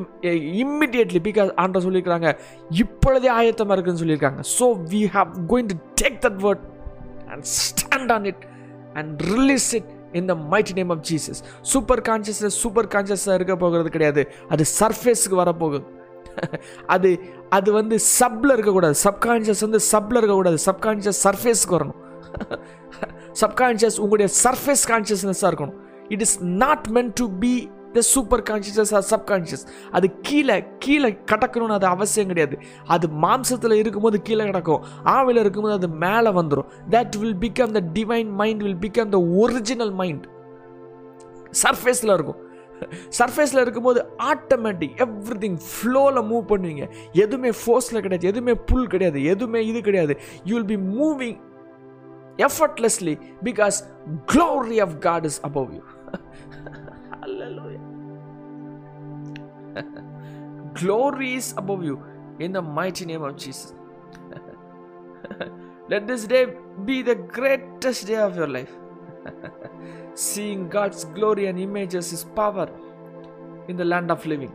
immediately 0.65 1.23
because 1.29 1.53
ஆண்ட 1.65 1.85
சொல்லியிருக்கிறாங்க 1.87 2.31
இப்பொழுதே 2.85 3.31
ஆயத்தமாக 3.39 3.77
இருக்குன்னு 3.77 4.03
சொல்லியிருக்காங்க. 4.05 4.43
So 4.57 4.69
we 4.95 5.03
have 5.17 5.31
going 5.53 5.71
to 5.73 5.79
take 6.03 6.19
that 6.27 6.41
word 6.47 6.65
and 7.33 7.47
stand 8.07 8.13
on 8.13 8.25
it 8.25 8.47
and 8.95 9.21
release 9.21 9.75
it 9.75 9.85
in 10.13 10.27
the 10.27 10.35
might 10.51 10.73
name 10.75 10.91
of 10.91 11.01
Jesus 11.11 11.43
super 11.63 12.01
consciousness 12.01 12.57
super 12.63 12.87
கான்ஷியஸாக 12.87 13.35
இருக்க 13.35 13.57
போகிறது 13.57 13.91
கிடையாது. 13.91 14.33
அது 14.49 14.65
சர்ஃபேஸுக்கு 14.81 15.31
வரப்போகுது. 15.31 15.85
அது 16.87 17.21
அது 17.49 17.73
வந்து 17.73 17.99
சப்பில் 17.99 18.53
இருக்கக்கூடாது. 18.53 18.95
சப்கான்ஷியஸ் 19.05 19.61
வந்து 19.61 19.81
சப்பில் 19.93 20.17
இருக்கக்கூடாது. 20.17 20.59
சப்கான்ஷியஸ் 20.67 21.23
சர்ஃபேஸ்க்கு 21.25 21.71
வரணும். 21.71 21.97
சப்கான்ஷியஸ் 23.41 23.99
உங்களுடைய 23.99 24.33
சர்ஃபேஸ் 24.45 24.85
கான்ஷியஸ்னஸாக 24.87 25.51
இருக்கணும். 25.51 25.75
It 26.09 26.21
is 26.21 26.43
not 26.43 26.87
meant 26.93 27.11
to 27.15 27.29
be 27.31 27.71
the 27.99 28.03
super 28.13 28.43
conscious 28.51 28.93
or 28.99 29.07
subconscious 29.13 29.65
அது 29.97 30.07
கீழே 30.29 30.57
கீழே 30.85 31.11
கடக்கணும்னு 31.33 31.77
அது 31.79 31.87
அவசியம் 31.95 32.31
கிடையாது. 32.33 32.57
அது 32.95 33.07
மாம்சத்தில் 33.25 33.81
இருக்கும்போது 33.83 34.19
கீழே 34.29 34.45
கிடக்கும். 34.51 34.83
ஆவில 35.17 35.45
இருக்கும்போது 35.45 35.77
அது 35.81 35.89
மேலே 36.05 36.33
வந்துடும் 36.41 36.71
that 36.97 37.17
will 37.23 37.39
become 37.47 37.75
the 37.79 37.83
divine 37.99 38.33
mind 38.41 38.65
will 38.67 38.83
become 38.87 39.13
the 39.17 39.21
original 39.43 39.95
mind 40.03 40.27
சர்ஃபேஸில் 41.63 42.15
இருக்கும். 42.17 42.41
சர்ஃபேஸில் 43.19 43.61
இருக்கும்போது 43.65 44.01
ஆட்டோமேட்டிக் 44.33 44.97
எவ்ரி 45.05 45.37
திங் 45.45 45.59
ஃப்ளோவில் 45.69 46.27
மூவ் 46.31 46.45
பண்ணுவீங்க. 46.51 46.85
எதுவுமே 47.25 47.51
ஃபோர்ஸில் 47.61 48.05
கிடையாது 48.05 48.29
எதுவுமே 48.33 48.55
புல் 48.71 48.91
கிடையாது 48.95 49.21
எதுவுமே 49.33 49.61
இது 49.71 49.81
கிடையாது. 49.89 50.17
You 50.45 50.55
will 50.59 50.73
be 50.75 50.79
moving 50.99 51.39
effortlessly 52.47 53.15
because 53.45 53.77
glory 54.33 54.79
of 54.87 54.97
God 55.09 55.29
is 55.31 55.41
above 55.49 55.71
you 55.77 55.85
அல்ல 57.27 57.51
glory 60.81 61.31
is 61.41 61.49
above 61.63 61.83
you 61.89 61.97
in 62.39 62.53
the 62.53 62.63
mighty 62.79 63.05
name 63.11 63.25
of 63.29 63.35
Jesus. 63.37 63.75
Let 65.93 66.03
this 66.11 66.23
day 66.27 66.43
be 66.85 66.97
the 67.03 67.17
greatest 67.39 68.07
day 68.11 68.21
of 68.29 68.37
your 68.37 68.51
life. 68.57 68.75
Seeing 70.27 70.63
God's 70.69 71.03
glory 71.17 71.45
and 71.47 71.59
images, 71.59 72.11
His 72.11 72.25
power 72.39 72.69
in 73.69 73.77
the 73.77 73.89
land 73.93 74.11
of 74.15 74.23
living. 74.33 74.55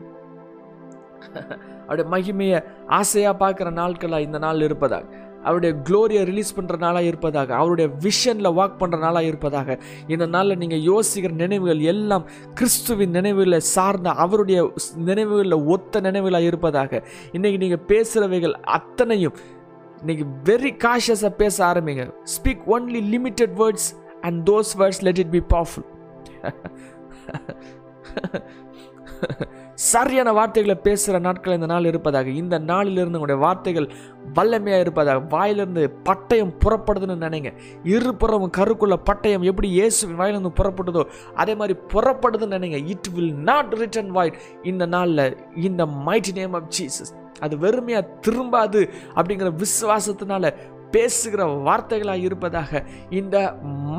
அவருடைய 1.88 2.05
மகிமையை 2.13 2.59
ஆசையாக 2.99 3.34
பார்க்குற 3.41 3.69
நாட்களாக 3.80 4.26
இந்த 4.28 4.38
நாள் 4.45 4.63
இருப்பதாக 4.67 5.05
அவருடைய 5.43 5.71
க்ளோரியை 5.89 6.23
release 6.23 6.55
பண்ணுற 6.57 6.77
நாளாக 6.77 7.05
இருப்பதாக 7.05 7.55
அவருடைய 7.55 7.87
விஷனில் 8.05 8.55
வாக் 8.59 8.79
பண்ணுற 8.81 8.99
நாளாக 8.99 9.25
இருப்பதாக 9.25 9.77
இந்த 10.07 10.25
நாளில் 10.25 10.57
நீங்கள் 10.57 10.83
யோசிக்கிற 10.91 11.31
நினைவுகள் 11.43 11.81
எல்லாம் 11.93 12.25
கிறிஸ்துவின் 12.53 13.09
நினைவுகளை 13.09 13.59
சார்ந்த 13.59 14.09
அவருடைய 14.25 14.59
நினைவுகளில் 15.09 15.57
ஒத்த 15.75 16.01
நினைவுகளாக 16.01 16.49
இருப்பதாக. 16.51 17.01
இன்றைக்கி 17.31 17.57
நீங்கள் 17.57 17.85
பேசுகிறவைகள் 17.87 18.55
அத்தனையும் 18.77 19.35
இன்றைக்கி 20.01 20.25
வெரி 20.43 20.71
காஷியஸாக 20.85 21.33
பேச 21.41 21.57
ஆரம்பிங்க. 21.71 22.05
Speak 22.35 22.63
only 22.75 23.01
limited 23.13 23.55
words 23.61 23.89
and 24.21 24.49
those 24.49 24.71
words 24.79 25.01
let 25.07 25.21
it 25.23 25.33
be 25.37 25.43
powerful 25.55 25.87
சரியான 29.89 30.29
வார்த்தைகளை 30.38 30.75
பேசுகிற 30.86 31.19
நாட்கள் 31.19 31.55
இந்த 31.57 31.67
நாள் 31.71 31.88
இருப்பதாக 31.91 32.29
இந்த 32.41 32.55
நாளிலிருந்து 32.71 33.17
உங்களுடைய 33.19 33.38
வார்த்தைகள் 33.45 33.88
வல்லமையாக 34.36 34.84
இருப்பதாக 34.86 35.23
வாயிலிருந்து 35.34 35.84
பட்டயம் 36.09 36.51
புறப்படுதுன்னு 36.63 37.15
நினைங்க. 37.25 37.51
இருபுறம் 37.95 38.45
கருக்குள்ள 38.57 38.97
பட்டயம் 39.09 39.47
எப்படி 39.51 39.69
இயேசுவின் 39.77 40.19
வாயிலிருந்து 40.21 40.51
புறப்படுதோ 40.59 41.03
அதே 41.36 41.55
மாதிரி 41.55 41.75
புறப்படுதுன்னு 41.93 42.57
நினைங்க. 42.57 42.79
It 42.93 43.09
will 43.15 43.34
not 43.49 43.73
return 43.82 44.11
void 44.17 44.38
இந்த 44.71 44.86
நாளில் 44.86 45.25
இந்த 45.69 45.86
மைட்டி 46.07 46.34
நேம் 46.39 46.53
ஆஃப் 46.53 46.69
ஜீசஸ் 46.77 47.13
அது 47.39 47.55
வெறுமையாக 47.57 48.05
திரும்பாது 48.25 48.82
அப்படிங்கிற 49.15 49.51
விசுவாசத்தினால 49.63 50.53
பேசுகிற 50.91 51.45
வார்த்தைகளாக 51.67 52.25
இருப்பதாக 52.27 52.83
இந்த 53.09 53.37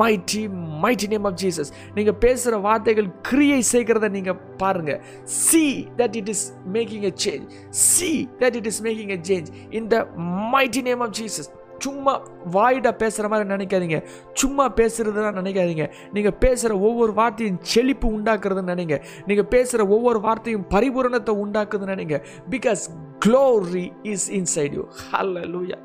mighty 0.00 0.42
mighty 0.84 1.08
name 1.08 1.24
of 1.24 1.38
Jesus 1.42 1.72
நீங்கள் 1.94 2.18
பேசுகிற 2.24 2.60
வார்த்தைகள் 2.68 3.08
கிரியை 3.22 3.62
செய்கிறத 3.72 4.10
நீங்கள் 4.18 4.38
பாருங்கள் 4.56 5.00
see 5.24 5.64
that 5.96 6.16
it 6.20 6.28
is 6.28 6.44
making 6.72 7.08
a 7.10 7.14
change 7.24 7.48
see 7.68 8.28
that 8.38 8.54
it 8.60 8.66
is 8.66 8.82
making 8.82 9.12
a 9.16 9.20
change 9.30 9.50
இந்த 9.70 10.06
மைட்டி 10.54 10.82
நேம் 10.82 11.00
ஆஃப் 11.00 11.16
ஜீசஸ் 11.20 11.50
சும்மா 11.84 12.12
வாயிடா 12.50 12.90
பேசுகிற 12.92 13.28
மாதிரி 13.28 13.46
நினைக்காதீங்க. 13.52 13.98
சும்மா 14.32 14.64
பேசுகிறதுலாம் 14.72 15.38
நினைக்காதீங்க. 15.38 15.86
நீங்கள் 16.12 16.36
பேசுகிற 16.44 16.78
ஒவ்வொரு 16.78 17.12
வார்த்தையும் 17.12 17.58
செழிப்பு 17.72 18.08
உண்டாக்குறதுன்னு 18.18 18.72
நினைங்க. 18.74 18.96
நீங்கள் 19.26 19.50
பேசுகிற 19.54 19.86
ஒவ்வொரு 19.86 20.20
வார்த்தையும் 20.20 20.66
பரிபூரணத்தை 20.70 21.34
உண்டாக்குதுன்னு 21.44 21.94
நினைங்க. 21.94 22.18
Because 22.50 22.84
glory 23.24 23.86
is 24.02 24.28
inside 24.40 24.76
you 24.78 24.84
hallelujah 25.12 25.78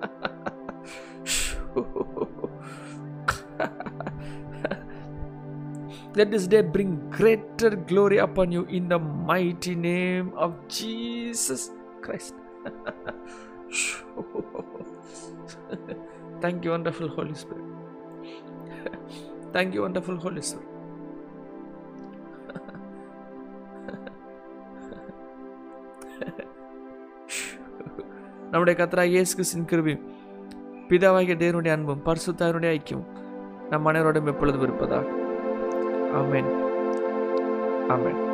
Let 6.14 6.30
this 6.30 6.46
day 6.46 6.62
bring 6.62 7.10
greater 7.10 7.74
glory 7.76 8.18
upon 8.18 8.52
you 8.52 8.64
in 8.66 8.88
the 8.88 8.98
mighty 8.98 9.74
name 9.74 10.32
of 10.36 10.54
Jesus 10.68 11.70
Christ. 12.02 12.34
Thank 16.40 16.64
you, 16.64 16.70
wonderful 16.72 17.08
Holy 17.08 17.34
Spirit. 17.34 17.64
Thank 19.52 19.74
you, 19.74 19.82
wonderful 19.82 20.16
Holy 20.16 20.42
Spirit. 20.42 20.66
நம்முடைய 28.50 28.84
கத்ரா 28.84 29.04
இயேசு 29.04 29.36
கிறிஸ்தின் 29.36 29.62
கிருபையும் 29.62 30.02
பிதாவாகிய 30.88 31.34
தேவனுடைய 31.34 31.72
அன்பும் 31.72 32.04
பரிசுத்தாருடைய 32.04 32.78
ஐக்கியம் 32.78 33.04
நம் 33.70 33.86
அனைவரோடும் 33.86 34.26
எப்பொழுதும் 34.26 34.62
இருப்பதாக. 34.62 35.06
ஆமேன். 36.14 36.50
ஆமேன். 37.88 38.29